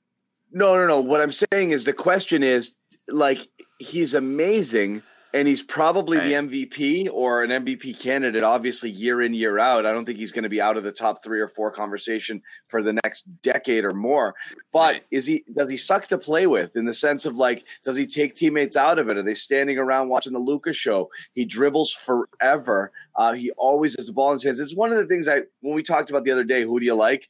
No, 0.51 0.75
no, 0.75 0.89
no. 0.89 0.99
What 1.01 1.21
I'm 1.21 1.31
saying 1.31 1.71
is 1.71 1.85
the 1.85 1.93
question 1.93 2.43
is 2.43 2.75
like 3.07 3.47
he's 3.79 4.15
amazing 4.15 5.05
and 5.35 5.49
he's 5.49 5.63
probably 5.63 6.19
the 6.19 6.33
MVP 6.33 7.09
or 7.11 7.43
an 7.43 7.51
MVP 7.51 7.99
candidate, 7.99 8.43
obviously 8.43 8.91
year 8.91 9.23
in, 9.23 9.33
year 9.33 9.59
out. 9.59 9.87
I 9.87 9.93
don't 9.93 10.05
think 10.05 10.19
he's 10.19 10.33
going 10.33 10.43
to 10.43 10.49
be 10.51 10.61
out 10.61 10.77
of 10.77 10.83
the 10.85 10.93
top 10.93 11.25
three 11.25 11.41
or 11.41 11.49
four 11.49 11.71
conversation 11.71 12.43
for 12.69 12.83
the 12.83 12.93
next 13.05 13.23
decade 13.43 13.85
or 13.85 13.93
more. 13.95 14.35
But 14.73 14.93
Right. 14.95 15.05
is 15.11 15.27
he 15.27 15.45
does 15.55 15.71
he 15.71 15.77
suck 15.77 16.07
to 16.09 16.19
play 16.19 16.47
with 16.47 16.77
in 16.77 16.85
the 16.85 16.95
sense 16.95 17.25
of 17.25 17.37
like, 17.37 17.65
does 17.83 17.97
he 17.97 18.07
take 18.07 18.35
teammates 18.35 18.77
out 18.77 18.99
of 18.99 19.09
it? 19.09 19.17
Are 19.17 19.23
they 19.23 19.35
standing 19.35 19.79
around 19.79 20.09
watching 20.09 20.33
the 20.33 20.39
Luka's 20.39 20.77
show? 20.77 21.11
He 21.35 21.45
dribbles 21.45 21.93
forever. 21.93 22.93
Uh, 23.17 23.33
he 23.33 23.51
always 23.57 23.97
has 23.97 24.07
the 24.07 24.13
ball 24.13 24.31
in 24.31 24.35
his 24.35 24.45
hands. 24.45 24.61
It's 24.61 24.75
one 24.75 24.93
of 24.93 24.99
the 24.99 25.07
things 25.07 25.29
I 25.29 25.43
when 25.61 25.75
we 25.75 25.83
talked 25.83 26.11
about 26.11 26.25
the 26.25 26.33
other 26.33 26.45
day, 26.45 26.63
who 26.63 26.79
do 26.79 26.87
you 26.87 26.95
like? 26.95 27.29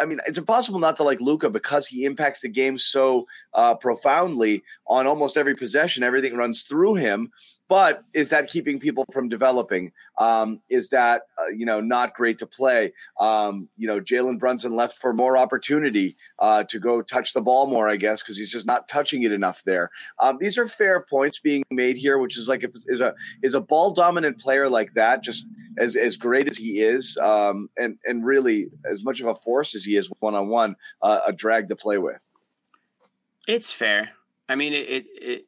I 0.00 0.06
mean, 0.06 0.18
it's 0.26 0.38
impossible 0.38 0.80
not 0.80 0.96
to 0.96 1.04
like 1.04 1.20
Luka 1.20 1.48
because 1.48 1.86
he 1.86 2.04
impacts 2.04 2.40
the 2.40 2.48
game 2.48 2.78
so 2.78 3.26
uh, 3.52 3.74
profoundly 3.74 4.64
on 4.86 5.06
almost 5.06 5.36
every 5.36 5.54
possession. 5.54 6.02
Everything 6.02 6.36
runs 6.36 6.64
through 6.64 6.94
him. 6.96 7.30
But 7.66 8.04
is 8.12 8.28
that 8.28 8.48
keeping 8.48 8.78
people 8.78 9.06
from 9.12 9.28
developing? 9.28 9.92
Um, 10.18 10.60
is 10.68 10.90
that 10.90 11.22
uh, 11.38 11.48
you 11.48 11.64
know 11.64 11.80
not 11.80 12.14
great 12.14 12.38
to 12.38 12.46
play? 12.46 12.92
Um, 13.18 13.68
you 13.76 13.86
know, 13.86 14.00
Jalen 14.00 14.38
Brunson 14.38 14.76
left 14.76 14.98
for 14.98 15.14
more 15.14 15.38
opportunity 15.38 16.16
uh, 16.38 16.64
to 16.64 16.78
go 16.78 17.00
touch 17.00 17.32
the 17.32 17.40
ball 17.40 17.66
more, 17.66 17.88
I 17.88 17.96
guess, 17.96 18.22
because 18.22 18.36
he's 18.36 18.50
just 18.50 18.66
not 18.66 18.86
touching 18.86 19.22
it 19.22 19.32
enough 19.32 19.62
there. 19.64 19.90
Um, 20.18 20.36
these 20.40 20.58
are 20.58 20.68
fair 20.68 21.00
points 21.08 21.38
being 21.38 21.64
made 21.70 21.96
here, 21.96 22.18
which 22.18 22.36
is 22.36 22.48
like 22.48 22.64
if 22.64 22.72
is 22.86 23.00
a 23.00 23.14
is 23.42 23.54
a 23.54 23.60
ball 23.60 23.92
dominant 23.92 24.38
player 24.38 24.68
like 24.68 24.92
that 24.94 25.22
just 25.22 25.46
as 25.78 25.96
as 25.96 26.16
great 26.16 26.48
as 26.48 26.58
he 26.58 26.80
is, 26.80 27.16
um, 27.22 27.70
and 27.78 27.96
and 28.04 28.26
really 28.26 28.70
as 28.84 29.02
much 29.04 29.20
of 29.20 29.26
a 29.26 29.34
force 29.34 29.74
as 29.74 29.84
he 29.84 29.96
is 29.96 30.10
one 30.20 30.34
on 30.34 30.48
one, 30.48 30.76
a 31.02 31.32
drag 31.32 31.68
to 31.68 31.76
play 31.76 31.96
with. 31.96 32.20
It's 33.46 33.72
fair. 33.72 34.10
I 34.48 34.54
mean, 34.54 34.72
it, 34.72 34.88
it 34.88 35.04
it 35.14 35.46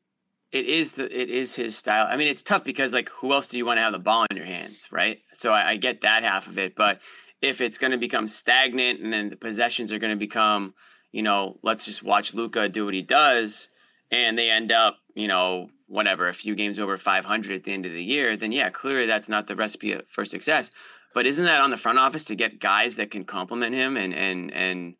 it 0.59 0.67
is 0.67 0.93
the 0.93 1.05
it 1.05 1.31
is 1.31 1.55
his 1.55 1.77
style. 1.77 2.07
I 2.09 2.17
mean, 2.17 2.29
it's 2.29 2.43
tough 2.43 2.65
because 2.65 2.93
like, 2.93 3.09
who 3.09 3.33
else 3.33 3.49
do 3.49 3.59
you 3.59 3.67
want 3.67 3.79
to 3.79 3.83
have 3.83 3.93
the 3.93 3.99
ball 3.99 4.27
in 4.31 4.37
your 4.37 4.47
hands, 4.47 4.87
right? 4.91 5.21
So 5.33 5.53
I, 5.53 5.71
I 5.71 5.77
get 5.77 6.01
that 6.03 6.23
half 6.23 6.47
of 6.47 6.59
it, 6.59 6.75
but 6.75 7.01
if 7.43 7.61
it's 7.61 7.79
going 7.79 7.93
to 7.93 7.99
become 7.99 8.29
stagnant 8.29 9.01
and 9.01 9.13
then 9.13 9.31
the 9.31 9.37
possessions 9.37 9.93
are 9.93 9.99
going 9.99 10.13
to 10.13 10.19
become, 10.19 10.75
you 11.13 11.23
know, 11.23 11.59
let's 11.63 11.85
just 11.85 12.03
watch 12.03 12.35
Luka 12.35 12.69
do 12.69 12.85
what 12.85 12.95
he 12.95 13.03
does, 13.03 13.69
and 14.11 14.39
they 14.39 14.51
end 14.51 14.73
up, 14.73 14.97
you 15.15 15.29
know, 15.29 15.69
whatever, 15.87 16.29
a 16.29 16.35
few 16.35 16.55
games 16.55 16.79
over 16.79 16.97
500 16.97 17.53
at 17.53 17.65
the 17.65 17.73
end 17.73 17.87
of 17.87 17.93
the 17.93 18.03
year, 18.03 18.37
then 18.37 18.53
yeah, 18.53 18.71
clearly 18.71 19.07
that's 19.07 19.29
not 19.29 19.47
the 19.47 19.57
recipe 19.57 20.01
for 20.09 20.25
success. 20.25 20.71
But 21.15 21.27
isn't 21.27 21.45
that 21.45 21.61
on 21.61 21.71
the 21.71 21.77
front 21.77 21.99
office 21.99 22.25
to 22.25 22.35
get 22.35 22.61
guys 22.61 22.97
that 22.97 23.11
can 23.11 23.25
complement 23.25 23.75
him 23.75 23.97
and 23.97 24.13
and 24.13 24.53
and 24.53 24.97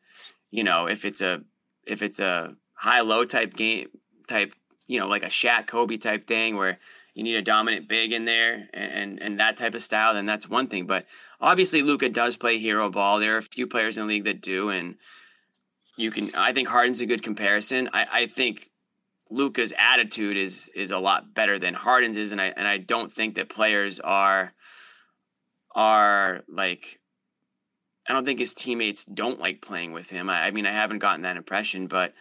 you 0.51 0.65
know, 0.65 0.87
if 0.87 1.05
it's 1.05 1.21
a 1.21 1.43
if 1.87 2.03
it's 2.03 2.21
a 2.21 2.55
high 2.75 3.01
low 3.01 3.25
type 3.25 3.55
game 3.55 3.89
type, 4.27 4.55
you 4.87 4.99
know, 4.99 5.09
like 5.09 5.23
a 5.23 5.29
Shaq 5.29 5.67
Kobe 5.67 5.97
type 5.97 6.27
thing 6.27 6.57
where 6.57 6.79
you 7.15 7.23
need 7.23 7.37
a 7.37 7.43
dominant 7.43 7.89
big 7.89 8.13
in 8.13 8.25
there 8.25 8.69
and, 8.75 8.93
and, 8.93 9.23
and 9.23 9.41
that 9.41 9.57
type 9.57 9.75
of 9.75 9.83
style, 9.83 10.15
then 10.15 10.27
that's 10.27 10.49
one 10.49 10.67
thing. 10.67 10.87
But 10.87 11.07
obviously 11.41 11.83
Luka 11.83 12.09
does 12.09 12.37
play 12.37 12.59
hero 12.59 12.91
ball. 12.91 13.19
There 13.19 13.35
are 13.35 13.39
a 13.39 13.43
few 13.43 13.67
players 13.67 13.97
in 13.97 14.07
the 14.07 14.09
league 14.09 14.25
that 14.25 14.43
do, 14.43 14.69
and 14.71 14.97
you 15.97 16.11
can 16.11 16.35
I 16.35 16.53
think 16.53 16.69
Harden's 16.69 17.01
a 17.01 17.07
good 17.07 17.23
comparison. 17.23 17.89
I, 17.93 18.07
I 18.13 18.27
think 18.27 18.71
Luka's 19.31 19.73
attitude 19.79 20.37
is 20.37 20.71
is 20.75 20.91
a 20.91 20.99
lot 20.99 21.35
better 21.35 21.59
than 21.59 21.75
Harden's 21.75 22.17
is, 22.17 22.33
and 22.33 22.41
I 22.41 22.53
and 22.57 22.69
I 22.69 22.79
don't 22.79 23.13
think 23.13 23.35
that 23.37 23.49
players 23.49 23.99
are 24.01 24.53
are 25.75 26.43
like 26.49 27.01
I 28.09 28.13
don't 28.13 28.25
think 28.25 28.39
his 28.39 28.55
teammates 28.55 29.05
don't 29.05 29.41
like 29.41 29.61
playing 29.61 29.93
with 29.93 30.11
him. 30.11 30.31
I, 30.31 30.43
I 30.43 30.51
mean, 30.53 30.67
I 30.67 30.73
haven't 30.73 31.01
gotten 31.01 31.23
that 31.23 31.37
impression, 31.37 31.89
but 31.89 32.15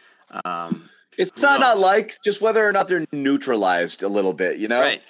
um, 0.43 0.89
It's 1.17 1.41
not 1.41 1.59
not 1.59 1.79
like 1.79 2.21
just 2.23 2.41
whether 2.41 2.67
or 2.67 2.71
not 2.71 2.87
they're 2.87 3.05
neutralized 3.11 4.03
a 4.03 4.09
little 4.09 4.33
bit, 4.33 4.57
you 4.57 4.67
know. 4.67 4.81
right. 4.81 5.01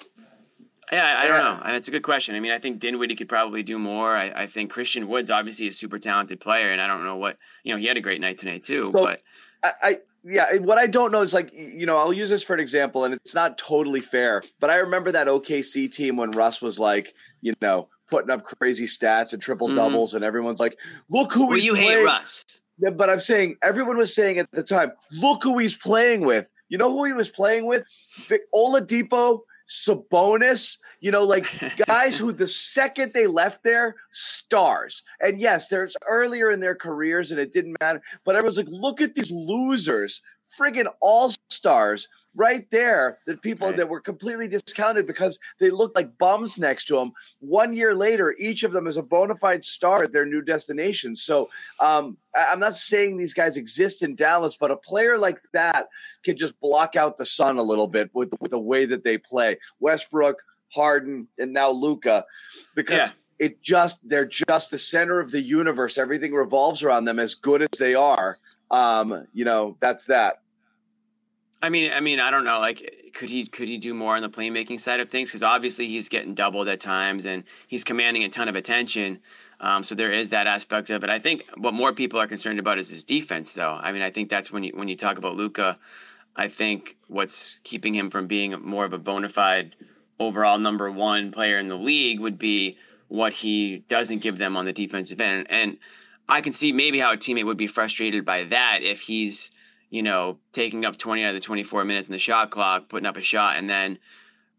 Yeah, 0.92 1.04
I, 1.04 1.24
I 1.24 1.26
don't 1.26 1.66
know. 1.66 1.74
It's 1.74 1.88
a 1.88 1.90
good 1.90 2.04
question. 2.04 2.36
I 2.36 2.40
mean, 2.40 2.52
I 2.52 2.60
think 2.60 2.78
Dinwiddie 2.78 3.16
could 3.16 3.28
probably 3.28 3.64
do 3.64 3.76
more. 3.76 4.16
I, 4.16 4.42
I, 4.42 4.46
think 4.46 4.70
Christian 4.70 5.08
Wood's 5.08 5.32
obviously 5.32 5.66
a 5.66 5.72
super 5.72 5.98
talented 5.98 6.38
player, 6.38 6.70
and 6.70 6.80
I 6.80 6.86
don't 6.86 7.02
know 7.02 7.16
what 7.16 7.38
you 7.64 7.74
know. 7.74 7.80
He 7.80 7.86
had 7.86 7.96
a 7.96 8.00
great 8.00 8.20
night 8.20 8.38
tonight 8.38 8.62
too. 8.62 8.86
So, 8.86 8.92
but 8.92 9.20
I, 9.64 9.72
I 9.82 9.96
yeah, 10.22 10.56
what 10.58 10.78
I 10.78 10.86
don't 10.86 11.10
know 11.10 11.22
is 11.22 11.34
like 11.34 11.52
you 11.52 11.86
know 11.86 11.96
I'll 11.96 12.12
use 12.12 12.30
this 12.30 12.44
for 12.44 12.54
an 12.54 12.60
example, 12.60 13.04
and 13.04 13.14
it's 13.14 13.34
not 13.34 13.58
totally 13.58 14.00
fair, 14.00 14.42
but 14.60 14.70
I 14.70 14.76
remember 14.76 15.10
that 15.12 15.26
OKC 15.26 15.90
team 15.90 16.16
when 16.16 16.30
Russ 16.30 16.62
was 16.62 16.78
like 16.78 17.14
you 17.40 17.54
know 17.60 17.88
putting 18.08 18.30
up 18.30 18.44
crazy 18.44 18.86
stats 18.86 19.32
and 19.32 19.42
triple 19.42 19.68
doubles, 19.68 20.10
mm-hmm. 20.10 20.16
and 20.16 20.24
everyone's 20.24 20.60
like, 20.60 20.78
"Look 21.08 21.32
who 21.32 21.48
well, 21.48 21.58
you 21.58 21.72
playing. 21.72 21.98
hate 21.98 22.04
Russ." 22.04 22.44
But 22.78 23.08
I'm 23.10 23.20
saying 23.20 23.56
everyone 23.62 23.96
was 23.96 24.14
saying 24.14 24.38
at 24.38 24.50
the 24.52 24.62
time, 24.62 24.92
"Look 25.12 25.42
who 25.42 25.58
he's 25.58 25.76
playing 25.76 26.22
with." 26.22 26.48
You 26.68 26.78
know 26.78 26.90
who 26.90 27.04
he 27.04 27.12
was 27.12 27.28
playing 27.28 27.66
with? 27.66 27.84
Oladipo, 28.54 29.40
Sabonis. 29.68 30.78
You 31.00 31.10
know, 31.10 31.24
like 31.24 31.46
guys 31.86 32.18
who 32.18 32.32
the 32.32 32.46
second 32.46 33.12
they 33.14 33.26
left 33.26 33.62
there, 33.64 33.96
stars. 34.10 35.02
And 35.20 35.40
yes, 35.40 35.68
there's 35.68 35.96
earlier 36.08 36.50
in 36.50 36.60
their 36.60 36.74
careers, 36.74 37.30
and 37.30 37.40
it 37.40 37.52
didn't 37.52 37.76
matter. 37.80 38.02
But 38.24 38.36
I 38.36 38.42
was 38.42 38.56
like, 38.56 38.68
look 38.68 39.00
at 39.00 39.14
these 39.14 39.30
losers, 39.30 40.20
friggin' 40.58 40.86
all 41.00 41.32
stars 41.50 42.08
right 42.36 42.70
there 42.70 43.18
that 43.26 43.42
people 43.42 43.68
right. 43.68 43.76
that 43.78 43.88
were 43.88 44.00
completely 44.00 44.46
discounted 44.46 45.06
because 45.06 45.38
they 45.58 45.70
looked 45.70 45.96
like 45.96 46.18
bums 46.18 46.58
next 46.58 46.84
to 46.84 46.96
them. 46.96 47.12
One 47.40 47.72
year 47.72 47.94
later, 47.94 48.34
each 48.38 48.62
of 48.62 48.72
them 48.72 48.86
is 48.86 48.96
a 48.96 49.02
bona 49.02 49.34
fide 49.34 49.64
star 49.64 50.04
at 50.04 50.12
their 50.12 50.26
new 50.26 50.42
destination. 50.42 51.14
So 51.14 51.48
um, 51.80 52.18
I'm 52.36 52.60
not 52.60 52.74
saying 52.74 53.16
these 53.16 53.34
guys 53.34 53.56
exist 53.56 54.02
in 54.02 54.14
Dallas, 54.14 54.56
but 54.56 54.70
a 54.70 54.76
player 54.76 55.18
like 55.18 55.40
that 55.52 55.88
can 56.22 56.36
just 56.36 56.58
block 56.60 56.94
out 56.94 57.18
the 57.18 57.26
sun 57.26 57.56
a 57.56 57.62
little 57.62 57.88
bit 57.88 58.10
with, 58.12 58.32
with 58.40 58.50
the 58.50 58.60
way 58.60 58.84
that 58.84 59.02
they 59.02 59.18
play. 59.18 59.58
Westbrook, 59.80 60.36
Harden, 60.68 61.28
and 61.38 61.52
now 61.52 61.70
Luka, 61.70 62.24
because. 62.74 62.98
Yeah 62.98 63.10
it 63.38 63.60
just 63.60 63.98
they're 64.08 64.24
just 64.24 64.70
the 64.70 64.78
center 64.78 65.20
of 65.20 65.30
the 65.30 65.42
universe 65.42 65.98
everything 65.98 66.32
revolves 66.32 66.82
around 66.82 67.04
them 67.04 67.18
as 67.18 67.34
good 67.34 67.60
as 67.60 67.68
they 67.78 67.94
are 67.94 68.38
um 68.70 69.26
you 69.34 69.44
know 69.44 69.76
that's 69.78 70.04
that 70.04 70.40
I 71.62 71.68
mean, 71.68 71.90
I 71.92 72.00
mean, 72.00 72.20
I 72.20 72.30
don't 72.30 72.44
know. 72.44 72.60
Like, 72.60 73.10
could 73.14 73.30
he 73.30 73.46
could 73.46 73.68
he 73.68 73.78
do 73.78 73.94
more 73.94 74.16
on 74.16 74.22
the 74.22 74.28
playmaking 74.28 74.78
side 74.80 75.00
of 75.00 75.10
things? 75.10 75.30
Because 75.30 75.42
obviously 75.42 75.88
he's 75.88 76.08
getting 76.08 76.34
doubled 76.34 76.68
at 76.68 76.80
times, 76.80 77.24
and 77.24 77.44
he's 77.66 77.84
commanding 77.84 78.22
a 78.24 78.28
ton 78.28 78.48
of 78.48 78.56
attention. 78.56 79.20
Um, 79.58 79.82
so 79.82 79.94
there 79.94 80.12
is 80.12 80.30
that 80.30 80.46
aspect 80.46 80.90
of 80.90 81.02
it. 81.02 81.08
I 81.08 81.18
think 81.18 81.44
what 81.56 81.72
more 81.72 81.94
people 81.94 82.20
are 82.20 82.26
concerned 82.26 82.58
about 82.58 82.78
is 82.78 82.90
his 82.90 83.02
defense, 83.02 83.54
though. 83.54 83.72
I 83.72 83.90
mean, 83.92 84.02
I 84.02 84.10
think 84.10 84.28
that's 84.28 84.52
when 84.52 84.64
you 84.64 84.72
when 84.74 84.88
you 84.88 84.96
talk 84.96 85.16
about 85.16 85.34
Luka, 85.34 85.78
I 86.36 86.48
think 86.48 86.98
what's 87.08 87.56
keeping 87.64 87.94
him 87.94 88.10
from 88.10 88.26
being 88.26 88.52
more 88.60 88.84
of 88.84 88.92
a 88.92 88.98
bona 88.98 89.30
fide 89.30 89.74
overall 90.20 90.58
number 90.58 90.90
one 90.90 91.32
player 91.32 91.58
in 91.58 91.68
the 91.68 91.76
league 91.76 92.20
would 92.20 92.38
be 92.38 92.76
what 93.08 93.32
he 93.32 93.78
doesn't 93.88 94.18
give 94.18 94.38
them 94.38 94.56
on 94.56 94.64
the 94.64 94.72
defensive 94.72 95.20
end. 95.20 95.46
And 95.48 95.78
I 96.28 96.40
can 96.40 96.52
see 96.52 96.72
maybe 96.72 96.98
how 96.98 97.12
a 97.12 97.16
teammate 97.16 97.46
would 97.46 97.56
be 97.56 97.66
frustrated 97.66 98.24
by 98.24 98.44
that 98.44 98.80
if 98.82 99.02
he's 99.02 99.50
you 99.96 100.02
know, 100.02 100.36
taking 100.52 100.84
up 100.84 100.98
20 100.98 101.24
out 101.24 101.28
of 101.30 101.34
the 101.34 101.40
24 101.40 101.86
minutes 101.86 102.06
in 102.06 102.12
the 102.12 102.18
shot 102.18 102.50
clock, 102.50 102.90
putting 102.90 103.06
up 103.06 103.16
a 103.16 103.22
shot, 103.22 103.56
and 103.56 103.68
then 103.70 103.98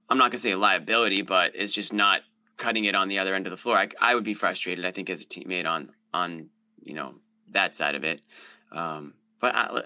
I'm 0.09 0.17
not 0.17 0.31
going 0.31 0.31
to 0.31 0.39
say 0.39 0.49
a 0.49 0.57
liability, 0.57 1.21
but 1.21 1.51
it's 1.53 1.73
just 1.73 1.93
not 1.93 2.21
cutting 2.57 2.85
it 2.85 2.95
on 2.95 3.07
the 3.07 3.19
other 3.19 3.35
end 3.35 3.45
of 3.45 3.51
the 3.51 3.57
floor. 3.57 3.77
I, 3.77 3.87
I 4.01 4.15
would 4.15 4.23
be 4.23 4.33
frustrated, 4.33 4.83
I 4.83 4.89
think, 4.89 5.11
as 5.11 5.21
a 5.21 5.25
teammate 5.25 5.67
on, 5.67 5.91
on 6.11 6.49
you 6.83 6.95
know, 6.95 7.13
that 7.51 7.75
side 7.75 7.93
of 7.93 8.03
it. 8.03 8.21
Um, 8.71 9.13
but 9.39 9.53
I, 9.53 9.83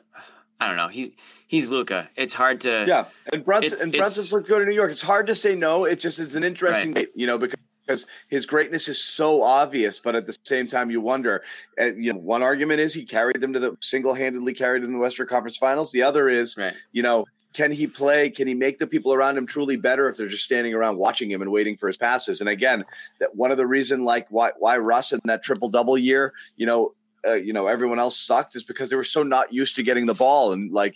I 0.62 0.68
don't 0.70 0.78
know. 0.78 0.88
He's 0.88 1.10
he's 1.48 1.70
Luka. 1.70 2.10
It's 2.16 2.34
hard 2.34 2.62
to 2.62 2.86
yeah. 2.88 3.06
And 3.34 3.44
Brunson 3.44 3.82
and 3.82 3.92
Brunson's 3.92 4.32
looked 4.32 4.48
good 4.48 4.62
in 4.62 4.70
New 4.70 4.74
York. 4.74 4.92
It's 4.92 5.02
hard 5.02 5.28
to 5.28 5.36
say 5.36 5.54
no. 5.54 5.84
It 5.84 6.00
just 6.00 6.18
it's 6.18 6.36
an 6.36 6.46
interesting, 6.46 6.94
right. 6.94 7.10
you 7.14 7.28
know, 7.28 7.38
because 7.38 7.60
because 7.92 8.08
his 8.30 8.46
greatness 8.46 8.88
is 8.88 9.04
so 9.04 9.44
obvious, 9.44 10.00
but 10.00 10.16
at 10.16 10.26
the 10.26 10.38
same 10.44 10.66
time, 10.66 10.90
you 10.90 11.02
wonder. 11.02 11.44
Uh, 11.80 11.94
you 11.94 12.14
know, 12.14 12.20
one 12.20 12.42
argument 12.42 12.80
is 12.80 12.94
he 12.94 13.04
carried 13.04 13.42
them 13.42 13.52
to 13.54 13.60
the 13.60 13.78
single-handedly 13.82 14.54
carried 14.54 14.84
them 14.84 14.90
in 14.90 14.94
the 14.94 15.00
Western 15.00 15.28
Conference 15.28 15.58
Finals. 15.58 15.92
The 15.92 16.04
other 16.04 16.30
is, 16.30 16.56
right. 16.58 16.74
you 16.94 17.04
know, 17.04 17.26
can 17.54 17.72
he 17.72 17.86
play? 17.86 18.30
Can 18.30 18.48
he 18.48 18.54
make 18.54 18.80
the 18.80 18.88
people 18.88 19.14
around 19.14 19.38
him 19.38 19.46
truly 19.46 19.76
better 19.76 20.08
if 20.08 20.16
they're 20.16 20.30
just 20.30 20.46
standing 20.46 20.74
around 20.74 20.98
watching 20.98 21.30
him 21.30 21.42
and 21.42 21.52
waiting 21.52 21.76
for 21.76 21.88
his 21.88 21.98
passes? 21.98 22.40
And 22.40 22.50
again, 22.50 22.86
that 23.20 23.36
one 23.36 23.52
of 23.52 23.58
the 23.58 23.68
reason 23.68 24.06
like 24.06 24.28
why 24.30 24.52
why 24.58 24.78
Russ 24.78 25.12
in 25.12 25.20
that 25.26 25.44
triple 25.44 25.68
double 25.68 25.98
year, 25.98 26.34
you 26.56 26.66
know, 26.66 26.94
uh, 27.28 27.34
you 27.34 27.52
know, 27.52 27.68
everyone 27.68 28.00
else 28.00 28.18
sucked 28.18 28.56
is 28.56 28.64
because 28.64 28.90
they 28.90 28.96
were 28.96 29.04
so 29.04 29.22
not 29.22 29.52
used 29.52 29.76
to 29.76 29.84
getting 29.84 30.06
the 30.06 30.14
ball 30.14 30.54
and 30.54 30.72
like, 30.72 30.96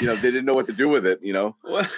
you 0.00 0.08
know, 0.08 0.16
they 0.16 0.32
didn't 0.32 0.46
know 0.46 0.54
what 0.54 0.66
to 0.66 0.72
do 0.72 0.88
with 0.88 1.06
it. 1.06 1.20
You 1.22 1.32
know. 1.32 1.56
What? 1.62 1.90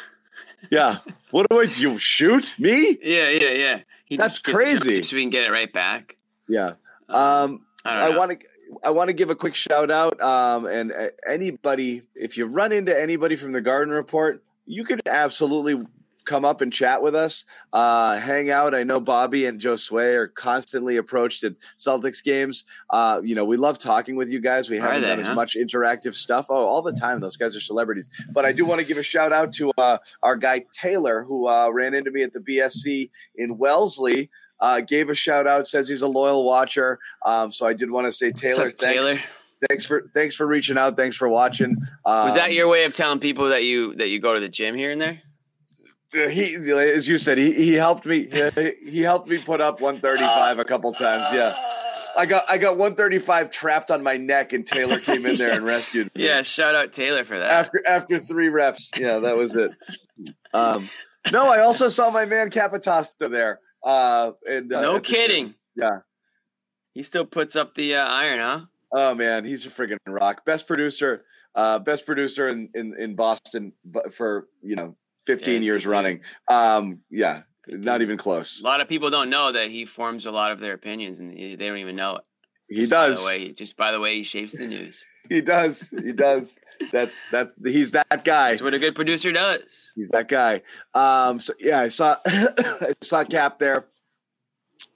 Yeah. 0.71 0.99
What 1.31 1.47
do 1.51 1.61
I 1.61 1.67
do? 1.67 1.99
Shoot 1.99 2.55
me? 2.59 2.99
Yeah, 3.03 3.29
yeah, 3.29 3.51
yeah. 3.51 3.81
He 4.07 4.17
That's 4.17 4.39
crazy. 4.39 5.03
So 5.03 5.17
we 5.17 5.23
can 5.23 5.31
get 5.31 5.45
it 5.45 5.51
right 5.51 5.73
back. 5.73 6.17
Yeah. 6.49 6.75
Um, 7.09 7.19
um 7.19 7.61
I 7.85 8.17
want 8.17 8.41
to 8.41 8.47
I 8.83 8.91
want 8.91 9.09
to 9.09 9.13
give 9.13 9.31
a 9.31 9.35
quick 9.35 9.55
shout 9.55 9.91
out. 9.91 10.21
Um, 10.21 10.67
and 10.67 10.93
uh, 10.93 11.09
anybody, 11.29 12.03
if 12.15 12.37
you 12.37 12.47
run 12.47 12.73
into 12.73 12.99
anybody 12.99 13.37
from 13.37 13.53
the 13.53 13.61
Garden 13.61 13.93
Report, 13.93 14.43
you 14.65 14.85
could 14.85 15.03
absolutely 15.07 15.87
come 16.27 16.45
up 16.45 16.61
and 16.61 16.73
chat 16.73 17.03
with 17.03 17.15
us, 17.15 17.45
uh, 17.73 18.19
hang 18.19 18.51
out. 18.51 18.75
I 18.75 18.83
know 18.83 19.01
Bobby 19.01 19.47
and 19.47 19.59
Joe 19.59 19.77
Sway 19.77 20.15
are 20.15 20.27
constantly 20.27 20.97
approached 20.97 21.45
at 21.45 21.55
Celtics 21.79 22.23
games. 22.23 22.65
Uh, 22.91 23.21
you 23.25 23.35
know, 23.35 23.45
we 23.45 23.57
love 23.57 23.79
talking 23.79 24.17
with 24.17 24.29
you 24.29 24.41
guys. 24.41 24.69
We 24.69 24.79
haven't 24.79 25.03
they, 25.03 25.09
done 25.09 25.23
huh? 25.23 25.31
as 25.31 25.35
much 25.35 25.57
interactive 25.57 26.15
stuff. 26.15 26.47
Oh, 26.51 26.67
all 26.67 26.83
the 26.83 26.93
time. 26.93 27.21
Those 27.21 27.37
guys 27.37 27.57
are 27.57 27.61
celebrities. 27.61 28.11
But 28.33 28.45
I 28.45 28.53
do 28.53 28.67
want 28.67 28.81
to 28.81 28.87
give 28.87 28.99
a 28.99 29.03
shout 29.03 29.33
out 29.33 29.53
to 29.55 29.73
uh, 29.79 29.99
our 30.23 30.37
guy 30.37 30.67
Taylor, 30.73 31.23
who 31.23 31.49
uh, 31.49 31.71
ran 31.71 31.95
into 31.95 32.11
me 32.11 32.23
at 32.23 32.33
the 32.33 32.41
BSC 32.41 33.11
in 33.37 33.57
Wellesley. 33.57 34.31
Uh, 34.59 34.81
gave 34.81 35.11
a 35.11 35.15
shout 35.15 35.47
out, 35.47 35.67
says 35.67 35.87
he's 35.87 36.01
a 36.01 36.09
loyal 36.09 36.45
watcher. 36.45 36.99
Um, 37.27 37.53
so 37.53 37.67
I 37.67 37.75
did 37.75 37.91
want 37.91 38.07
to 38.07 38.13
say, 38.13 38.33
Taylor, 38.33 38.69
up, 38.69 38.73
thanks. 38.73 39.07
Taylor? 39.07 39.23
thanks 39.69 39.85
for 39.85 40.05
thanks 40.15 40.35
for 40.35 40.47
reaching 40.47 40.79
out. 40.79 40.97
Thanks 40.97 41.17
for 41.17 41.29
watching. 41.29 41.77
Um, 42.05 42.25
Was 42.25 42.35
that 42.35 42.47
um, 42.47 42.53
your 42.53 42.69
way 42.69 42.85
of 42.85 42.95
telling 42.95 43.19
people 43.19 43.51
that 43.51 43.65
you 43.65 43.95
that 43.97 44.09
you 44.09 44.21
go 44.21 44.35
to 44.35 44.41
the 44.41 44.49
gym 44.49 44.75
here 44.75 44.91
and 44.91 45.01
there? 45.01 45.23
He 46.29 46.55
as 46.55 47.09
you 47.09 47.19
said 47.19 47.39
he, 47.39 47.53
he 47.53 47.75
helped 47.75 48.07
me 48.07 48.29
he 48.85 49.01
helped 49.01 49.29
me 49.29 49.39
put 49.39 49.61
up 49.61 49.81
135 49.81 50.59
a 50.59 50.65
couple 50.65 50.93
times 50.93 51.27
yeah 51.33 51.55
I 52.17 52.27
got 52.27 52.45
I 52.49 52.59
got 52.59 52.79
135 52.79 53.51
trapped 53.51 53.91
on 53.91 54.03
my 54.03 54.17
neck, 54.17 54.53
and 54.53 54.67
Taylor 54.67 54.99
came 54.99 55.27
in 55.27 55.37
there 55.37 55.53
and 55.53 55.65
rescued 55.65 56.11
me. 56.15 56.25
Yeah, 56.25 56.43
shout 56.43 56.75
out 56.75 56.93
Taylor 56.93 57.25
for 57.25 57.39
that. 57.39 57.51
After 57.51 57.83
after 57.87 58.19
three 58.19 58.49
reps, 58.49 58.91
yeah, 58.97 59.19
that 59.19 59.37
was 59.37 59.55
it. 59.55 59.71
Um, 60.55 60.89
no, 61.31 61.51
I 61.51 61.61
also 61.61 61.89
saw 61.89 62.11
my 62.11 62.25
man 62.25 62.51
Capitasta 62.51 63.31
there. 63.31 63.61
Uh, 63.85 64.33
and 64.49 64.73
uh, 64.73 64.81
no 64.81 65.01
kidding. 65.01 65.55
Yeah, 65.77 65.99
he 66.95 67.03
still 67.03 67.27
puts 67.27 67.55
up 67.55 67.75
the 67.75 67.97
uh, 67.97 68.07
iron, 68.07 68.41
huh? 68.41 68.67
Oh 68.93 69.15
man, 69.15 69.45
he's 69.45 69.67
a 69.67 69.71
friggin' 69.71 69.99
rock. 70.07 70.45
Best 70.45 70.67
producer, 70.67 71.25
uh, 71.55 71.79
best 71.79 72.07
producer 72.07 72.49
in 72.49 72.71
in, 72.75 72.95
in 72.99 73.15
Boston 73.15 73.73
for 74.11 74.49
you 74.63 74.77
know 74.77 74.97
15 75.27 75.55
yeah, 75.55 75.67
years 75.67 75.83
15. 75.83 75.93
running. 75.93 76.21
Um, 76.49 77.01
yeah, 77.11 77.43
15. 77.67 77.81
not 77.83 78.03
even 78.03 78.17
close. 78.17 78.61
A 78.61 78.65
lot 78.65 78.81
of 78.81 78.89
people 78.89 79.11
don't 79.11 79.31
know 79.31 79.53
that 79.53 79.71
he 79.71 79.85
forms 79.85 80.27
a 80.27 80.31
lot 80.31 80.53
of 80.53 80.61
their 80.61 80.73
opinions, 80.73 81.19
and 81.19 81.33
they 81.33 81.57
don't 81.57 81.79
even 81.79 81.97
know 81.97 82.17
it. 82.17 82.25
He 82.69 82.81
just 82.81 82.91
does. 82.91 83.23
By 83.23 83.29
way, 83.29 83.53
just 83.53 83.77
by 83.77 83.93
the 83.93 84.01
way, 84.01 84.17
he 84.17 84.25
shapes 84.25 84.57
the 84.57 84.67
news. 84.67 85.05
he 85.29 85.41
does. 85.41 85.93
He 86.03 86.13
does. 86.13 86.59
That's 86.93 87.23
that. 87.33 87.53
He's 87.65 87.93
that 87.93 88.25
guy. 88.25 88.51
That's 88.51 88.63
what 88.63 88.75
a 88.75 88.79
good 88.79 88.95
producer 88.95 89.33
does. 89.33 89.93
He's 89.95 90.09
that 90.09 90.29
guy. 90.29 90.63
Um. 90.95 91.39
So 91.39 91.53
yeah, 91.61 91.81
I 91.81 91.89
saw 91.89 92.17
I 92.27 92.95
saw 93.03 93.25
Cap 93.25 93.59
there 93.59 93.87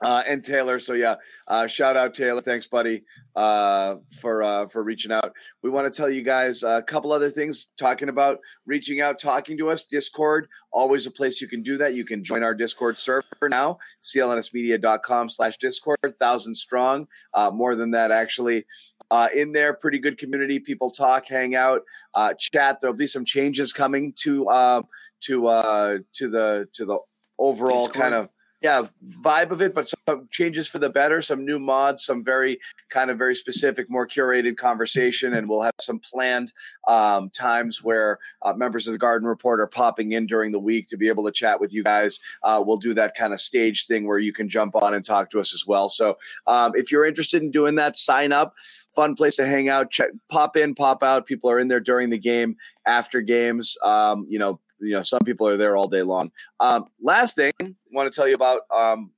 uh, 0.03 0.23
and 0.27 0.43
Taylor. 0.43 0.79
So 0.81 0.95
yeah, 0.95 1.16
uh, 1.49 1.66
shout 1.66 1.97
out 1.97 2.14
Taylor. 2.14 2.40
Thanks, 2.40 2.66
buddy, 2.66 3.03
uh, 3.37 3.97
for 4.19 4.43
uh, 4.43 4.66
for 4.66 4.83
reaching 4.83 5.12
out. 5.12 5.33
We 5.62 5.71
want 5.71 5.93
to 5.93 5.97
tell 5.97 6.09
you 6.11 6.23
guys 6.23 6.62
a 6.62 6.83
couple 6.83 7.12
other 7.12 7.31
things. 7.31 7.69
Talking 7.79 8.09
about 8.09 8.38
reaching 8.66 9.01
out, 9.01 9.19
talking 9.19 9.59
to 9.59 9.71
us. 9.71 9.83
Discord, 9.83 10.49
always 10.73 11.07
a 11.07 11.11
place 11.11 11.40
you 11.40 11.49
can 11.49 11.62
do 11.62 11.77
that. 11.79 11.95
You 11.95 12.05
can 12.05 12.25
join 12.25 12.43
our 12.43 12.55
Discord 12.55 12.99
server 12.99 13.49
now. 13.49 13.79
clnsmedia.com 14.03 15.29
slash 15.29 15.57
Discord, 15.59 16.14
thousand 16.19 16.55
strong. 16.55 17.07
Uh, 17.35 17.51
more 17.51 17.75
than 17.75 17.90
that, 17.93 18.11
actually. 18.11 18.64
Uh, 19.11 19.29
in 19.35 19.53
there, 19.53 19.75
pretty 19.75 19.99
good 19.99 20.19
community. 20.19 20.61
People 20.61 20.88
talk, 20.88 21.27
hang 21.27 21.57
out, 21.57 21.83
uh, 22.14 22.33
chat. 22.35 22.81
There'll 22.81 22.97
be 22.97 23.09
some 23.09 23.25
changes 23.25 23.73
coming 23.73 24.12
to 24.23 24.47
uh, 24.47 24.83
to 25.23 25.49
uh, 25.49 25.99
to 26.14 26.29
the 26.29 26.69
to 26.75 26.85
the 26.85 26.99
overall 27.37 27.87
Discord. 27.87 28.03
kind 28.03 28.14
of 28.14 28.29
yeah 28.62 28.83
vibe 29.20 29.51
of 29.51 29.62
it 29.62 29.75
but 29.75 29.88
some 29.88 30.29
changes 30.31 30.68
for 30.68 30.79
the 30.79 30.90
better 30.90 31.23
some 31.23 31.44
new 31.44 31.59
mods 31.59 32.05
some 32.05 32.23
very 32.23 32.59
kind 32.90 33.11
of 33.11 33.16
very 33.16 33.35
specific 33.35 33.88
more 33.88 34.07
curated 34.07 34.57
conversation 34.57 35.35
and 35.35 35.49
we'll 35.49 35.62
have 35.62 35.74
some 35.80 35.99
planned 35.99 36.53
um, 36.89 37.30
times 37.30 37.82
where 37.82 38.18
uh, 38.43 38.53
members 38.53 38.87
of 38.87 38.93
the 38.93 38.99
garden 38.99 39.26
report 39.26 39.61
are 39.61 39.66
popping 39.66 40.12
in 40.12 40.26
during 40.26 40.53
the 40.53 40.59
week 40.59 40.89
to 40.89 40.97
be 40.97 41.09
able 41.09 41.24
to 41.24 41.32
chat 41.32 41.61
with 41.61 41.72
you 41.72 41.82
guys. 41.82 42.20
Uh, 42.43 42.62
we'll 42.64 42.76
do 42.76 42.95
that 42.95 43.14
kind 43.14 43.32
of 43.32 43.41
stage 43.41 43.87
thing 43.87 44.07
where 44.07 44.18
you 44.18 44.32
can 44.32 44.49
jump 44.49 44.74
on 44.76 44.95
and 44.95 45.05
talk 45.05 45.30
to 45.30 45.41
us 45.41 45.55
as 45.55 45.66
well. 45.66 45.89
So 45.89 46.18
um, 46.47 46.72
if 46.74 46.91
you're 46.91 47.07
interested 47.07 47.43
in 47.43 47.51
doing 47.51 47.76
that 47.76 47.97
sign 47.97 48.32
up. 48.32 48.55
Fun 48.93 49.14
place 49.14 49.37
to 49.37 49.47
hang 49.47 49.68
out 49.68 49.93
check 49.93 50.11
pop 50.28 50.57
in 50.57 50.74
pop 50.74 51.05
out. 51.05 51.24
People 51.24 51.49
are 51.49 51.61
in 51.61 51.68
there 51.68 51.78
during 51.78 52.11
the 52.11 52.18
game 52.18 52.57
after 52.87 53.20
games. 53.20 53.76
Um, 53.85 54.26
you 54.28 54.37
know 54.37 54.59
you 54.81 54.95
know 54.95 55.03
some 55.03 55.20
people 55.20 55.47
are 55.47 55.57
there 55.57 55.76
all 55.76 55.89
day 55.89 56.03
long. 56.03 56.31
Um, 56.59 56.87
last 57.01 57.37
thing, 57.37 57.53
I 57.61 57.74
want 57.93 58.11
to 58.11 58.16
tell 58.16 58.28
you 58.28 58.35
about 58.35 58.62
um, 58.74 59.11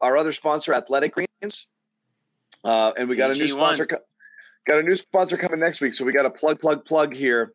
our 0.00 0.16
other 0.16 0.32
sponsor, 0.32 0.74
Athletic 0.74 1.14
Greens, 1.14 1.68
uh, 2.64 2.92
and 2.98 3.08
we 3.08 3.16
got 3.16 3.30
a 3.30 3.34
new 3.34 3.48
sponsor. 3.48 3.86
Got 4.66 4.80
a 4.80 4.82
new 4.82 4.96
sponsor 4.96 5.36
coming 5.36 5.60
next 5.60 5.80
week, 5.80 5.94
so 5.94 6.04
we 6.04 6.12
got 6.12 6.26
a 6.26 6.30
plug, 6.30 6.58
plug, 6.58 6.84
plug 6.84 7.14
here 7.14 7.54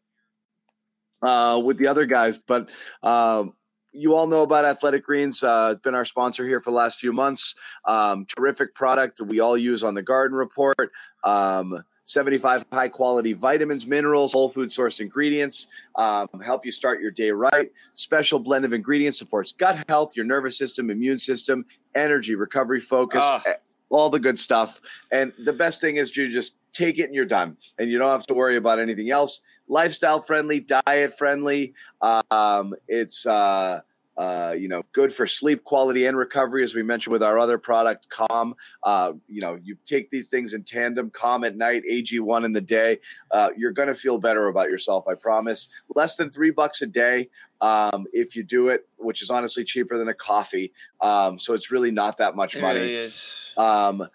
uh, 1.21 1.61
with 1.63 1.77
the 1.77 1.87
other 1.87 2.05
guys. 2.05 2.39
But 2.47 2.69
um, 3.03 3.53
you 3.91 4.15
all 4.15 4.27
know 4.27 4.43
about 4.43 4.65
Athletic 4.65 5.03
Greens. 5.03 5.43
Uh, 5.43 5.69
it's 5.71 5.81
been 5.81 5.95
our 5.95 6.05
sponsor 6.05 6.45
here 6.47 6.61
for 6.61 6.71
the 6.71 6.77
last 6.77 6.99
few 6.99 7.11
months. 7.11 7.55
Um, 7.85 8.25
terrific 8.25 8.73
product 8.75 9.17
that 9.17 9.25
we 9.25 9.39
all 9.39 9.57
use 9.57 9.83
on 9.83 9.93
the 9.93 10.01
Garden 10.01 10.37
Report. 10.37 10.91
Um, 11.23 11.83
75 12.15 12.65
high 12.73 12.89
quality 12.89 13.31
vitamins, 13.33 13.85
minerals, 13.85 14.33
whole 14.33 14.49
food 14.49 14.71
source 14.73 14.99
ingredients, 14.99 15.67
um, 15.95 16.27
help 16.43 16.65
you 16.65 16.71
start 16.71 16.99
your 17.01 17.11
day 17.11 17.31
right. 17.31 17.71
Special 17.93 18.37
blend 18.37 18.65
of 18.65 18.73
ingredients 18.73 19.17
supports 19.17 19.53
gut 19.53 19.83
health, 19.87 20.15
your 20.15 20.25
nervous 20.25 20.57
system, 20.57 20.89
immune 20.89 21.17
system, 21.17 21.65
energy, 21.95 22.35
recovery, 22.35 22.81
focus, 22.81 23.23
Oh. 23.23 23.41
eh, 23.45 23.53
all 23.89 24.09
the 24.09 24.19
good 24.19 24.37
stuff. 24.37 24.81
And 25.11 25.31
the 25.45 25.53
best 25.53 25.79
thing 25.79 25.95
is 25.95 26.15
you 26.17 26.27
just 26.29 26.53
take 26.73 26.99
it 26.99 27.03
and 27.03 27.15
you're 27.15 27.25
done, 27.25 27.55
and 27.77 27.89
you 27.89 27.97
don't 27.97 28.11
have 28.11 28.27
to 28.27 28.33
worry 28.33 28.57
about 28.57 28.77
anything 28.79 29.09
else. 29.09 29.41
Lifestyle 29.69 30.19
friendly, 30.19 30.59
diet 30.59 31.17
friendly. 31.17 31.73
Um, 32.01 32.73
it's 32.89 33.25
uh, 33.25 33.81
uh, 34.17 34.55
you 34.57 34.67
know 34.67 34.83
good 34.91 35.11
for 35.13 35.25
sleep 35.25 35.63
quality 35.63 36.05
and 36.05 36.17
recovery, 36.17 36.63
as 36.63 36.75
we 36.75 36.83
mentioned 36.83 37.11
with 37.13 37.23
our 37.23 37.39
other 37.39 37.57
product, 37.57 38.09
Calm. 38.09 38.55
Uh, 38.83 39.13
you 39.27 39.41
know, 39.41 39.57
you 39.63 39.77
take 39.85 40.09
these 40.09 40.29
things 40.29 40.53
in 40.53 40.63
tandem. 40.63 41.09
Calm 41.09 41.43
at 41.43 41.55
night, 41.55 41.83
AG1 41.89 42.45
in 42.45 42.53
the 42.53 42.61
day. 42.61 42.99
Uh, 43.31 43.49
you're 43.57 43.71
going 43.71 43.87
to 43.87 43.95
feel 43.95 44.19
better 44.19 44.47
about 44.47 44.69
yourself. 44.69 45.05
I 45.07 45.15
promise. 45.15 45.69
Less 45.95 46.15
than 46.15 46.29
three 46.29 46.51
bucks 46.51 46.81
a 46.81 46.87
day 46.87 47.29
um, 47.61 48.05
if 48.11 48.35
you 48.35 48.43
do 48.43 48.69
it, 48.69 48.87
which 48.97 49.21
is 49.21 49.29
honestly 49.29 49.63
cheaper 49.63 49.97
than 49.97 50.07
a 50.07 50.13
coffee. 50.13 50.73
Um, 50.99 51.39
so 51.39 51.53
it's 51.53 51.71
really 51.71 51.91
not 51.91 52.17
that 52.17 52.35
much 52.35 52.55
It 52.55 52.61
money. 52.61 52.79
really 52.79 52.95
is. 52.95 53.53
Um, 53.57 54.07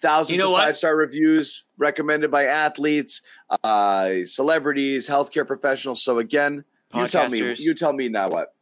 thousands 0.00 0.32
You 0.32 0.38
know 0.38 0.54
of 0.56 0.62
five 0.62 0.76
star 0.76 0.96
reviews 0.96 1.64
recommended 1.76 2.30
by 2.30 2.44
athletes, 2.44 3.22
uh, 3.62 4.24
celebrities, 4.24 5.08
healthcare 5.08 5.46
professionals. 5.46 6.02
So 6.02 6.18
again, 6.18 6.64
you 6.94 7.08
tell 7.08 7.28
me. 7.28 7.54
You 7.58 7.74
tell 7.74 7.92
me 7.92 8.08
now 8.08 8.28
what. 8.28 8.54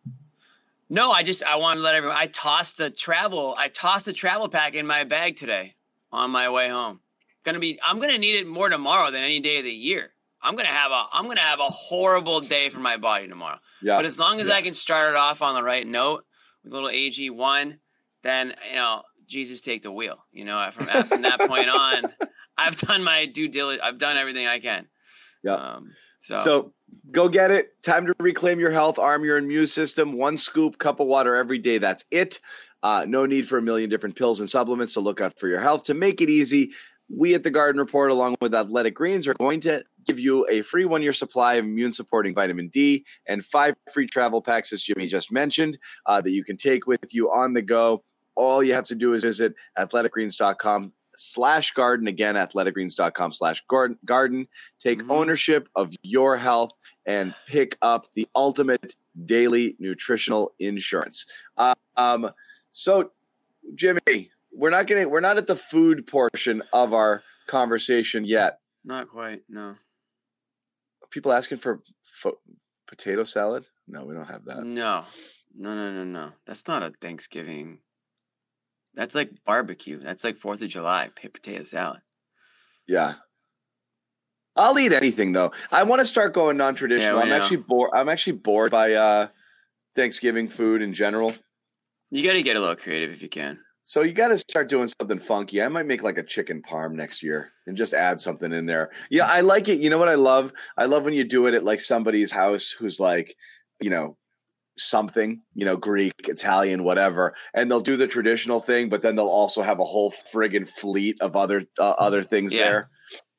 No, 0.88 1.10
I 1.10 1.22
just 1.22 1.42
I 1.42 1.56
want 1.56 1.78
to 1.78 1.82
let 1.82 1.94
everyone. 1.94 2.18
I 2.18 2.26
tossed 2.26 2.76
the 2.76 2.90
travel. 2.90 3.54
I 3.56 3.68
tossed 3.68 4.04
the 4.04 4.12
travel 4.12 4.48
pack 4.48 4.74
in 4.74 4.86
my 4.86 5.04
bag 5.04 5.36
today 5.36 5.74
on 6.10 6.30
my 6.30 6.50
way 6.50 6.68
home. 6.68 7.00
Gonna 7.44 7.58
be. 7.58 7.78
I'm 7.82 7.98
gonna 8.00 8.18
need 8.18 8.36
it 8.36 8.46
more 8.46 8.68
tomorrow 8.68 9.10
than 9.10 9.22
any 9.22 9.40
day 9.40 9.58
of 9.58 9.64
the 9.64 9.72
year. 9.72 10.10
I'm 10.42 10.54
gonna 10.56 10.68
have 10.68 10.90
a. 10.90 11.04
I'm 11.12 11.26
gonna 11.26 11.40
have 11.40 11.60
a 11.60 11.64
horrible 11.64 12.40
day 12.40 12.68
for 12.68 12.80
my 12.80 12.96
body 12.96 13.26
tomorrow. 13.28 13.58
Yeah, 13.80 13.96
But 13.96 14.04
as 14.04 14.18
long 14.18 14.38
as 14.40 14.48
yeah. 14.48 14.54
I 14.54 14.62
can 14.62 14.74
start 14.74 15.10
it 15.10 15.16
off 15.16 15.42
on 15.42 15.54
the 15.54 15.62
right 15.62 15.86
note 15.86 16.24
with 16.62 16.72
a 16.72 16.74
little 16.74 16.90
AG 16.90 17.30
one, 17.30 17.78
then 18.22 18.54
you 18.68 18.76
know 18.76 19.02
Jesus 19.26 19.60
take 19.60 19.82
the 19.82 19.90
wheel. 19.92 20.18
You 20.30 20.44
know 20.44 20.68
from 20.72 20.86
from 21.04 21.22
that 21.22 21.40
point 21.40 21.70
on, 21.70 22.12
I've 22.58 22.76
done 22.76 23.02
my 23.02 23.26
due 23.26 23.48
diligence. 23.48 23.82
I've 23.84 23.98
done 23.98 24.16
everything 24.16 24.46
I 24.46 24.58
can. 24.58 24.86
Yeah. 25.42 25.54
Um, 25.54 25.92
so, 26.22 26.38
So 26.38 26.72
go 27.10 27.28
get 27.28 27.50
it. 27.50 27.82
Time 27.82 28.06
to 28.06 28.14
reclaim 28.20 28.60
your 28.60 28.70
health, 28.70 28.96
arm 28.96 29.24
your 29.24 29.38
immune 29.38 29.66
system. 29.66 30.12
One 30.12 30.36
scoop, 30.36 30.78
cup 30.78 31.00
of 31.00 31.08
water 31.08 31.34
every 31.34 31.58
day. 31.58 31.78
That's 31.78 32.04
it. 32.12 32.38
Uh, 32.84 33.04
no 33.08 33.26
need 33.26 33.48
for 33.48 33.58
a 33.58 33.62
million 33.62 33.90
different 33.90 34.14
pills 34.14 34.38
and 34.38 34.48
supplements 34.48 34.94
to 34.94 35.00
look 35.00 35.20
out 35.20 35.36
for 35.36 35.48
your 35.48 35.60
health. 35.60 35.82
To 35.84 35.94
make 35.94 36.20
it 36.20 36.30
easy, 36.30 36.70
we 37.08 37.34
at 37.34 37.42
the 37.42 37.50
Garden 37.50 37.80
Report, 37.80 38.12
along 38.12 38.36
with 38.40 38.54
Athletic 38.54 38.94
Greens, 38.94 39.26
are 39.26 39.34
going 39.34 39.60
to 39.62 39.84
give 40.06 40.20
you 40.20 40.46
a 40.48 40.62
free 40.62 40.84
one 40.84 41.02
year 41.02 41.12
supply 41.12 41.54
of 41.54 41.64
immune 41.64 41.92
supporting 41.92 42.34
vitamin 42.34 42.68
D 42.68 43.04
and 43.26 43.44
five 43.44 43.74
free 43.92 44.06
travel 44.06 44.40
packs, 44.40 44.72
as 44.72 44.82
Jimmy 44.82 45.08
just 45.08 45.32
mentioned, 45.32 45.76
uh, 46.06 46.20
that 46.20 46.30
you 46.30 46.44
can 46.44 46.56
take 46.56 46.86
with 46.86 47.12
you 47.12 47.30
on 47.30 47.52
the 47.52 47.62
go. 47.62 48.04
All 48.36 48.62
you 48.62 48.74
have 48.74 48.86
to 48.86 48.94
do 48.94 49.12
is 49.14 49.22
visit 49.22 49.54
athleticgreens.com 49.76 50.92
slash 51.22 51.72
garden. 51.72 52.06
Again, 52.08 52.34
athleticgreens.com 52.34 53.32
slash 53.32 53.62
garden. 53.68 54.48
Take 54.78 55.00
Mhm. 55.02 55.10
ownership 55.10 55.68
of 55.76 55.94
your 56.02 56.36
health 56.36 56.72
and 57.06 57.34
pick 57.46 57.76
up 57.82 58.06
the 58.14 58.28
ultimate 58.34 58.94
daily 59.24 59.76
nutritional 59.78 60.54
insurance. 60.58 61.26
Uh, 61.56 61.74
um, 61.96 62.30
so, 62.70 63.12
Jimmy, 63.74 64.30
we're 64.50 64.70
not 64.70 64.86
getting 64.86 65.08
we're 65.10 65.20
not 65.20 65.38
at 65.38 65.46
the 65.46 65.56
food 65.56 66.06
portion 66.06 66.62
of 66.72 66.92
our 66.92 67.22
conversation 67.46 68.24
yet. 68.24 68.58
not 68.84 69.08
quite. 69.08 69.42
No. 69.48 69.76
People 71.10 71.32
asking 71.32 71.58
for 71.58 71.82
fo- 72.02 72.40
potato 72.88 73.22
salad? 73.22 73.68
No, 73.86 74.04
we 74.04 74.14
don't 74.14 74.26
have 74.26 74.44
that. 74.46 74.64
No, 74.64 75.04
no, 75.54 75.74
no, 75.74 75.92
no, 75.92 76.04
no. 76.04 76.32
That's 76.46 76.66
not 76.66 76.82
a 76.82 76.90
Thanksgiving. 77.00 77.78
That's 78.94 79.14
like 79.14 79.30
barbecue. 79.44 79.98
That's 79.98 80.24
like 80.24 80.36
Fourth 80.36 80.62
of 80.62 80.68
July 80.68 81.10
potato 81.14 81.64
salad. 81.64 82.00
Yeah. 82.86 83.14
I'll 84.54 84.78
eat 84.78 84.92
anything 84.92 85.32
though. 85.32 85.52
I 85.70 85.82
want 85.84 86.00
to 86.00 86.04
start 86.04 86.34
going 86.34 86.56
non-traditional. 86.56 87.16
Yeah, 87.16 87.22
I'm 87.22 87.30
know. 87.30 87.36
actually 87.36 87.56
bored. 87.58 87.90
I'm 87.94 88.08
actually 88.08 88.34
bored 88.34 88.70
by 88.70 88.92
uh, 88.92 89.28
Thanksgiving 89.96 90.48
food 90.48 90.82
in 90.82 90.92
general. 90.92 91.34
You 92.10 92.22
got 92.22 92.34
to 92.34 92.42
get 92.42 92.56
a 92.56 92.60
little 92.60 92.76
creative 92.76 93.10
if 93.12 93.22
you 93.22 93.30
can. 93.30 93.58
So 93.84 94.02
you 94.02 94.12
got 94.12 94.28
to 94.28 94.38
start 94.38 94.68
doing 94.68 94.88
something 95.00 95.18
funky. 95.18 95.62
I 95.62 95.68
might 95.68 95.86
make 95.86 96.02
like 96.02 96.18
a 96.18 96.22
chicken 96.22 96.62
parm 96.62 96.92
next 96.92 97.22
year 97.22 97.50
and 97.66 97.76
just 97.76 97.94
add 97.94 98.20
something 98.20 98.52
in 98.52 98.66
there. 98.66 98.90
Yeah, 99.10 99.26
I 99.26 99.40
like 99.40 99.68
it. 99.68 99.80
You 99.80 99.90
know 99.90 99.98
what 99.98 100.08
I 100.08 100.14
love? 100.14 100.52
I 100.76 100.84
love 100.84 101.04
when 101.04 101.14
you 101.14 101.24
do 101.24 101.46
it 101.46 101.54
at 101.54 101.64
like 101.64 101.80
somebody's 101.80 102.30
house 102.30 102.70
who's 102.70 103.00
like, 103.00 103.36
you 103.80 103.90
know, 103.90 104.16
something, 104.76 105.40
you 105.54 105.64
know, 105.64 105.76
Greek, 105.76 106.12
Italian, 106.28 106.84
whatever, 106.84 107.34
and 107.54 107.70
they'll 107.70 107.80
do 107.80 107.96
the 107.96 108.06
traditional 108.06 108.60
thing, 108.60 108.88
but 108.88 109.02
then 109.02 109.16
they'll 109.16 109.26
also 109.28 109.62
have 109.62 109.78
a 109.80 109.84
whole 109.84 110.12
friggin' 110.32 110.68
fleet 110.68 111.20
of 111.20 111.36
other 111.36 111.62
uh, 111.78 111.90
other 111.98 112.22
things 112.22 112.54
Yeah. 112.54 112.64
there. 112.70 112.90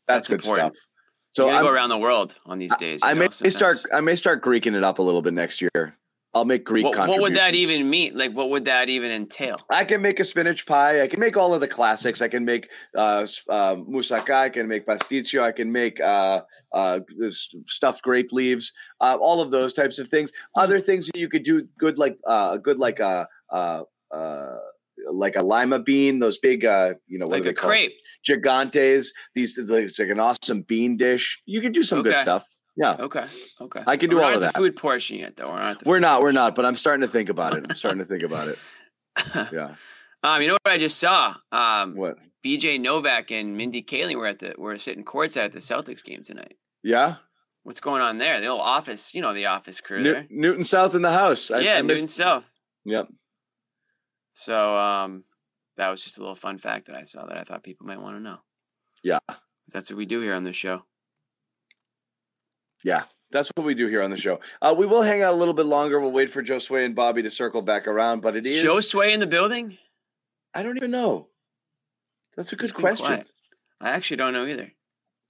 That's, 0.07 0.27
That's 0.27 0.27
good 0.27 0.43
important. 0.43 0.75
stuff. 0.75 0.87
So 1.35 1.43
So 1.43 1.45
you 1.45 1.51
gotta 1.51 1.55
I'm- 1.57 1.65
go 1.65 1.73
around 1.75 1.89
the 1.89 1.97
world 1.97 2.35
on 2.45 2.59
these 2.59 2.75
days. 2.75 2.99
I 3.03 3.13
know, 3.13 3.19
may 3.21 3.29
sometimes. 3.29 3.55
start. 3.55 3.77
I 3.93 4.01
may 4.01 4.15
start 4.15 4.43
Greeking 4.43 4.75
it 4.75 4.83
up 4.83 4.99
a 4.99 5.01
little 5.01 5.21
bit 5.21 5.33
next 5.33 5.61
year. 5.61 5.97
I'll 6.35 6.45
make 6.45 6.63
Greek. 6.63 6.85
What, 6.85 7.07
what 7.07 7.21
would 7.21 7.35
that 7.35 7.53
even 7.53 7.87
mean? 7.89 8.17
Like, 8.17 8.33
what 8.33 8.49
would 8.49 8.65
that 8.65 8.89
even 8.89 9.11
entail? 9.11 9.57
I 9.69 9.83
can 9.83 10.01
make 10.01 10.19
a 10.19 10.23
spinach 10.23 10.65
pie. 10.65 11.01
I 11.03 11.07
can 11.07 11.19
make 11.19 11.37
all 11.37 11.53
of 11.53 11.61
the 11.61 11.67
classics. 11.67 12.23
I 12.23 12.27
can 12.27 12.43
make 12.43 12.71
uh, 12.97 13.27
uh, 13.49 13.75
moussaka. 13.75 14.33
I 14.33 14.49
can 14.49 14.67
make 14.67 14.87
pasticcio. 14.87 15.43
I 15.43 15.51
can 15.51 15.71
make 15.71 16.01
uh, 16.01 16.41
uh, 16.71 17.01
this 17.19 17.53
stuffed 17.67 18.01
grape 18.01 18.31
leaves. 18.31 18.73
Uh, 18.99 19.15
all 19.21 19.41
of 19.41 19.51
those 19.51 19.73
types 19.73 19.99
of 19.99 20.07
things. 20.07 20.31
Other 20.55 20.79
things 20.79 21.05
that 21.07 21.19
you 21.19 21.29
could 21.29 21.43
do 21.43 21.67
good, 21.77 21.99
like 21.99 22.17
uh, 22.25 22.57
good, 22.57 22.79
like 22.79 22.99
a 22.99 23.27
uh, 23.51 23.83
uh, 24.11 24.55
like 25.11 25.35
a 25.35 25.43
lima 25.43 25.77
bean. 25.77 26.17
Those 26.17 26.39
big, 26.39 26.65
uh, 26.65 26.95
you 27.07 27.19
know, 27.19 27.27
what 27.27 27.43
Like 27.43 27.51
a 27.51 27.53
crepe. 27.53 27.93
Gigantes. 28.27 29.09
These 29.35 29.59
like 29.59 30.09
an 30.09 30.19
awesome 30.19 30.63
bean 30.63 30.97
dish. 30.97 31.43
You 31.45 31.61
could 31.61 31.73
do 31.73 31.83
some 31.83 32.01
good 32.01 32.17
stuff. 32.17 32.47
Yeah, 32.75 32.95
Okay. 32.99 33.25
Okay. 33.61 33.83
I 33.85 33.97
can 33.97 34.09
do 34.09 34.15
We're 34.17 34.23
all 34.23 34.33
of 34.33 34.41
that. 34.41 34.55
Food 34.55 34.75
portion 34.75 35.17
yet, 35.17 35.35
though. 35.35 35.47
We're 35.49 35.59
not. 35.61 35.85
We're 35.85 35.99
not. 35.99 36.21
We're 36.21 36.31
not. 36.31 36.55
But 36.55 36.65
I'm 36.65 36.75
starting 36.75 37.01
to 37.05 37.07
think 37.11 37.29
about 37.29 37.55
it. 37.55 37.65
I'm 37.69 37.75
starting 37.75 37.99
to 37.99 38.05
think 38.05 38.23
about 38.23 38.47
it. 38.47 38.57
Yeah. 39.53 39.75
um, 40.23 40.41
you 40.41 40.47
know 40.47 40.57
what 40.63 40.73
I 40.73 40.79
just 40.79 40.97
saw? 40.99 41.35
Um, 41.51 41.95
What? 41.95 42.17
BJ 42.43 42.81
Novak 42.81 43.29
and 43.31 43.55
Mindy 43.55 43.83
Kaling 43.83 44.15
were 44.15 44.25
at 44.27 44.39
the 44.39 44.55
were 44.57 44.77
sitting 44.79 45.05
courtside 45.05 45.45
at 45.45 45.51
the 45.53 45.59
Celtics 45.59 46.03
game 46.03 46.23
tonight. 46.23 46.57
Yeah. 46.81 47.15
What's 47.61 47.79
going 47.79 48.01
on 48.01 48.17
there? 48.17 48.41
The 48.41 48.47
old 48.47 48.61
office, 48.61 49.13
you 49.13 49.21
know, 49.21 49.33
the 49.33 49.45
office 49.45 49.79
crew 49.79 50.01
New- 50.01 50.11
there. 50.11 50.27
Newton 50.31 50.63
South 50.63 50.95
in 50.95 51.03
the 51.03 51.11
house. 51.11 51.51
I, 51.51 51.59
yeah, 51.59 51.75
I 51.75 51.81
Newton. 51.81 52.07
South. 52.07 52.51
Yep. 52.85 53.07
So 54.33 54.75
um, 54.77 55.23
that 55.77 55.89
was 55.89 56.03
just 56.03 56.17
a 56.17 56.21
little 56.21 56.35
fun 56.35 56.57
fact 56.57 56.87
that 56.87 56.95
I 56.95 57.03
saw 57.03 57.25
that 57.27 57.37
I 57.37 57.43
thought 57.43 57.63
people 57.63 57.85
might 57.85 58.01
want 58.01 58.17
to 58.17 58.21
know. 58.21 58.37
Yeah. 59.03 59.19
That's 59.71 59.89
what 59.89 59.97
we 59.97 60.05
do 60.05 60.19
here 60.19 60.33
on 60.33 60.43
this 60.43 60.55
show. 60.55 60.83
Yeah. 62.83 63.03
That's 63.31 63.49
what 63.55 63.65
we 63.65 63.73
do 63.73 63.87
here 63.87 64.03
on 64.03 64.11
the 64.11 64.17
show. 64.17 64.39
Uh, 64.61 64.75
we 64.77 64.85
will 64.85 65.01
hang 65.01 65.23
out 65.23 65.33
a 65.33 65.37
little 65.37 65.55
bit 65.55 65.65
longer. 65.65 65.99
We'll 65.99 66.11
wait 66.11 66.29
for 66.29 66.43
Joe 66.43 66.59
Sway 66.59 66.85
and 66.85 66.95
Bobby 66.95 67.23
to 67.23 67.31
circle 67.31 67.63
back 67.63 67.87
around, 67.87 68.21
but 68.21 68.35
it 68.35 68.45
is. 68.45 68.61
Joe 68.61 68.79
Sway 68.79 69.11
in 69.11 69.19
the 69.19 69.27
building? 69.27 69.77
I 70.53 70.61
don't 70.61 70.77
even 70.77 70.91
know. 70.91 71.29
That's 72.37 72.53
a 72.53 72.55
good 72.55 72.75
question. 72.75 73.07
quiet. 73.07 73.27
I 73.81 73.89
actually 73.89 74.17
don't 74.17 74.33
know 74.33 74.45
either. 74.45 74.71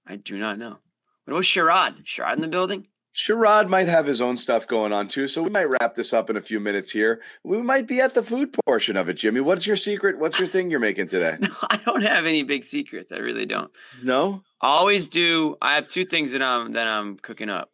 I 0.05 0.17
do 0.17 0.37
not 0.37 0.59
know. 0.59 0.79
What 1.23 1.33
about 1.33 1.43
Sherrod? 1.43 2.05
Sherrod 2.05 2.35
in 2.35 2.41
the 2.41 2.47
building? 2.49 2.87
Sherrod 3.13 3.69
might 3.69 3.87
have 3.87 4.07
his 4.07 4.21
own 4.21 4.37
stuff 4.37 4.67
going 4.67 4.91
on 4.91 5.07
too, 5.07 5.27
so 5.27 5.43
we 5.43 5.49
might 5.49 5.69
wrap 5.69 5.93
this 5.93 6.13
up 6.13 6.29
in 6.31 6.37
a 6.37 6.41
few 6.41 6.59
minutes 6.59 6.89
here. 6.89 7.21
We 7.43 7.61
might 7.61 7.85
be 7.85 8.01
at 8.01 8.15
the 8.15 8.23
food 8.23 8.57
portion 8.65 8.97
of 8.97 9.07
it, 9.07 9.13
Jimmy. 9.13 9.39
What's 9.39 9.67
your 9.67 9.75
secret? 9.75 10.17
What's 10.17 10.39
your 10.39 10.47
thing 10.47 10.71
you're 10.71 10.79
making 10.79 11.07
today? 11.07 11.37
No, 11.39 11.49
I 11.69 11.77
don't 11.77 12.01
have 12.01 12.25
any 12.25 12.41
big 12.41 12.65
secrets. 12.65 13.11
I 13.11 13.17
really 13.17 13.45
don't. 13.45 13.71
No? 14.01 14.41
I 14.61 14.67
always 14.67 15.07
do. 15.07 15.57
I 15.61 15.75
have 15.75 15.87
two 15.87 16.05
things 16.05 16.31
that 16.31 16.41
I'm 16.41 16.73
that 16.73 16.87
I'm 16.87 17.17
cooking 17.17 17.49
up. 17.49 17.71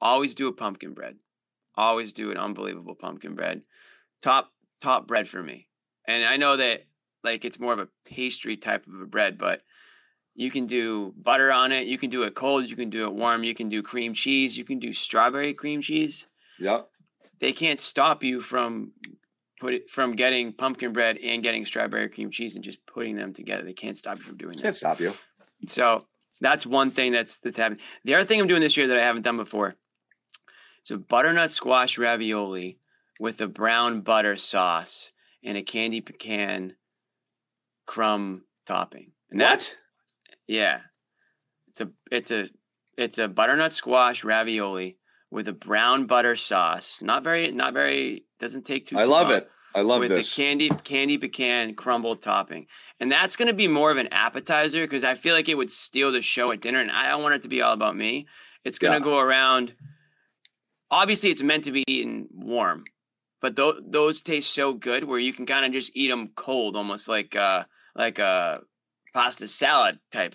Always 0.00 0.34
do 0.34 0.48
a 0.48 0.52
pumpkin 0.52 0.94
bread. 0.94 1.16
Always 1.76 2.12
do 2.12 2.32
an 2.32 2.36
unbelievable 2.36 2.96
pumpkin 2.96 3.36
bread. 3.36 3.62
Top 4.20 4.50
top 4.80 5.06
bread 5.06 5.28
for 5.28 5.42
me. 5.42 5.68
And 6.08 6.24
I 6.24 6.38
know 6.38 6.56
that 6.56 6.86
like 7.22 7.44
it's 7.44 7.60
more 7.60 7.72
of 7.72 7.78
a 7.78 7.88
pastry 8.04 8.56
type 8.56 8.86
of 8.88 9.00
a 9.00 9.06
bread, 9.06 9.38
but 9.38 9.62
you 10.36 10.50
can 10.50 10.66
do 10.66 11.14
butter 11.16 11.50
on 11.50 11.72
it. 11.72 11.86
You 11.86 11.98
can 11.98 12.10
do 12.10 12.22
it 12.24 12.34
cold. 12.34 12.68
You 12.68 12.76
can 12.76 12.90
do 12.90 13.04
it 13.04 13.14
warm. 13.14 13.42
You 13.42 13.54
can 13.54 13.68
do 13.68 13.82
cream 13.82 14.14
cheese. 14.14 14.56
You 14.56 14.64
can 14.64 14.78
do 14.78 14.92
strawberry 14.92 15.54
cream 15.54 15.80
cheese. 15.82 16.26
Yep. 16.58 16.88
they 17.40 17.52
can't 17.52 17.78
stop 17.78 18.22
you 18.22 18.40
from 18.40 18.92
put 19.60 19.74
it 19.74 19.90
from 19.90 20.16
getting 20.16 20.52
pumpkin 20.52 20.92
bread 20.92 21.18
and 21.18 21.42
getting 21.42 21.66
strawberry 21.66 22.08
cream 22.08 22.30
cheese 22.30 22.54
and 22.54 22.64
just 22.64 22.84
putting 22.86 23.16
them 23.16 23.32
together. 23.34 23.62
They 23.62 23.72
can't 23.74 23.96
stop 23.96 24.18
you 24.18 24.24
from 24.24 24.36
doing 24.36 24.52
that. 24.52 24.58
They 24.58 24.62
Can't 24.62 24.76
stop 24.76 25.00
you. 25.00 25.14
So 25.66 26.06
that's 26.40 26.66
one 26.66 26.90
thing 26.90 27.12
that's 27.12 27.38
that's 27.38 27.56
happening. 27.56 27.80
The 28.04 28.14
other 28.14 28.24
thing 28.24 28.40
I'm 28.40 28.46
doing 28.46 28.60
this 28.60 28.76
year 28.76 28.88
that 28.88 28.98
I 28.98 29.02
haven't 29.02 29.22
done 29.22 29.36
before, 29.36 29.76
it's 30.80 30.90
a 30.90 30.98
butternut 30.98 31.50
squash 31.50 31.98
ravioli 31.98 32.78
with 33.18 33.40
a 33.40 33.46
brown 33.48 34.02
butter 34.02 34.36
sauce 34.36 35.12
and 35.42 35.56
a 35.56 35.62
candy 35.62 36.00
pecan 36.00 36.74
crumb 37.86 38.44
topping. 38.66 39.12
And 39.30 39.40
that's 39.40 39.74
yeah. 40.46 40.80
It's 41.68 41.80
a 41.80 41.90
it's 42.10 42.30
a 42.30 42.46
it's 42.96 43.18
a 43.18 43.28
butternut 43.28 43.72
squash 43.72 44.24
ravioli 44.24 44.98
with 45.30 45.48
a 45.48 45.52
brown 45.52 46.06
butter 46.06 46.36
sauce. 46.36 46.98
Not 47.02 47.22
very 47.24 47.50
not 47.52 47.72
very 47.74 48.24
doesn't 48.40 48.64
take 48.64 48.86
too 48.86 48.98
I 48.98 49.04
love 49.04 49.28
long 49.28 49.36
it. 49.38 49.50
I 49.74 49.82
love 49.82 50.00
with 50.00 50.08
this. 50.08 50.34
the 50.34 50.42
candy 50.42 50.68
candy 50.84 51.18
pecan 51.18 51.74
crumble 51.74 52.16
topping. 52.16 52.66
And 52.98 53.12
that's 53.12 53.36
going 53.36 53.48
to 53.48 53.54
be 53.54 53.68
more 53.68 53.90
of 53.90 53.98
an 53.98 54.08
appetizer 54.10 54.80
because 54.84 55.04
I 55.04 55.14
feel 55.14 55.34
like 55.34 55.50
it 55.50 55.54
would 55.56 55.70
steal 55.70 56.12
the 56.12 56.22
show 56.22 56.50
at 56.52 56.62
dinner 56.62 56.80
and 56.80 56.90
I 56.90 57.08
don't 57.08 57.22
want 57.22 57.34
it 57.34 57.42
to 57.42 57.48
be 57.48 57.60
all 57.60 57.74
about 57.74 57.94
me. 57.96 58.26
It's 58.64 58.78
going 58.78 58.92
to 58.92 59.06
Yeah. 59.06 59.12
go 59.12 59.18
around 59.18 59.74
Obviously 60.90 61.30
it's 61.30 61.42
meant 61.42 61.64
to 61.64 61.72
be 61.72 61.82
eaten 61.88 62.28
warm. 62.32 62.84
But 63.42 63.56
th- 63.56 63.74
those 63.86 64.22
taste 64.22 64.54
so 64.54 64.72
good 64.72 65.04
where 65.04 65.18
you 65.18 65.32
can 65.32 65.44
kind 65.44 65.66
of 65.66 65.72
just 65.72 65.90
eat 65.94 66.08
them 66.08 66.28
cold 66.36 66.76
almost 66.76 67.08
like 67.08 67.34
uh 67.36 67.64
like 67.94 68.18
a 68.18 68.60
pasta 69.16 69.48
salad 69.48 69.98
type 70.12 70.34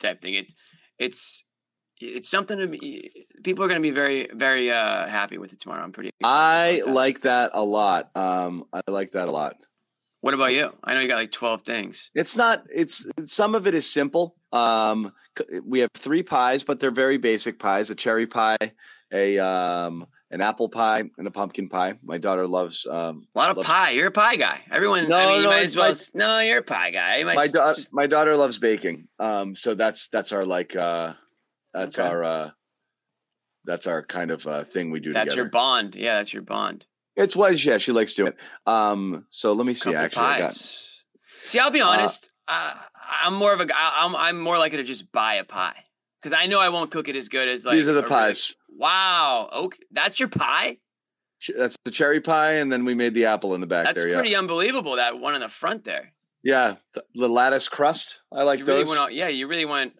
type 0.00 0.20
thing. 0.20 0.34
It's 0.34 0.54
it's 0.98 1.44
it's 2.00 2.28
something 2.28 2.58
to 2.58 2.66
be 2.66 3.26
people 3.44 3.64
are 3.64 3.68
going 3.68 3.80
to 3.80 3.88
be 3.88 3.94
very 3.94 4.28
very 4.34 4.72
uh 4.72 5.06
happy 5.06 5.38
with 5.38 5.52
it 5.52 5.60
tomorrow. 5.60 5.84
I'm 5.84 5.92
pretty 5.92 6.10
excited 6.20 6.82
I 6.82 6.82
that. 6.84 6.92
like 6.92 7.20
that 7.22 7.52
a 7.54 7.64
lot. 7.64 8.10
Um, 8.16 8.64
I 8.72 8.80
like 8.88 9.12
that 9.12 9.28
a 9.28 9.30
lot. 9.30 9.54
What 10.20 10.34
about 10.34 10.52
you? 10.52 10.76
I 10.82 10.94
know 10.94 11.00
you 11.00 11.06
got 11.06 11.14
like 11.14 11.30
12 11.30 11.62
things. 11.62 12.10
It's 12.12 12.34
not. 12.34 12.64
It's 12.74 13.06
some 13.26 13.54
of 13.54 13.68
it 13.68 13.74
is 13.74 13.88
simple. 13.88 14.34
Um, 14.52 15.12
we 15.62 15.78
have 15.78 15.90
three 15.94 16.24
pies, 16.24 16.64
but 16.64 16.80
they're 16.80 16.90
very 16.90 17.18
basic 17.18 17.60
pies: 17.60 17.88
a 17.88 17.94
cherry 17.94 18.26
pie, 18.26 18.72
a 19.12 19.38
um, 19.38 20.06
an 20.30 20.40
apple 20.40 20.68
pie, 20.68 21.04
and 21.16 21.26
a 21.26 21.30
pumpkin 21.30 21.68
pie. 21.68 21.94
My 22.02 22.18
daughter 22.18 22.46
loves. 22.46 22.86
Um, 22.86 23.26
A 23.34 23.38
lot 23.38 23.50
of 23.50 23.56
loves- 23.56 23.68
pie. 23.68 23.90
You're 23.90 24.08
a 24.08 24.12
pie 24.12 24.36
guy. 24.36 24.60
Everyone. 24.70 25.08
No, 25.08 25.16
I 25.16 25.26
mean, 25.26 25.42
you 25.42 25.48
might 25.48 25.64
as 25.64 25.76
well. 25.76 25.90
My, 25.92 25.96
no, 26.14 26.40
you're 26.40 26.58
a 26.58 26.62
pie 26.62 26.90
guy. 26.90 27.22
My 27.24 27.46
daughter. 27.46 27.74
just- 27.76 27.92
My 27.92 28.06
daughter 28.06 28.36
loves 28.36 28.58
baking. 28.58 29.08
Um, 29.18 29.54
so 29.54 29.74
that's 29.74 30.08
that's 30.08 30.32
our 30.32 30.44
like. 30.44 30.76
Uh, 30.76 31.14
that's 31.72 31.98
Okay. 31.98 32.08
our. 32.08 32.24
Uh, 32.24 32.50
that's 33.64 33.86
our 33.86 34.02
kind 34.02 34.30
of 34.30 34.46
uh, 34.46 34.64
thing 34.64 34.90
we 34.90 35.00
do 35.00 35.12
that's 35.12 35.24
together. 35.30 35.42
your 35.42 35.50
bond. 35.50 35.94
Yeah, 35.94 36.16
that's 36.16 36.32
your 36.32 36.42
bond. 36.42 36.86
it's 37.16 37.34
what 37.36 37.62
yeah 37.64 37.78
she 37.78 37.92
likes 37.92 38.14
doing. 38.14 38.28
it. 38.32 38.36
Um, 38.66 39.26
so 39.30 39.52
let 39.52 39.66
me 39.66 39.74
see. 39.74 39.92
Couple 39.92 39.98
Actually, 39.98 40.24
I 40.24 40.38
got, 40.38 40.52
see, 41.44 41.58
I'll 41.58 41.70
be 41.70 41.80
honest. 41.82 42.30
uh, 42.46 42.74
I'm 43.24 43.34
more 43.34 43.52
of 43.52 43.60
a 43.60 43.66
guy. 43.66 43.74
I'm 43.78 44.14
I'm 44.16 44.40
more 44.40 44.56
likely 44.58 44.78
to 44.78 44.84
just 44.84 45.10
buy 45.12 45.34
a 45.34 45.44
pie 45.44 45.84
because 46.22 46.36
I 46.38 46.46
know 46.46 46.60
I 46.60 46.68
won't 46.70 46.90
cook 46.90 47.08
it 47.08 47.16
as 47.16 47.28
good 47.28 47.48
as 47.48 47.64
like. 47.66 47.74
these 47.74 47.88
are 47.88 47.92
the 47.94 48.02
pies. 48.04 48.54
Wow. 48.68 49.48
Okay, 49.54 49.78
that's 49.90 50.18
your 50.20 50.28
pie. 50.28 50.78
That's 51.56 51.76
the 51.84 51.90
cherry 51.92 52.20
pie, 52.20 52.54
and 52.54 52.72
then 52.72 52.84
we 52.84 52.94
made 52.94 53.14
the 53.14 53.26
apple 53.26 53.54
in 53.54 53.60
the 53.60 53.66
back 53.66 53.84
there. 53.84 53.94
That's 53.94 54.04
there. 54.06 54.14
pretty 54.14 54.30
Yeah, 54.30 54.38
unbelievable. 54.38 54.96
That 54.96 55.18
one 55.20 55.34
in 55.34 55.40
the 55.40 55.48
front 55.48 55.84
there. 55.84 56.12
yeah. 56.42 56.76
The, 56.94 57.04
the 57.14 57.28
lattice 57.28 57.68
crust. 57.68 58.20
I 58.32 58.42
like 58.42 58.58
you 58.60 58.64
really 58.64 58.84
those. 58.84 58.98
went. 58.98 59.12
Yeah, 59.14 59.28
you 59.28 59.46
really 59.46 59.64
went. 59.64 59.92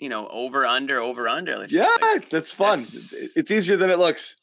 You 0.00 0.08
know, 0.08 0.28
over 0.28 0.64
under 0.64 1.00
over 1.00 1.28
under. 1.28 1.66
Yeah, 1.68 1.88
like- 2.00 2.30
that's 2.30 2.50
fun. 2.52 2.78
that's- 2.78 3.12
It's 3.36 3.50
easier 3.50 3.76
than 3.76 3.90
it 3.90 3.98
looks. 3.98 4.36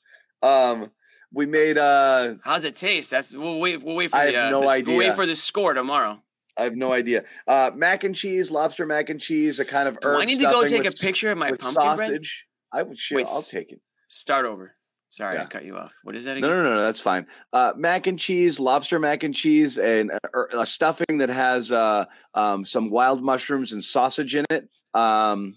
Um, 0.44 0.92
we 1.34 1.46
made. 1.46 1.78
Uh, 1.78 2.36
How's 2.44 2.66
it 2.66 2.76
taste? 2.76 3.10
That's 3.10 3.34
we'll 3.34 3.60
wait. 3.60 3.82
We'll 3.82 3.96
wait 3.96 4.12
for 4.12 4.18
I 4.18 4.32
the. 4.32 4.38
have 4.38 4.48
uh, 4.48 4.50
no 4.52 4.62
the- 4.62 4.68
idea. 4.68 4.98
We'll 4.98 5.08
wait 5.08 5.16
for 5.16 5.26
the 5.26 5.36
score 5.36 5.74
tomorrow. 5.74 6.22
I 6.58 6.64
have 6.64 6.76
no 6.76 6.94
idea. 6.94 7.24
Uh, 7.48 7.72
mac 7.76 8.04
and 8.04 8.16
cheese, 8.16 8.50
lobster 8.52 8.86
mac 8.86 9.10
and 9.10 9.20
cheese, 9.20 9.60
a 9.60 9.66
kind 9.66 9.88
of 9.90 10.00
Do 10.00 10.08
herb 10.10 10.22
I 10.22 10.26
need 10.26 10.38
to 10.38 10.44
go 10.44 10.66
take 10.68 10.86
a 10.88 10.92
picture 10.92 11.32
of 11.32 11.38
my 11.38 11.50
pumpkin 11.50 11.74
bread? 11.74 11.98
sausage. 12.00 12.45
I 12.72 12.84
would 12.84 12.98
sure. 12.98 13.18
Wait, 13.18 13.28
I'll 13.28 13.42
take 13.42 13.72
it. 13.72 13.82
Start 14.08 14.46
over. 14.46 14.76
Sorry, 15.10 15.38
I 15.40 15.46
cut 15.46 15.64
you 15.64 15.78
off. 15.78 15.94
What 16.04 16.16
is 16.18 16.26
that 16.26 16.32
No, 16.38 16.48
again? 16.50 16.50
no, 16.50 16.64
no, 16.64 16.76
no, 16.76 16.82
that's 16.84 17.00
fine. 17.00 17.26
Uh, 17.54 17.72
mac 17.78 18.06
and 18.08 18.20
cheese, 18.20 18.60
lobster 18.60 19.00
mac 19.00 19.24
and 19.24 19.34
cheese, 19.34 19.78
and 19.78 20.12
a, 20.12 20.20
er- 20.34 20.50
a 20.54 20.66
stuffing 20.66 21.20
that 21.20 21.30
has 21.30 21.72
uh, 21.72 22.04
um, 22.34 22.66
some 22.66 22.90
wild 22.90 23.24
mushrooms 23.24 23.72
and 23.72 23.82
sausage 23.82 24.36
in 24.36 24.44
it. 24.50 24.68
Um, 24.94 25.56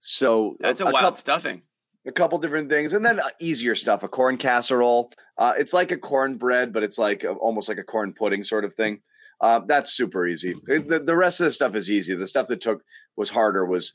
so 0.00 0.56
That's 0.60 0.80
a, 0.80 0.84
a 0.84 0.92
wild 0.92 1.14
coup- 1.14 1.18
stuffing. 1.18 1.62
a 2.06 2.12
couple 2.12 2.38
different 2.38 2.70
things, 2.70 2.92
and 2.92 3.04
then 3.04 3.18
uh, 3.18 3.24
easier 3.40 3.74
stuff. 3.74 4.04
A 4.04 4.08
corn 4.08 4.36
casserole. 4.36 5.10
Uh, 5.36 5.54
it's 5.58 5.72
like 5.72 5.90
a 5.90 5.96
corn 5.98 6.36
bread, 6.36 6.72
but 6.72 6.82
it's 6.84 6.98
like 6.98 7.24
a, 7.24 7.30
almost 7.32 7.68
like 7.68 7.78
a 7.78 7.82
corn 7.84 8.12
pudding 8.12 8.44
sort 8.44 8.64
of 8.64 8.74
thing. 8.74 9.00
Uh, 9.40 9.60
that's 9.66 9.92
super 9.92 10.26
easy. 10.26 10.54
It- 10.68 10.88
The, 10.88 11.00
the 11.00 11.16
rest 11.16 11.40
of 11.40 11.44
the 11.46 11.50
stuff 11.50 11.74
is 11.74 11.90
easy. 11.90 12.14
The 12.14 12.26
stuff 12.28 12.46
that 12.46 12.60
took 12.60 12.82
was 13.16 13.30
harder 13.30 13.64
was 13.66 13.92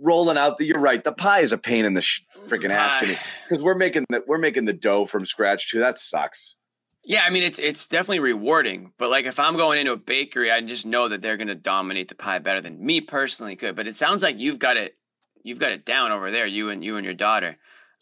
rolling 0.00 0.36
out. 0.36 0.58
The, 0.58 0.66
you're 0.66 0.80
right. 0.80 1.02
The 1.02 1.12
pie 1.12 1.40
is 1.40 1.52
a 1.52 1.58
pain 1.58 1.84
in 1.84 1.94
the 1.94 2.02
sh- 2.02 2.22
freaking 2.48 2.70
ass 2.70 3.00
to 3.00 3.06
me 3.06 3.16
because 3.48 3.62
we're 3.62 3.74
making 3.76 4.04
the 4.10 4.22
we're 4.26 4.38
making 4.38 4.64
the 4.64 4.72
dough 4.72 5.04
from 5.04 5.24
scratch 5.24 5.70
too. 5.70 5.78
That 5.80 5.98
sucks. 5.98 6.56
Yeah, 7.04 7.22
I 7.26 7.30
mean 7.30 7.42
it's 7.42 7.58
it's 7.58 7.86
definitely 7.86 8.20
rewarding, 8.20 8.92
but 8.98 9.10
like 9.10 9.26
if 9.26 9.38
I'm 9.38 9.56
going 9.56 9.78
into 9.78 9.92
a 9.92 9.96
bakery, 9.96 10.50
I 10.50 10.60
just 10.62 10.86
know 10.86 11.08
that 11.08 11.20
they're 11.20 11.36
gonna 11.36 11.54
dominate 11.54 12.08
the 12.08 12.14
pie 12.14 12.38
better 12.38 12.60
than 12.60 12.84
me 12.84 13.00
personally 13.00 13.56
could. 13.56 13.76
But 13.76 13.86
it 13.86 13.94
sounds 13.94 14.22
like 14.22 14.38
you've 14.38 14.58
got 14.58 14.76
it 14.76 14.96
you've 15.42 15.58
got 15.58 15.72
it 15.72 15.84
down 15.84 16.12
over 16.12 16.30
there, 16.30 16.46
you 16.46 16.70
and 16.70 16.82
you 16.84 16.96
and 16.96 17.04
your 17.04 17.14
daughter. 17.14 17.56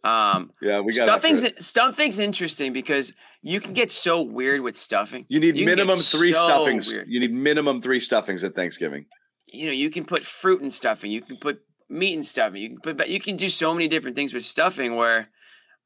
Um 0.04 0.52
Yeah, 0.62 0.80
we 0.80 0.92
got 0.94 1.06
stuffing's 1.06 1.64
stuffing's 1.64 2.18
interesting 2.18 2.72
because 2.72 3.12
you 3.42 3.60
can 3.60 3.72
get 3.72 3.90
so 3.90 4.22
weird 4.22 4.60
with 4.60 4.76
stuffing. 4.76 5.26
You 5.28 5.40
need 5.40 5.56
You 5.56 5.64
minimum 5.66 5.98
three 5.98 6.32
so 6.32 6.46
stuffings. 6.48 6.92
weird. 6.92 7.08
You 7.08 7.18
need 7.18 7.32
minimum 7.32 7.82
three 7.82 7.98
stuffings 8.00 8.44
at 8.44 8.54
Thanksgiving. 8.54 9.06
you 9.46 9.66
know, 9.66 9.72
you 9.72 9.90
can 9.90 10.04
put 10.04 10.24
fruit 10.24 10.62
in 10.62 10.70
stuffing, 10.70 11.10
you 11.10 11.20
can 11.22 11.36
put 11.36 11.60
meat 11.92 12.14
and 12.14 12.24
stuffing, 12.24 12.60
you 12.62 12.68
can 12.70 12.78
put, 12.80 12.96
but 12.96 13.08
you 13.10 13.20
can 13.20 13.36
do 13.36 13.48
so 13.48 13.72
many 13.74 13.88
different 13.88 14.16
things 14.16 14.32
with 14.32 14.44
stuffing. 14.44 14.96
Where 14.96 15.28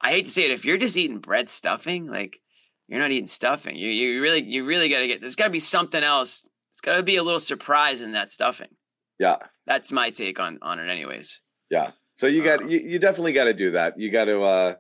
I 0.01 0.11
hate 0.11 0.25
to 0.27 0.31
say 0.31 0.45
it, 0.45 0.51
if 0.53 0.65
you're 0.65 0.79
just 0.79 0.97
eating 0.97 1.19
bread 1.19 1.49
stuffing, 1.49 2.07
like 2.07 2.39
you're 2.89 3.01
not 3.01 3.11
eating 3.11 3.27
stuffing. 3.27 3.77
You 3.77 3.89
you 3.89 4.23
really 4.23 4.43
you 4.43 4.65
really 4.65 4.89
got 4.89 5.01
to 5.01 5.07
get. 5.07 5.21
There's 5.21 5.37
got 5.37 5.47
to 5.47 5.51
be 5.51 5.61
something 5.61 6.03
else. 6.03 6.47
It's 6.73 6.81
got 6.81 6.97
to 6.97 7.03
be 7.03 7.17
a 7.17 7.23
little 7.23 7.41
surprise 7.41 8.01
in 8.01 8.13
that 8.13 8.31
stuffing. 8.31 8.69
Yeah, 9.19 9.37
That's 9.67 9.91
my 9.91 10.11
take 10.11 10.39
on 10.39 10.59
on 10.63 10.79
it, 10.79 10.91
anyways. 10.91 11.41
yeah. 11.71 11.93
So 12.15 12.27
you 12.27 12.43
got 12.43 12.63
Um, 12.63 12.69
you, 12.69 12.79
you 12.79 12.99
definitely 12.99 13.33
got 13.33 13.45
to 13.45 13.55
do 13.55 13.73
that. 13.73 13.99
You 13.99 14.11
got 14.11 14.27
to 14.27 14.43
uh 14.43 14.75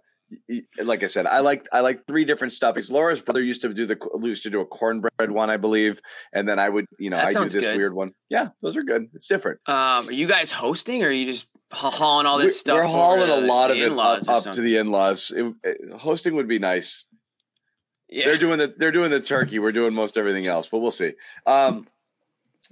like 0.82 1.02
I 1.02 1.06
said, 1.06 1.26
I 1.26 1.40
like 1.40 1.66
I 1.72 1.80
like 1.80 2.06
three 2.06 2.24
different 2.24 2.52
stuffings. 2.52 2.90
Laura's 2.90 3.20
brother 3.20 3.42
used 3.42 3.62
to 3.62 3.72
do 3.72 3.86
the 3.86 3.96
used 4.22 4.42
to 4.44 4.50
do 4.50 4.60
a 4.60 4.66
cornbread 4.66 5.30
one, 5.30 5.50
I 5.50 5.56
believe, 5.56 6.00
and 6.32 6.48
then 6.48 6.58
I 6.58 6.68
would 6.68 6.86
you 6.98 7.10
know 7.10 7.16
That 7.16 7.26
I 7.28 7.32
do 7.32 7.44
this 7.48 7.64
good. 7.64 7.76
weird 7.76 7.94
one. 7.94 8.12
Yeah, 8.28 8.48
those 8.62 8.76
are 8.76 8.82
good. 8.82 9.06
It's 9.14 9.26
different. 9.26 9.60
Um, 9.66 10.08
are 10.08 10.12
you 10.12 10.26
guys 10.26 10.50
hosting, 10.50 11.02
or 11.04 11.08
are 11.08 11.12
you 11.12 11.26
just 11.26 11.46
hauling 11.72 12.26
all 12.26 12.38
this 12.38 12.58
stuff? 12.58 12.76
We're 12.76 12.84
hauling 12.86 13.30
a 13.30 13.46
lot 13.46 13.70
of 13.70 13.76
it 13.76 13.84
in-laws 13.84 14.28
up, 14.28 14.46
up 14.46 14.54
to 14.54 14.60
the 14.60 14.76
in-laws. 14.78 15.30
It, 15.34 15.52
it- 15.62 15.92
hosting 15.98 16.34
would 16.34 16.48
be 16.48 16.58
nice. 16.58 17.04
Yeah, 18.08 18.26
They're 18.26 18.38
doing 18.38 18.58
the 18.58 18.72
they're 18.76 18.92
doing 18.92 19.10
the 19.10 19.20
turkey. 19.20 19.58
We're 19.58 19.72
doing 19.72 19.92
most 19.94 20.16
everything 20.16 20.46
else, 20.46 20.68
but 20.68 20.78
we'll 20.78 20.90
see. 20.92 21.12
Um, 21.46 21.86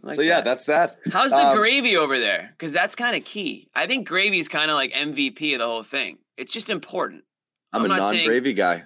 like 0.02 0.16
so 0.16 0.22
yeah, 0.22 0.40
that's 0.40 0.66
that. 0.66 0.96
How's 1.12 1.30
the 1.30 1.36
Um, 1.50 1.56
gravy 1.56 1.96
over 1.96 2.18
there? 2.18 2.50
Because 2.56 2.72
that's 2.72 2.94
kind 2.96 3.16
of 3.16 3.24
key. 3.24 3.68
I 3.74 3.86
think 3.86 4.08
gravy 4.08 4.38
is 4.40 4.48
kind 4.48 4.70
of 4.70 4.76
like 4.76 4.92
MVP 4.92 5.52
of 5.54 5.58
the 5.60 5.66
whole 5.66 5.82
thing. 5.84 6.18
It's 6.36 6.52
just 6.52 6.68
important. 6.70 7.22
I'm, 7.74 7.84
I'm 7.84 7.90
a 7.90 7.96
non-gravy 7.96 8.52
guy. 8.52 8.84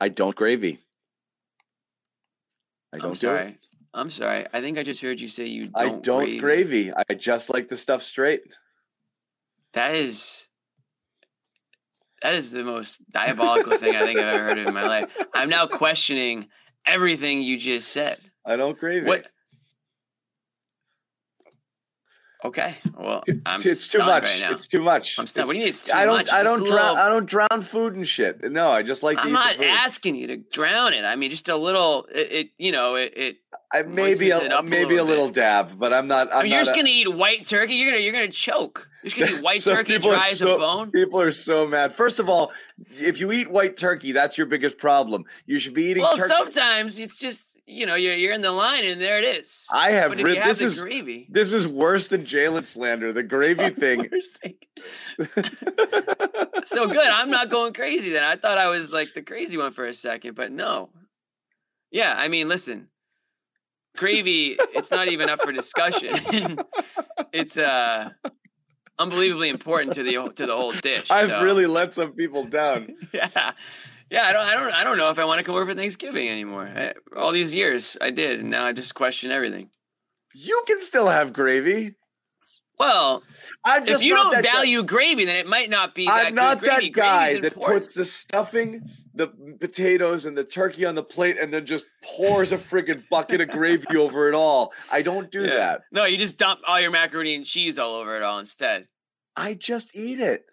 I 0.00 0.08
don't 0.08 0.34
gravy. 0.34 0.80
I 2.92 2.98
don't 2.98 3.06
I'm 3.06 3.12
do 3.12 3.18
sorry. 3.18 3.48
it. 3.50 3.58
I'm 3.94 4.10
sorry. 4.10 4.46
I 4.52 4.60
think 4.60 4.78
I 4.78 4.82
just 4.82 5.00
heard 5.00 5.20
you 5.20 5.28
say 5.28 5.46
you 5.46 5.68
don't. 5.68 5.76
I 5.76 5.88
don't 5.90 6.24
gravy. 6.24 6.38
gravy. 6.40 6.92
I 6.92 7.14
just 7.14 7.50
like 7.50 7.68
the 7.68 7.76
stuff 7.76 8.02
straight. 8.02 8.40
That 9.74 9.94
is. 9.94 10.46
That 12.22 12.34
is 12.34 12.50
the 12.50 12.64
most 12.64 12.96
diabolical 13.12 13.76
thing 13.78 13.94
I 13.94 14.02
think 14.02 14.18
I've 14.18 14.34
ever 14.34 14.44
heard 14.48 14.58
of 14.58 14.66
in 14.68 14.74
my 14.74 14.86
life. 14.86 15.16
I'm 15.34 15.48
now 15.48 15.66
questioning 15.66 16.48
everything 16.86 17.42
you 17.42 17.58
just 17.58 17.88
said. 17.88 18.18
I 18.44 18.56
don't 18.56 18.78
gravy. 18.78 19.06
What? 19.06 19.26
Okay. 22.44 22.74
Well, 22.98 23.22
I'm 23.46 23.60
it's 23.64 23.86
too 23.88 23.98
much. 23.98 24.24
Right. 24.24 24.50
It's 24.52 24.66
too 24.66 24.82
much. 24.82 25.18
I'm 25.18 25.26
stunned. 25.28 25.46
What 25.46 25.52
do 25.52 25.58
you 25.58 25.64
mean 25.64 25.68
it's 25.68 25.86
too 25.86 25.92
I 25.94 26.04
don't. 26.04 26.16
much? 26.16 26.32
I 26.32 26.42
don't 26.42 26.62
a 26.62 26.64
drown. 26.64 26.88
little- 26.88 26.96
I 26.96 27.08
don't 27.08 27.26
drown 27.26 27.62
food 27.62 27.94
and 27.94 28.06
shit. 28.06 28.42
No, 28.50 28.68
I 28.68 28.82
just 28.82 29.02
like 29.02 29.18
I'm 29.20 29.32
not 29.32 29.60
asking 29.62 30.16
you 30.16 30.26
to 30.28 30.36
drown 30.38 30.92
it. 30.92 31.04
I 31.04 31.14
mean, 31.16 31.30
just 31.30 31.48
a 31.48 31.56
little. 31.56 32.06
It, 32.12 32.32
it 32.32 32.50
you 32.58 32.72
know, 32.72 32.96
it. 32.96 33.12
it 33.16 33.36
I 33.72 33.82
maybe 33.82 34.28
moistens 34.30 34.46
it 34.46 34.52
a, 34.52 34.58
up 34.58 34.64
a 34.66 34.68
maybe 34.68 34.96
a 34.96 35.04
little 35.04 35.24
little 35.24 35.28
dab, 35.30 35.78
but 35.78 35.92
I'm 35.92 36.08
not. 36.08 36.32
I'm 36.32 36.40
I 36.40 36.42
mean, 36.42 36.52
you're 36.52 36.60
just 36.62 36.72
a- 36.72 36.76
gonna 36.76 36.88
eat 36.90 37.14
white 37.14 37.46
turkey. 37.46 37.74
You're 37.74 37.92
gonna 37.92 38.02
you're 38.02 38.12
gonna 38.12 38.28
choke. 38.28 38.88
You're 39.02 39.10
just 39.10 39.20
gonna 39.20 39.38
eat 39.38 39.42
white 39.44 39.60
Some 39.62 39.76
turkey 39.76 39.98
dry 39.98 40.28
as 40.30 40.38
so- 40.38 40.56
a 40.56 40.58
bone. 40.58 40.90
People 40.90 41.20
are 41.20 41.30
so 41.30 41.66
mad. 41.68 41.92
First 41.92 42.18
of 42.18 42.28
all, 42.28 42.50
if 42.98 43.20
you 43.20 43.30
eat 43.32 43.50
white 43.50 43.76
turkey, 43.76 44.12
that's 44.12 44.36
your 44.36 44.46
biggest 44.48 44.78
problem. 44.78 45.24
You 45.46 45.58
should 45.58 45.74
be 45.74 45.84
eating 45.84 46.02
Well, 46.02 46.16
turkey. 46.16 46.28
sometimes 46.34 46.98
it's 46.98 47.18
just 47.18 47.56
you 47.72 47.86
know 47.86 47.94
you're 47.94 48.14
you're 48.14 48.32
in 48.32 48.42
the 48.42 48.52
line 48.52 48.84
and 48.84 49.00
there 49.00 49.18
it 49.18 49.24
is. 49.24 49.66
I 49.72 49.90
have 49.90 50.10
but 50.10 50.20
if 50.20 50.26
rid- 50.26 50.34
you 50.34 50.40
have 50.40 50.50
this 50.50 50.60
the 50.60 50.66
is 50.66 50.80
gravy, 50.80 51.26
this 51.30 51.52
is 51.52 51.66
worse 51.66 52.08
than 52.08 52.24
Jaylen 52.24 52.64
slander. 52.64 53.12
The 53.12 53.22
gravy 53.22 53.70
thing. 53.70 54.08
thing. 54.42 54.54
so 56.64 56.86
good. 56.86 57.06
I'm 57.06 57.30
not 57.30 57.50
going 57.50 57.72
crazy 57.72 58.12
then. 58.12 58.22
I 58.22 58.36
thought 58.36 58.58
I 58.58 58.68
was 58.68 58.92
like 58.92 59.14
the 59.14 59.22
crazy 59.22 59.56
one 59.56 59.72
for 59.72 59.86
a 59.86 59.94
second, 59.94 60.34
but 60.34 60.52
no. 60.52 60.90
Yeah, 61.90 62.14
I 62.16 62.28
mean, 62.28 62.48
listen, 62.48 62.88
gravy. 63.96 64.56
It's 64.74 64.90
not 64.90 65.08
even 65.08 65.28
up 65.28 65.42
for 65.42 65.52
discussion. 65.52 66.58
it's 67.32 67.58
uh 67.58 68.10
unbelievably 68.98 69.48
important 69.48 69.94
to 69.94 70.02
the 70.02 70.32
to 70.34 70.46
the 70.46 70.56
whole 70.56 70.72
dish. 70.72 71.10
I've 71.10 71.28
so. 71.28 71.42
really 71.42 71.66
let 71.66 71.92
some 71.92 72.12
people 72.12 72.44
down. 72.44 72.94
yeah, 73.12 73.52
yeah. 74.12 74.22
I 74.28 74.32
don't, 74.32 74.46
I 74.46 74.54
don't, 74.54 74.72
I 74.74 74.84
don't 74.84 74.96
know 74.98 75.10
if 75.10 75.18
I 75.18 75.24
want 75.24 75.38
to 75.38 75.44
come 75.44 75.54
over 75.56 75.66
for 75.66 75.74
Thanksgiving 75.74 76.28
anymore. 76.28 76.70
I, 76.74 76.92
all 77.16 77.32
these 77.32 77.54
years 77.54 77.96
I 78.00 78.10
did, 78.10 78.40
and 78.40 78.50
now 78.50 78.66
I 78.66 78.72
just 78.72 78.94
question 78.94 79.30
everything. 79.32 79.70
You 80.34 80.62
can 80.66 80.80
still 80.80 81.08
have 81.08 81.32
gravy. 81.32 81.96
Well, 82.78 83.22
if 83.66 84.02
you 84.02 84.14
don't 84.14 84.32
that 84.32 84.44
guy- 84.44 84.52
value 84.52 84.82
gravy, 84.82 85.24
then 85.24 85.36
it 85.36 85.46
might 85.46 85.70
not 85.70 85.94
be 85.94 86.06
that 86.06 86.26
I'm 86.26 86.34
not 86.34 86.60
that 86.62 86.80
guy 86.92 87.26
Gravy's 87.34 87.42
that 87.42 87.52
important. 87.52 87.76
puts 87.84 87.94
the 87.94 88.04
stuffing, 88.04 88.82
the 89.14 89.28
potatoes, 89.60 90.24
and 90.24 90.36
the 90.36 90.42
turkey 90.42 90.84
on 90.84 90.94
the 90.96 91.02
plate 91.02 91.36
and 91.38 91.52
then 91.52 91.64
just 91.66 91.84
pours 92.02 92.50
a 92.50 92.58
friggin' 92.58 93.04
bucket 93.08 93.40
of 93.40 93.50
gravy 93.50 93.96
over 93.96 94.28
it 94.28 94.34
all. 94.34 94.72
I 94.90 95.02
don't 95.02 95.30
do 95.30 95.42
Yeah. 95.42 95.54
that. 95.54 95.80
No, 95.92 96.06
you 96.06 96.16
just 96.16 96.38
dump 96.38 96.60
all 96.66 96.80
your 96.80 96.90
macaroni 96.90 97.34
and 97.36 97.44
cheese 97.44 97.78
all 97.78 97.94
over 97.94 98.16
it 98.16 98.22
all 98.22 98.38
instead. 98.40 98.88
I 99.36 99.54
just 99.54 99.94
eat 99.94 100.18
it. 100.18 100.44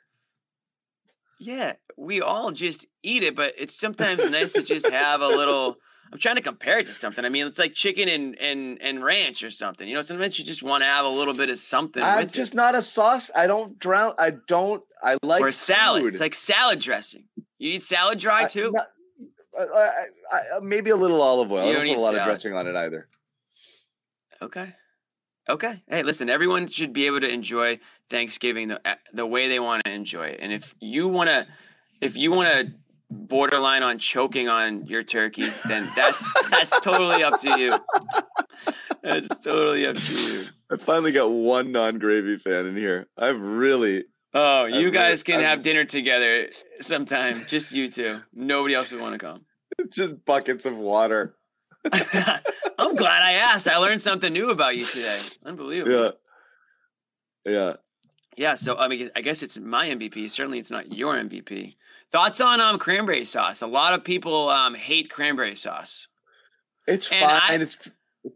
Yeah, 1.40 1.74
we 1.98 2.22
all 2.22 2.52
just 2.52 2.86
eat 3.02 3.24
it, 3.24 3.36
but 3.36 3.54
it's 3.58 3.74
sometimes 3.76 4.30
nice 4.30 4.54
to 4.54 4.62
just 4.62 4.88
have 4.90 5.22
a 5.22 5.28
little. 5.28 5.78
I'm 6.12 6.20
trying 6.20 6.36
to 6.38 6.42
compare 6.42 6.80
it 6.80 6.88
to 6.88 6.94
something. 6.94 7.24
I 7.24 7.30
mean, 7.30 7.46
it's 7.48 7.60
like 7.60 7.74
chicken 7.74 8.10
and 8.10 8.36
and 8.40 8.78
and 8.82 9.04
ranch 9.04 9.44
or 9.44 9.50
something. 9.50 9.88
You 9.88 9.96
know, 9.96 10.02
sometimes 10.02 10.38
you 10.40 10.44
just 10.46 10.64
want 10.64 10.82
to 10.82 10.88
have 10.88 11.06
a 11.06 11.10
little 11.10 11.34
bit 11.34 11.50
of 11.50 11.58
something 11.58 12.02
I'm 12.04 12.30
just 12.30 12.54
it. 12.54 12.58
not 12.58 12.76
a 12.76 12.82
sauce. 12.82 13.32
I 13.36 13.48
don't 13.48 13.80
drown. 13.80 14.14
I 14.20 14.34
don't. 14.48 14.84
I 15.02 15.18
like 15.24 15.42
or 15.42 15.52
salad. 15.52 16.02
food. 16.04 16.12
It's 16.14 16.20
like 16.22 16.36
salad 16.36 16.80
dressing. 16.80 17.26
You 17.58 17.72
eat 17.72 17.84
salad 17.84 18.20
dry 18.20 18.44
I- 18.44 18.48
too. 18.48 18.72
not- 18.74 18.86
uh, 19.58 19.64
uh, 19.64 19.66
I, 19.76 20.36
I, 20.36 20.58
I, 20.58 20.60
maybe 20.62 20.92
a 20.92 20.96
little 20.96 21.22
olive 21.22 21.52
oil. 21.52 21.64
You 21.66 21.72
I 21.72 21.74
don't 21.74 21.86
don't 21.86 21.96
put 21.96 22.02
a 22.02 22.04
lot 22.04 22.14
of 22.14 22.20
salad. 22.20 22.30
dressing 22.30 22.54
on 22.54 22.68
it 22.68 22.76
either. 22.76 23.08
Okay. 24.42 24.74
Okay. 25.50 25.82
Hey, 25.88 26.04
listen, 26.04 26.30
everyone 26.30 26.68
should 26.68 26.94
be 26.94 27.08
able 27.08 27.20
to 27.22 27.28
enjoy 27.30 27.80
Thanksgiving 28.10 28.70
the 28.70 28.82
uh, 28.88 28.95
the 29.14 29.26
way 29.26 29.47
they 29.47 29.60
want 29.60 29.84
to 29.86 29.91
enjoy 29.91 30.28
it. 30.28 30.39
And 30.41 30.51
if 30.51 30.76
you 30.80 31.07
want 31.07 31.30
to 31.30 31.47
if 32.01 32.18
you 32.18 32.32
want 32.32 32.51
to 32.51 32.74
borderline 33.12 33.84
on 33.84 33.97
choking 33.99 34.47
on 34.47 34.86
your 34.86 35.03
turkey, 35.03 35.47
then 35.68 35.88
that's 35.95 36.28
that's 36.49 36.80
totally 36.82 37.24
up 37.24 37.39
to 37.41 37.60
you. 37.60 37.72
That's 39.03 39.39
totally 39.39 39.86
up 39.86 39.95
to 39.97 40.14
you. 40.14 40.43
I 40.72 40.76
finally 40.76 41.12
got 41.12 41.30
one 41.32 41.72
non-gravy 41.72 42.38
fan 42.38 42.68
in 42.68 42.76
here. 42.78 43.07
I've 43.18 43.39
really. 43.39 44.05
Oh, 44.34 44.66
you 44.66 44.76
really- 44.78 44.91
guys 44.91 45.24
can 45.24 45.36
I'm- 45.38 45.45
have 45.45 45.62
dinner 45.64 45.86
together 45.86 46.49
sometime. 46.82 47.41
Just 47.47 47.72
you 47.74 47.89
two. 47.89 48.22
Nobody 48.34 48.76
else 48.76 48.91
would 48.91 49.01
want 49.01 49.14
to 49.14 49.20
come. 49.20 49.45
It's 49.78 49.95
just 49.95 50.26
buckets 50.26 50.66
of 50.66 50.78
water. 50.78 51.36
I'm 51.91 52.95
glad 52.95 53.24
I 53.24 53.34
asked. 53.34 53.68
I 53.68 53.78
learned 53.78 54.01
something 54.01 54.32
new 54.34 54.49
about 54.51 54.76
you 54.76 54.86
today. 54.86 55.20
Unbelievable. 55.45 56.14
Yeah. 57.45 57.51
Yeah. 57.51 57.74
Yeah, 58.40 58.56
so 58.56 58.78
I 58.78 58.88
mean, 58.88 59.12
I 59.18 59.22
guess 59.22 59.44
it's 59.44 59.58
my 59.58 59.88
MVP. 59.90 60.30
Certainly, 60.32 60.60
it's 60.60 60.72
not 60.72 60.94
your 60.94 61.14
MVP. 61.16 61.76
Thoughts 62.10 62.40
on 62.40 62.62
um 62.62 62.80
cranberry 62.80 63.26
sauce? 63.26 63.62
A 63.62 63.68
lot 63.68 63.94
of 63.94 64.06
people 64.06 64.48
um 64.50 64.76
hate 64.76 65.10
cranberry 65.10 65.56
sauce. 65.56 66.08
It's 66.88 67.12
And 67.12 67.26
fine. 67.30 67.60
I- 67.60 67.62
it's 67.62 67.78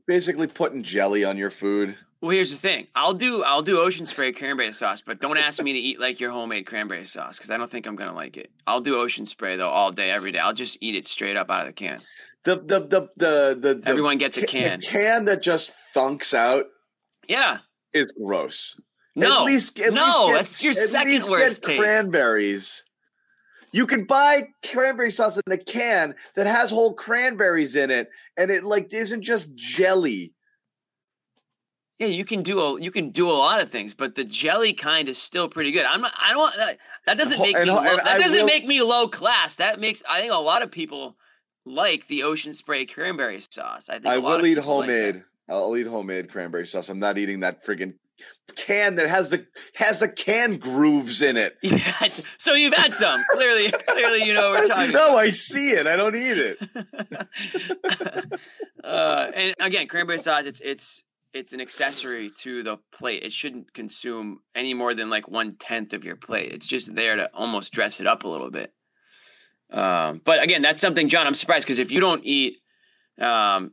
basically 0.06 0.47
putting 0.47 0.84
jelly 0.84 1.24
on 1.24 1.38
your 1.38 1.49
food. 1.49 1.95
Well, 2.20 2.32
here's 2.32 2.51
the 2.51 2.58
thing. 2.58 2.88
I'll 2.95 3.14
do 3.14 3.43
I'll 3.43 3.62
do 3.62 3.80
ocean 3.80 4.06
spray 4.06 4.34
cranberry 4.34 4.74
sauce, 4.74 5.01
but 5.01 5.22
don't 5.22 5.38
ask 5.38 5.64
me 5.64 5.72
to 5.72 5.80
eat 5.80 6.01
like 6.01 6.20
your 6.20 6.32
homemade 6.32 6.66
cranberry 6.66 7.06
sauce 7.06 7.38
because 7.38 7.49
I 7.49 7.56
don't 7.56 7.72
think 7.72 7.86
I'm 7.86 7.95
gonna 7.95 8.14
like 8.14 8.36
it. 8.36 8.51
I'll 8.68 8.82
do 8.82 8.95
ocean 8.97 9.26
spray 9.26 9.56
though 9.56 9.70
all 9.70 9.93
day, 9.93 10.12
every 10.12 10.34
day. 10.34 10.39
I'll 10.39 10.54
just 10.54 10.78
eat 10.82 10.95
it 10.95 11.08
straight 11.08 11.38
up 11.38 11.49
out 11.49 11.62
of 11.62 11.68
the 11.68 11.74
can. 11.74 12.01
The 12.43 12.58
the 12.58 12.80
the 12.82 13.10
the 13.16 13.58
the, 13.58 13.82
Everyone 13.86 14.18
gets 14.18 14.38
a 14.38 14.45
can. 14.45 14.82
The 14.82 14.86
can 14.86 15.26
that 15.26 15.41
just 15.41 15.72
thunks 15.95 16.34
out 16.34 16.66
Yeah. 17.30 17.60
is 17.93 18.12
gross. 18.22 18.76
No. 19.16 19.39
At 19.41 19.45
least, 19.45 19.80
at 19.80 19.93
no, 19.93 20.26
least 20.28 20.34
that's 20.34 20.64
your 20.64 20.72
at 20.72 20.78
second 20.78 21.11
least 21.11 21.30
worst 21.30 21.64
get 21.64 21.78
cranberries. 21.78 22.84
You 23.72 23.86
can 23.88 24.05
buy 24.05 24.47
cranberry 24.72 25.11
sauce 25.11 25.38
in 25.38 25.51
a 25.51 25.57
can 25.57 26.16
that 26.36 26.45
has 26.47 26.70
whole 26.70 26.93
cranberries 26.93 27.76
in 27.76 27.89
it, 27.91 28.09
and 28.38 28.51
it 28.51 28.64
like 28.64 28.93
isn't 28.93 29.22
just 29.22 29.53
jelly. 29.55 30.34
Yeah, 31.99 32.07
you 32.07 32.26
can 32.26 32.41
do 32.43 32.59
a 32.59 32.82
you 32.82 32.91
can 32.91 33.11
do 33.11 33.30
a 33.30 33.34
lot 33.34 33.61
of 33.61 33.70
things, 33.72 33.93
but 33.93 34.16
the 34.16 34.24
jelly 34.24 34.74
kind 34.74 35.07
is 35.07 35.18
still 35.18 35.47
pretty 35.47 35.72
good. 35.72 35.86
I'm 35.86 36.01
not. 36.01 36.14
I 36.20 36.32
don't. 36.34 36.55
That, 36.57 36.78
that 37.05 37.18
doesn't 37.18 37.39
make 37.39 37.55
me. 37.55 37.61
and 37.61 37.70
Low, 37.70 37.78
and 37.78 37.99
that 37.99 38.07
I 38.07 38.18
doesn't 38.20 38.39
will- 38.39 38.45
make 38.47 38.66
me 38.66 38.82
low 38.82 39.07
class. 39.07 39.55
That 39.55 39.80
makes. 39.80 40.01
I 40.09 40.20
think 40.22 40.34
a 40.34 40.38
lot 40.38 40.61
of 40.64 40.72
people 40.72 41.18
like 41.66 42.07
the 42.07 42.24
ocean 42.24 42.53
spray 42.53 42.86
cranberry 42.86 43.43
sauce. 43.51 43.89
I 43.89 43.93
think 43.93 44.07
I 44.07 44.16
a 44.16 44.20
lot 44.20 44.38
will 44.39 44.45
eat 44.47 44.55
people 44.55 44.80
like 44.80 44.89
homemade. 44.89 45.24
I'll 45.47 45.78
eat 45.78 45.88
homemade 45.88 46.30
cranberry 46.32 46.66
sauce. 46.68 46.89
I'm 46.89 46.99
not 46.99 47.18
eating 47.18 47.41
that 47.41 47.64
friggin' 47.66 47.93
can 48.55 48.95
that 48.95 49.09
has 49.09 49.30
the 49.30 49.45
has 49.76 49.99
the 49.99 50.07
can 50.07 50.57
grooves 50.57 51.22
in 51.22 51.38
it. 51.38 51.57
Yeah. 51.64 52.09
So 52.38 52.53
you've 52.53 52.74
had 52.74 52.93
some. 52.93 53.24
clearly, 53.32 53.72
clearly, 53.72 54.24
you 54.26 54.34
know 54.34 54.51
what 54.51 54.61
we're 54.61 54.68
talking. 54.68 54.91
no, 54.93 55.18
I 55.18 55.32
see 55.32 55.72
it. 55.72 55.88
I 55.88 55.95
don't 55.95 56.16
eat 56.16 56.38
it. 56.38 56.57
uh, 58.84 59.32
and 59.34 59.55
again, 59.59 59.88
cranberry 59.88 60.20
sauce. 60.20 60.43
It's 60.45 60.61
it's 60.64 61.03
it's 61.34 61.51
an 61.53 61.61
accessory 61.61 62.30
to 62.41 62.61
the 62.61 62.78
plate. 62.95 63.24
It 63.24 63.34
shouldn't 63.34 63.74
consume 63.74 64.41
any 64.53 64.74
more 64.74 64.93
than 64.93 65.09
like 65.09 65.28
one 65.28 65.55
tenth 65.57 65.93
of 65.93 66.05
your 66.05 66.16
plate. 66.16 66.51
It's 66.51 66.68
just 66.68 66.93
there 66.93 67.16
to 67.16 67.30
almost 67.34 67.74
dress 67.74 67.99
it 67.99 68.05
up 68.07 68.24
a 68.24 68.28
little 68.28 68.51
bit. 68.51 68.72
Um, 69.72 70.22
but 70.24 70.43
again, 70.43 70.61
that's 70.61 70.82
something, 70.82 71.09
John. 71.09 71.26
I'm 71.26 71.34
surprised 71.34 71.66
because 71.66 71.80
if 71.80 71.91
you 71.91 71.99
don't 71.99 72.24
eat, 72.24 72.57
um, 73.20 73.72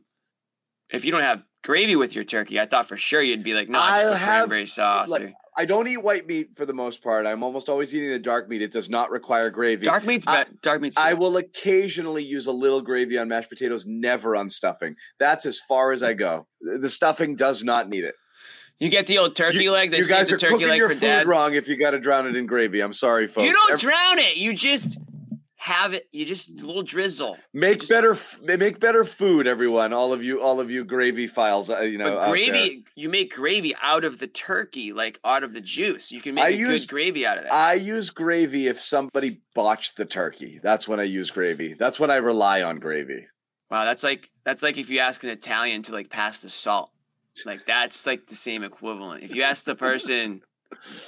if 0.89 1.05
you 1.05 1.11
don't 1.11 1.21
have 1.21 1.43
gravy 1.63 1.95
with 1.95 2.15
your 2.15 2.23
turkey, 2.23 2.59
I 2.59 2.65
thought 2.65 2.87
for 2.87 2.97
sure 2.97 3.21
you'd 3.21 3.43
be 3.43 3.53
like, 3.53 3.69
no, 3.69 3.79
I'll 3.79 4.13
have, 4.13 4.39
cranberry 4.47 4.67
sauce. 4.67 5.09
like, 5.09 5.21
or- 5.23 5.33
I 5.57 5.65
don't 5.65 5.87
eat 5.87 5.97
white 5.97 6.25
meat 6.27 6.51
for 6.55 6.65
the 6.65 6.73
most 6.73 7.03
part. 7.03 7.25
I'm 7.25 7.43
almost 7.43 7.67
always 7.67 7.93
eating 7.93 8.09
the 8.09 8.19
dark 8.19 8.47
meat. 8.47 8.61
It 8.61 8.71
does 8.71 8.89
not 8.89 9.11
require 9.11 9.49
gravy. 9.49 9.85
dark 9.85 10.05
meat's 10.05 10.25
I- 10.25 10.43
bet 10.45 10.61
dark 10.61 10.81
meat's. 10.81 10.97
I 10.97 11.11
good. 11.11 11.19
will 11.19 11.37
occasionally 11.37 12.23
use 12.23 12.47
a 12.47 12.51
little 12.53 12.81
gravy 12.81 13.17
on 13.17 13.27
mashed 13.27 13.49
potatoes, 13.49 13.85
never 13.85 14.35
on 14.35 14.49
stuffing. 14.49 14.95
That's 15.19 15.45
as 15.45 15.59
far 15.59 15.91
as 15.91 16.03
I 16.03 16.13
go. 16.13 16.47
The 16.61 16.77
the 16.79 16.89
stuffing 16.89 17.35
does 17.35 17.63
not 17.63 17.89
need 17.89 18.05
it. 18.05 18.15
You 18.79 18.89
get 18.89 19.05
the 19.05 19.19
old 19.19 19.35
turkey 19.35 19.65
you, 19.65 19.71
leg. 19.71 19.91
They 19.91 19.97
you 19.97 20.07
guys 20.07 20.29
save 20.29 20.35
are 20.37 20.39
turkey 20.39 20.53
cooking 20.53 20.69
leg 20.69 20.77
your 20.79 20.89
food 20.89 21.01
dad. 21.01 21.27
wrong 21.27 21.53
if 21.53 21.67
you 21.67 21.77
got 21.77 21.91
to 21.91 21.99
drown 21.99 22.25
it 22.27 22.35
in 22.35 22.47
gravy. 22.47 22.79
I'm 22.79 22.93
sorry, 22.93 23.27
folks. 23.27 23.45
You 23.45 23.53
don't 23.53 23.73
Ev- 23.73 23.79
drown 23.79 24.17
it. 24.19 24.37
You 24.37 24.53
just 24.55 24.97
have 25.61 25.93
it. 25.93 26.07
You 26.11 26.25
just 26.25 26.49
a 26.49 26.65
little 26.65 26.81
drizzle. 26.81 27.37
make 27.53 27.81
just- 27.81 27.91
better 27.91 28.17
make 28.57 28.79
better 28.79 29.05
food, 29.05 29.45
everyone. 29.45 29.93
All 29.93 30.11
of 30.11 30.23
you, 30.23 30.41
all 30.41 30.59
of 30.59 30.71
you 30.71 30.83
gravy 30.83 31.27
files. 31.27 31.69
Uh, 31.69 31.81
you 31.81 31.99
know, 31.99 32.15
But 32.15 32.29
gravy, 32.31 32.83
you 32.95 33.09
make 33.09 33.35
gravy 33.35 33.75
out 33.79 34.03
of 34.03 34.17
the 34.17 34.25
turkey, 34.25 34.91
like 34.91 35.19
out 35.23 35.43
of 35.43 35.53
the 35.53 35.61
juice. 35.61 36.11
You 36.11 36.19
can 36.19 36.33
make 36.33 36.45
I 36.45 36.57
good 36.57 36.87
gravy 36.87 37.27
out 37.27 37.37
of 37.37 37.43
that. 37.43 37.53
I 37.53 37.75
use 37.75 38.09
gravy 38.09 38.67
if 38.67 38.81
somebody 38.81 39.41
botched 39.53 39.97
the 39.97 40.05
turkey. 40.05 40.59
That's 40.63 40.87
when 40.87 40.99
I 40.99 41.03
use 41.03 41.29
gravy. 41.29 41.75
That's 41.75 41.99
when 41.99 42.09
I 42.09 42.15
rely 42.15 42.63
on 42.63 42.79
gravy. 42.79 43.27
wow, 43.69 43.85
that's 43.85 44.03
like 44.03 44.31
that's 44.43 44.63
like 44.63 44.79
if 44.79 44.89
you 44.89 44.97
ask 44.97 45.23
an 45.23 45.29
Italian 45.29 45.83
to 45.83 45.91
like 45.91 46.09
pass 46.09 46.41
the 46.41 46.49
salt. 46.49 46.89
Like 47.45 47.65
that's 47.65 48.07
like 48.07 48.25
the 48.25 48.35
same 48.35 48.63
equivalent. 48.63 49.23
If 49.23 49.35
you 49.35 49.43
ask 49.43 49.63
the 49.65 49.75
person 49.75 50.41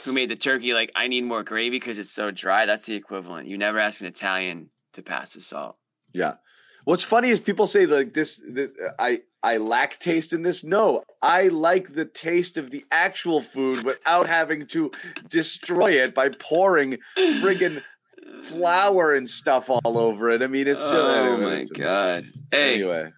who 0.03 0.13
made 0.13 0.29
the 0.29 0.35
turkey, 0.35 0.73
like 0.73 0.91
I 0.95 1.07
need 1.07 1.23
more 1.23 1.43
gravy 1.43 1.71
because 1.71 1.99
it's 1.99 2.11
so 2.11 2.31
dry, 2.31 2.65
that's 2.65 2.85
the 2.85 2.95
equivalent. 2.95 3.47
You 3.47 3.57
never 3.57 3.79
ask 3.79 4.01
an 4.01 4.07
Italian 4.07 4.69
to 4.93 5.01
pass 5.01 5.33
the 5.33 5.41
salt. 5.41 5.77
Yeah. 6.13 6.33
What's 6.85 7.03
funny 7.03 7.29
is 7.29 7.39
people 7.39 7.67
say 7.67 7.85
like 7.85 8.13
this. 8.13 8.41
I 8.99 9.21
I 9.41 9.57
lack 9.57 9.99
taste 9.99 10.33
in 10.33 10.41
this. 10.41 10.63
No, 10.63 11.03
I 11.21 11.47
like 11.47 11.93
the 11.93 12.05
taste 12.05 12.57
of 12.57 12.71
the 12.71 12.83
actual 12.91 13.41
food 13.41 13.83
without 13.85 14.27
having 14.27 14.67
to 14.67 14.91
destroy 15.29 15.91
it 15.91 16.13
by 16.13 16.29
pouring 16.29 16.97
friggin' 17.17 17.81
flour 18.41 19.13
and 19.13 19.29
stuff 19.29 19.69
all 19.69 19.97
over 19.97 20.29
it. 20.29 20.41
I 20.41 20.47
mean, 20.47 20.67
it's 20.67 20.83
just. 20.83 20.95
oh 20.95 21.37
my 21.37 21.65
god! 21.73 22.25
Hey, 22.51 22.75
Anyway, 22.75 23.11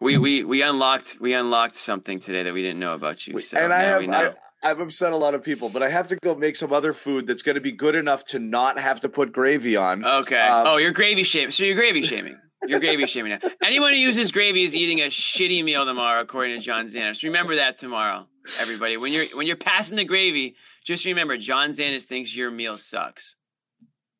we 0.00 0.18
we 0.18 0.44
we 0.44 0.62
unlocked 0.62 1.18
we 1.20 1.34
unlocked 1.34 1.76
something 1.76 2.20
today 2.20 2.42
that 2.42 2.54
we 2.54 2.62
didn't 2.62 2.80
know 2.80 2.94
about 2.94 3.26
you. 3.26 3.38
So 3.40 3.58
and 3.58 3.72
I 3.72 3.82
have. 3.82 4.08
I, 4.08 4.32
I've 4.62 4.80
upset 4.80 5.12
a 5.12 5.16
lot 5.16 5.34
of 5.34 5.42
people, 5.42 5.70
but 5.70 5.82
I 5.82 5.88
have 5.88 6.08
to 6.08 6.16
go 6.16 6.34
make 6.34 6.54
some 6.54 6.72
other 6.72 6.92
food 6.92 7.26
that's 7.26 7.42
going 7.42 7.54
to 7.54 7.60
be 7.60 7.72
good 7.72 7.94
enough 7.94 8.24
to 8.26 8.38
not 8.38 8.78
have 8.78 9.00
to 9.00 9.08
put 9.08 9.32
gravy 9.32 9.76
on. 9.76 10.04
Okay. 10.04 10.38
Um, 10.40 10.66
oh, 10.66 10.76
you're 10.76 10.92
gravy 10.92 11.22
shaming. 11.22 11.50
So 11.50 11.64
you're 11.64 11.76
gravy 11.76 12.02
shaming. 12.02 12.38
You're 12.66 12.78
gravy 12.80 13.06
shaming 13.06 13.38
now. 13.40 13.50
Anyone 13.64 13.92
who 13.92 13.98
uses 13.98 14.30
gravy 14.30 14.64
is 14.64 14.74
eating 14.74 15.00
a 15.00 15.06
shitty 15.08 15.64
meal 15.64 15.86
tomorrow, 15.86 16.20
according 16.20 16.58
to 16.60 16.64
John 16.64 16.86
Zannis. 16.88 17.22
Remember 17.22 17.56
that 17.56 17.78
tomorrow, 17.78 18.26
everybody. 18.60 18.98
When 18.98 19.14
you're 19.14 19.24
when 19.34 19.46
you're 19.46 19.56
passing 19.56 19.96
the 19.96 20.04
gravy, 20.04 20.56
just 20.84 21.06
remember 21.06 21.38
John 21.38 21.70
Zannis 21.70 22.04
thinks 22.04 22.36
your 22.36 22.50
meal 22.50 22.76
sucks. 22.76 23.36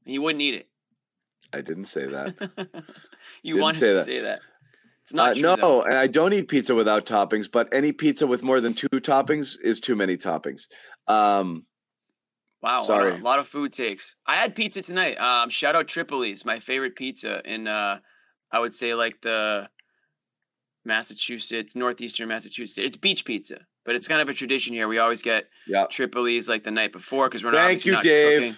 He 0.07 0.19
wouldn't 0.19 0.41
eat 0.41 0.55
it. 0.55 0.69
I 1.53 1.61
didn't 1.61 1.85
say 1.85 2.07
that. 2.07 2.35
you 3.43 3.53
Didn't 3.53 3.63
wanted 3.63 3.79
say 3.79 3.87
to 3.89 3.95
that. 3.95 4.07
say 4.07 4.21
that. 4.21 4.41
It's 5.11 5.15
not 5.15 5.37
Uh, 5.37 5.57
no, 5.57 5.83
and 5.83 5.95
I 5.99 6.07
don't 6.07 6.33
eat 6.33 6.47
pizza 6.47 6.73
without 6.73 7.05
toppings, 7.05 7.51
but 7.51 7.73
any 7.75 7.91
pizza 7.91 8.27
with 8.29 8.45
more 8.45 8.61
than 8.61 8.75
two 8.75 8.89
toppings 8.89 9.59
is 9.61 9.81
too 9.81 9.97
many 9.97 10.17
toppings. 10.17 10.69
Um, 11.09 11.67
Wow, 12.63 12.83
Sorry. 12.83 13.13
A 13.13 13.17
lot 13.17 13.39
of 13.39 13.49
food 13.49 13.73
takes. 13.73 14.17
I 14.27 14.37
had 14.37 14.55
pizza 14.55 14.83
tonight. 14.83 15.19
Um, 15.19 15.49
shout 15.49 15.75
out 15.75 15.89
Tripoli's, 15.89 16.45
my 16.45 16.59
favorite 16.59 16.95
pizza 16.95 17.41
in 17.45 17.67
uh, 17.67 18.01
I 18.53 18.61
would 18.61 18.75
say 18.75 18.95
like 18.95 19.23
the 19.23 19.69
Massachusetts, 20.85 21.75
northeastern 21.75 22.29
Massachusetts. 22.29 22.79
It's 22.79 22.97
beach 22.99 23.25
pizza, 23.25 23.61
but 23.85 23.95
it's 23.95 24.07
kind 24.07 24.21
of 24.21 24.29
a 24.29 24.35
tradition 24.35 24.75
here. 24.75 24.89
We 24.89 24.99
always 24.99 25.23
get 25.23 25.49
Yeah. 25.67 25.87
Tripoli's 25.87 26.49
like 26.51 26.63
the 26.63 26.71
night 26.71 26.93
before 26.93 27.29
because 27.29 27.43
we're 27.43 27.53
not. 27.53 27.67
Thank 27.67 27.87
you, 27.87 27.93
not 27.93 28.03
Dave. 28.03 28.41
cooking. 28.41 28.57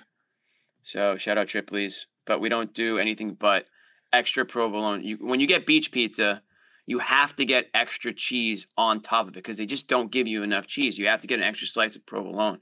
So 0.82 1.16
shout 1.16 1.38
out 1.38 1.46
Tripoli's, 1.46 2.06
but 2.26 2.40
we 2.40 2.48
don't 2.48 2.74
do 2.74 2.98
anything 2.98 3.34
but 3.34 3.66
extra 4.12 4.44
provolone. 4.44 5.02
You 5.04 5.16
when 5.20 5.40
you 5.40 5.46
get 5.46 5.66
beach 5.66 5.90
pizza, 5.92 6.42
you 6.86 6.98
have 6.98 7.34
to 7.36 7.44
get 7.44 7.68
extra 7.74 8.12
cheese 8.12 8.66
on 8.76 9.00
top 9.00 9.26
of 9.28 9.30
it 9.30 9.34
because 9.34 9.58
they 9.58 9.66
just 9.66 9.88
don't 9.88 10.10
give 10.10 10.26
you 10.26 10.42
enough 10.42 10.66
cheese. 10.66 10.98
You 10.98 11.06
have 11.08 11.20
to 11.22 11.26
get 11.26 11.38
an 11.38 11.44
extra 11.44 11.66
slice 11.68 11.96
of 11.96 12.04
provolone. 12.06 12.58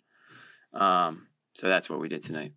Um, 0.74 1.26
so 1.55 1.68
that's 1.68 1.88
what 1.90 2.01
we 2.01 2.09
did 2.09 2.22
tonight. 2.22 2.53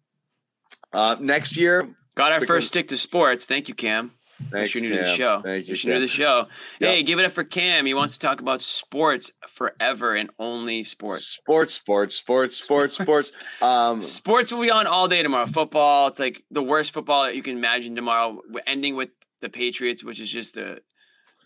Uh, 0.92 1.16
next 1.20 1.58
year, 1.58 1.96
Got 2.16 2.32
our 2.32 2.40
Because- 2.40 2.56
first 2.58 2.68
stick 2.68 2.88
to 2.90 2.98
sports. 2.98 3.48
Thank 3.48 3.68
you, 3.68 3.74
Cam. 3.74 4.12
Thanks, 4.52 4.76
You're 4.76 4.84
new 4.84 4.90
to 4.90 4.96
the 5.04 5.16
show. 5.16 5.42
Thank 5.44 5.68
you, 5.68 5.76
You're 5.76 5.94
new 5.94 6.00
to 6.00 6.06
the 6.06 6.08
show. 6.08 6.48
Yeah. 6.80 6.90
Hey, 6.90 7.04
give 7.04 7.20
it 7.20 7.26
up 7.26 7.32
for 7.32 7.44
Cam. 7.44 7.86
He 7.86 7.94
wants 7.94 8.18
to 8.18 8.28
talk 8.28 8.40
about 8.40 8.62
sports 8.62 9.32
forever 9.48 10.16
and 10.16 10.30
only 10.40 10.84
sports. 10.84 11.26
Sports, 11.26 11.74
sports, 11.74 12.16
sports, 12.16 12.58
sports, 12.58 12.98
sports. 12.98 13.32
Um, 13.62 14.02
Sports 14.02 14.52
will 14.52 14.62
be 14.62 14.72
on 14.72 14.88
all 14.88 15.08
day 15.08 15.24
tomorrow. 15.24 15.48
Football, 15.48 16.08
it's 16.08 16.20
like 16.20 16.44
the 16.52 16.64
worst 16.64 16.94
football 16.94 17.24
that 17.24 17.36
you 17.36 17.42
can 17.44 17.58
imagine 17.58 17.96
tomorrow. 17.96 18.42
We're 18.50 18.62
ending 18.68 18.96
with 18.96 19.10
the 19.42 19.50
Patriots, 19.50 20.04
which 20.04 20.20
is 20.20 20.30
just 20.30 20.56
the, 20.56 20.82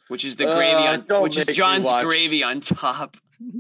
which 0.08 0.24
is 0.26 0.36
the 0.36 0.48
Uh, 0.50 0.56
gravy 0.56 0.88
on, 0.88 1.06
don't 1.06 1.22
which 1.24 1.38
is 1.38 1.48
John's 1.56 1.88
gravy 2.04 2.44
on 2.44 2.60
top. 2.62 3.18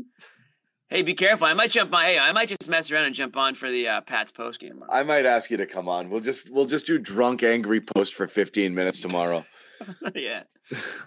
hey, 0.89 1.01
be 1.01 1.13
careful. 1.13 1.47
I 1.47 1.53
might 1.53 1.71
jump 1.71 1.93
on. 1.93 2.01
Hey, 2.03 2.17
I 2.19 2.31
might 2.31 2.49
just 2.49 2.67
mess 2.67 2.91
around 2.91 3.05
and 3.05 3.15
jump 3.15 3.35
on 3.38 3.55
for 3.55 3.69
the 3.69 3.88
uh, 3.88 4.01
Pats 4.01 4.31
post 4.31 4.59
game. 4.59 4.83
I 4.89 5.03
might 5.03 5.25
ask 5.25 5.49
you 5.51 5.57
to 5.57 5.65
come 5.65 5.88
on. 5.89 6.09
We'll 6.09 6.21
just 6.21 6.49
we'll 6.49 6.65
just 6.65 6.85
do 6.85 6.97
drunk 6.97 7.43
angry 7.43 7.81
post 7.81 8.13
for 8.13 8.27
15 8.27 8.73
minutes 8.73 9.01
tomorrow. 9.01 9.45
yeah, 10.15 10.41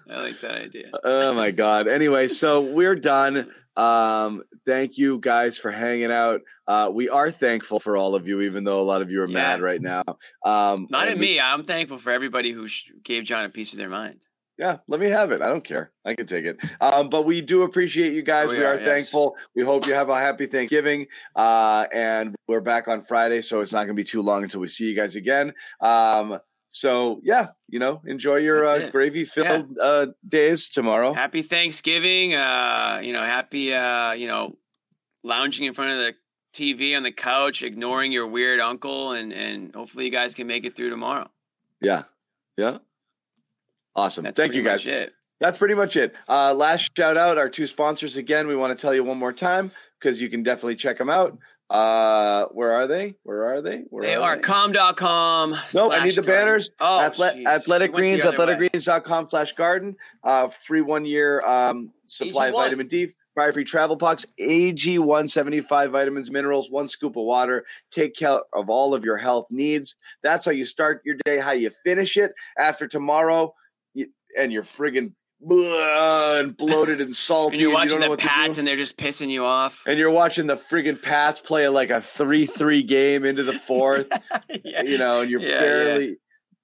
I 0.08 0.20
like 0.20 0.40
that 0.42 0.54
idea. 0.56 0.90
oh 1.04 1.34
my 1.34 1.50
god. 1.50 1.88
Anyway, 1.88 2.28
so 2.28 2.60
we're 2.62 2.94
done. 2.94 3.50
Um, 3.76 4.42
thank 4.66 4.96
you 4.98 5.18
guys 5.18 5.58
for 5.58 5.70
hanging 5.70 6.12
out. 6.12 6.42
Uh, 6.68 6.90
we 6.92 7.08
are 7.08 7.30
thankful 7.30 7.80
for 7.80 7.96
all 7.96 8.14
of 8.14 8.28
you, 8.28 8.42
even 8.42 8.62
though 8.64 8.78
a 8.80 8.82
lot 8.82 9.00
of 9.02 9.10
you 9.10 9.22
are 9.22 9.28
Yeah. 9.28 9.34
mad 9.34 9.60
right 9.60 9.80
now. 9.80 10.02
Um, 10.44 10.86
Not 10.90 11.08
at 11.08 11.14
we- 11.14 11.20
me. 11.20 11.40
I'm 11.40 11.64
thankful 11.64 11.98
for 11.98 12.10
everybody 12.12 12.52
who 12.52 12.68
sh- 12.68 12.84
gave 13.02 13.24
John 13.24 13.44
a 13.44 13.48
piece 13.48 13.72
of 13.72 13.78
their 13.78 13.88
mind. 13.88 14.20
Yeah, 14.60 14.76
let 14.88 15.00
me 15.00 15.08
have 15.08 15.30
it. 15.30 15.40
I 15.40 15.48
don't 15.48 15.64
care. 15.64 15.90
I 16.04 16.14
can 16.14 16.26
take 16.26 16.44
it. 16.44 16.58
Um, 16.82 17.08
but 17.08 17.22
we 17.22 17.40
do 17.40 17.62
appreciate 17.62 18.12
you 18.12 18.20
guys. 18.20 18.50
We 18.50 18.58
we, 18.58 18.64
are, 18.64 18.74
yes. 18.74 18.84
thankful. 18.84 19.34
We 19.56 19.64
hope 19.64 19.86
you 19.86 19.94
have 19.94 20.10
a 20.10 20.20
happy 20.20 20.44
Thanksgiving. 20.44 21.06
Uh, 21.34 21.86
and 21.94 22.36
we're 22.46 22.60
back 22.60 22.86
on 22.86 23.00
Friday, 23.00 23.40
so 23.40 23.62
it's 23.62 23.72
not 23.72 23.84
going 23.84 23.96
to 23.96 24.02
be 24.02 24.04
too 24.04 24.20
long 24.20 24.42
until 24.42 24.60
we 24.60 24.68
see 24.68 24.84
you 24.84 24.94
guys 24.94 25.16
again. 25.16 25.54
Um, 25.80 26.40
so 26.68 27.22
yeah, 27.24 27.48
you 27.68 27.78
know, 27.78 28.02
enjoy 28.04 28.36
your 28.36 28.66
uh, 28.66 28.90
gravy-filled 28.90 29.78
uh, 29.80 30.08
days 30.28 30.68
tomorrow. 30.68 31.14
Happy 31.14 31.40
Thanksgiving. 31.40 32.34
Uh, 32.34 33.00
you 33.02 33.14
know, 33.14 33.24
happy. 33.24 33.72
Uh, 33.72 34.12
you 34.12 34.28
know, 34.28 34.58
lounging 35.24 35.64
in 35.64 35.72
front 35.72 35.92
of 35.92 35.96
the 35.96 36.14
TV 36.52 36.94
on 36.94 37.02
the 37.02 37.12
couch, 37.12 37.62
ignoring 37.62 38.12
your 38.12 38.26
weird 38.26 38.60
uncle, 38.60 39.12
and 39.12 39.32
and 39.32 39.74
hopefully 39.74 40.04
you 40.04 40.10
guys 40.10 40.34
can 40.34 40.46
make 40.46 40.66
it 40.66 40.76
through 40.76 40.90
tomorrow. 40.90 41.30
Yeah, 41.80 42.02
yeah. 42.58 42.76
Awesome. 44.00 44.24
That's 44.24 44.36
Thank 44.36 44.54
you 44.54 44.62
guys. 44.62 44.88
That's 45.40 45.58
pretty 45.58 45.74
much 45.74 45.96
it. 45.96 46.14
Uh, 46.28 46.54
last 46.54 46.90
shout 46.96 47.16
out 47.16 47.38
our 47.38 47.48
two 47.48 47.66
sponsors 47.66 48.16
again. 48.16 48.46
We 48.46 48.56
want 48.56 48.76
to 48.76 48.80
tell 48.80 48.94
you 48.94 49.04
one 49.04 49.18
more 49.18 49.32
time 49.32 49.72
because 49.98 50.20
you 50.20 50.28
can 50.28 50.42
definitely 50.42 50.76
check 50.76 50.98
them 50.98 51.10
out. 51.10 51.38
Uh, 51.70 52.46
where 52.46 52.72
are 52.72 52.86
they? 52.86 53.14
Where 53.22 53.46
are 53.46 53.62
they? 53.62 53.84
Where 53.90 54.02
They 54.02 54.16
are 54.16 54.36
calm.com. 54.38 55.56
Nope, 55.72 55.92
I 55.94 56.04
need 56.04 56.16
the 56.16 56.22
garden. 56.22 56.24
banners. 56.26 56.70
Oh, 56.80 57.10
Athle- 57.10 57.46
Athletic 57.46 57.92
Greens, 57.92 58.22
the 58.22 58.30
other 58.32 58.56
way. 58.56 58.68
athleticgreens.com 58.68 59.28
slash 59.28 59.52
garden. 59.52 59.96
Uh, 60.24 60.48
free 60.48 60.80
one 60.80 61.04
year 61.04 61.40
um, 61.42 61.92
supply 62.06 62.48
of 62.48 62.54
AG1. 62.54 62.56
vitamin 62.56 62.86
D. 62.88 63.08
Buy 63.36 63.52
free 63.52 63.64
travel 63.64 63.96
pucks, 63.96 64.26
AG 64.40 64.98
175 64.98 65.92
vitamins, 65.92 66.32
minerals, 66.32 66.68
one 66.68 66.88
scoop 66.88 67.16
of 67.16 67.22
water. 67.24 67.64
Take 67.92 68.16
care 68.16 68.40
of 68.52 68.68
all 68.68 68.92
of 68.92 69.04
your 69.04 69.16
health 69.16 69.46
needs. 69.52 69.94
That's 70.24 70.44
how 70.44 70.50
you 70.50 70.64
start 70.64 71.00
your 71.04 71.14
day, 71.24 71.38
how 71.38 71.52
you 71.52 71.70
finish 71.84 72.16
it. 72.16 72.32
After 72.58 72.88
tomorrow, 72.88 73.54
and 74.38 74.52
you're 74.52 74.62
friggin' 74.62 75.12
and 75.42 76.56
bloated 76.56 77.00
and 77.00 77.14
salty. 77.14 77.54
And 77.54 77.60
you're 77.60 77.68
and 77.70 77.72
you 77.72 77.74
watching 77.74 77.90
don't 77.92 78.00
the 78.00 78.08
what 78.10 78.18
to 78.20 78.24
do. 78.24 78.28
Pats, 78.28 78.58
and 78.58 78.68
they're 78.68 78.76
just 78.76 78.96
pissing 78.96 79.30
you 79.30 79.44
off. 79.44 79.82
and 79.86 79.98
you're 79.98 80.10
watching 80.10 80.46
the 80.46 80.56
friggin' 80.56 81.00
Pats 81.00 81.40
play 81.40 81.66
like 81.68 81.90
a 81.90 82.00
3 82.00 82.46
3 82.46 82.82
game 82.82 83.24
into 83.24 83.42
the 83.42 83.52
fourth, 83.54 84.08
Yeah. 84.64 84.82
you 84.82 84.98
know, 84.98 85.20
and 85.22 85.30
you're 85.30 85.40
Yeah, 85.40 85.48
yeah. 85.48 85.60
barely. 85.60 86.16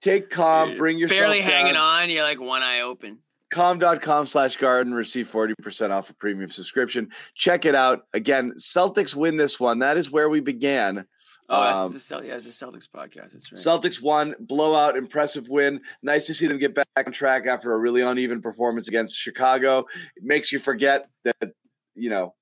Take 0.02 0.28
calm, 0.30 0.68
You're 0.70 0.78
bring 0.78 0.98
yourself 0.98 1.18
barely 1.20 1.38
down. 1.40 1.50
hanging 1.50 1.76
on. 1.76 2.10
You're 2.10 2.22
like 2.22 2.38
one 2.40 2.62
eye 2.62 2.80
open. 2.82 3.18
calm.com 3.50 4.26
slash 4.26 4.56
garden 4.58 4.92
receive 4.92 5.30
40% 5.30 5.90
off 5.90 6.10
a 6.10 6.14
premium 6.14 6.50
subscription 6.50 7.08
check 7.36 7.64
it 7.64 7.76
out 7.76 8.02
again 8.12 8.52
celtics 8.58 9.14
win 9.14 9.36
this 9.36 9.58
one 9.60 9.78
that 9.78 9.96
is 9.96 10.10
where 10.10 10.28
we 10.28 10.40
began 10.40 11.06
Oh, 11.49 11.62
Um, 11.62 11.74
that's 11.82 11.92
the 11.92 12.01
Cel- 12.01 12.24
yeah, 12.24 12.34
it's 12.34 12.47
a 12.47 12.49
Celtics 12.49 12.88
podcast. 12.88 13.30
That's 13.32 13.53
right. 13.53 13.61
celtics 13.61 14.03
won 14.03 14.34
blowout 14.40 14.97
impressive 14.97 15.49
win 15.49 15.80
nice 16.03 16.26
to 16.26 16.34
see 16.34 16.47
them 16.49 16.59
get 16.59 16.74
back 16.74 16.86
on 16.97 17.12
track 17.12 17.47
after 17.47 17.72
a 17.72 17.78
really 17.78 18.01
uneven 18.03 18.42
performance 18.42 18.88
against 18.88 19.16
chicago 19.16 19.86
it 20.16 20.24
makes 20.24 20.51
you 20.51 20.59
forget 20.59 21.09
that 21.24 21.53
you 21.94 22.11
know 22.11 22.34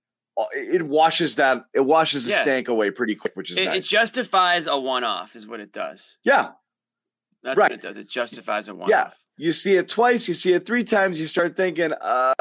it 0.57 0.83
washes 0.83 1.37
that 1.37 1.65
it 1.75 1.81
washes 1.85 2.25
the 2.25 2.31
Yeah. 2.31 2.43
stank 2.43 2.69
away 2.69 2.91
pretty 2.91 3.15
quick 3.15 3.35
which 3.37 3.51
is 3.51 3.59
it, 3.59 3.69
it 3.69 3.85
justifies 3.85 4.67
a 4.67 4.79
one-off, 4.79 5.37
is 5.37 5.47
what 5.47 5.61
it 5.61 5.71
does. 5.71 6.17
yeah 6.25 6.53
That's 7.43 7.57
Right. 7.59 7.71
what 7.73 7.79
it 7.79 7.83
does. 7.83 7.97
It 7.99 8.09
justifies 8.09 8.69
a 8.69 8.75
one-off. 8.75 8.89
Yeah. 8.89 9.11
you 9.37 9.53
see 9.53 9.77
it 9.77 9.87
twice 9.89 10.27
you 10.29 10.35
see 10.35 10.55
it 10.55 10.65
three 10.65 10.83
times 10.83 11.21
you 11.21 11.27
start 11.27 11.57
thinking 11.57 11.93
uh 11.93 12.35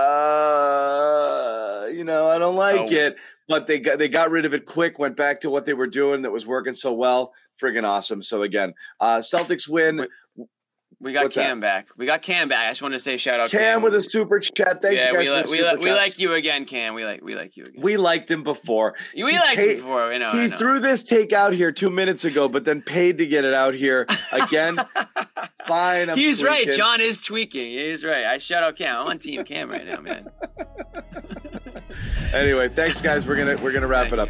you 1.88 2.03
know 2.03 2.29
i 2.29 2.38
don't 2.38 2.55
like 2.55 2.79
Oh. 2.79 2.88
it 2.89 3.15
but 3.47 3.67
they 3.67 3.79
got 3.79 3.97
they 3.99 4.07
got 4.09 4.29
rid 4.31 4.45
of 4.45 4.53
it 4.53 4.65
quick 4.65 4.99
went 4.99 5.15
back 5.17 5.41
to 5.41 5.49
what 5.49 5.65
they 5.65 5.73
were 5.73 5.88
doing 5.88 6.21
that 6.23 6.31
was 6.31 6.45
working 6.45 6.75
so 6.75 6.93
well 6.93 7.34
friggin' 7.61 7.84
awesome 7.88 8.21
so 8.21 8.41
again 8.41 8.73
uh 8.99 9.17
celtics 9.17 9.67
win 9.67 9.97
Wait, 9.97 11.09
We 11.09 11.11
got 11.11 11.23
What's 11.23 11.36
that? 11.36 11.47
Cam 11.47 11.59
back. 11.59 11.88
We 11.97 12.05
got 12.05 12.21
Cam 12.21 12.47
back. 12.47 12.65
I 12.67 12.71
just 12.71 12.81
want 12.81 12.93
to 12.93 12.99
say 12.99 13.17
shout 13.17 13.38
out 13.39 13.49
cam 13.49 13.81
with 13.81 13.93
a 13.93 14.01
super 14.01 14.39
chat 14.39 14.81
thank 14.81 14.95
yeah, 14.95 15.11
you 15.11 15.17
we 15.17 15.25
guys 15.25 15.49
like 15.49 15.59
we, 15.59 15.63
like 15.65 15.77
we 15.79 15.86
chats. 15.86 15.97
like 15.97 16.19
you 16.19 16.34
again, 16.34 16.63
Cam. 16.65 16.93
We 16.93 17.03
like 17.03 17.21
we 17.21 17.36
like 17.36 17.57
you 17.57 17.63
again. 17.67 17.81
we 17.84 17.97
liked 17.97 18.31
him 18.31 18.43
before 18.43 18.95
we 19.13 19.31
he 19.34 19.38
liked 19.38 19.55
paid- 19.57 19.69
you 19.71 19.75
before. 19.84 20.13
I 20.13 20.17
know. 20.17 20.31
He 20.31 20.47
know. 20.47 20.55
threw 20.55 20.79
this 20.79 21.03
take 21.03 21.34
out 21.34 21.51
here 21.51 21.73
two 21.73 21.89
minutes 21.89 22.23
ago 22.23 22.47
but 22.47 22.63
then 22.63 22.81
paid 22.81 23.17
to 23.17 23.25
get 23.27 23.43
it 23.43 23.53
out 23.53 23.73
here 23.73 24.07
again 24.31 24.77
fine 25.67 26.09
I'm 26.09 26.17
He's 26.17 26.41
right. 26.41 26.71
John 26.71 27.01
is 27.01 27.21
tweaking. 27.21 27.71
He's 27.71 28.05
right. 28.05 28.25
I 28.25 28.38
shout 28.38 28.63
out 28.63 28.77
Cam. 28.77 28.95
I'm 29.01 29.07
on 29.07 29.19
Team 29.19 29.43
Cam 29.43 29.69
right 29.69 29.86
now, 29.86 29.99
man. 29.99 30.29
anyway 32.34 32.70
thanks 32.70 33.02
guys. 33.02 33.26
We're 33.28 33.36
gonna 33.36 33.58
we're 33.62 33.74
gonna 33.74 33.88
wrap 33.88 34.12
it 34.12 34.20
up 34.20 34.30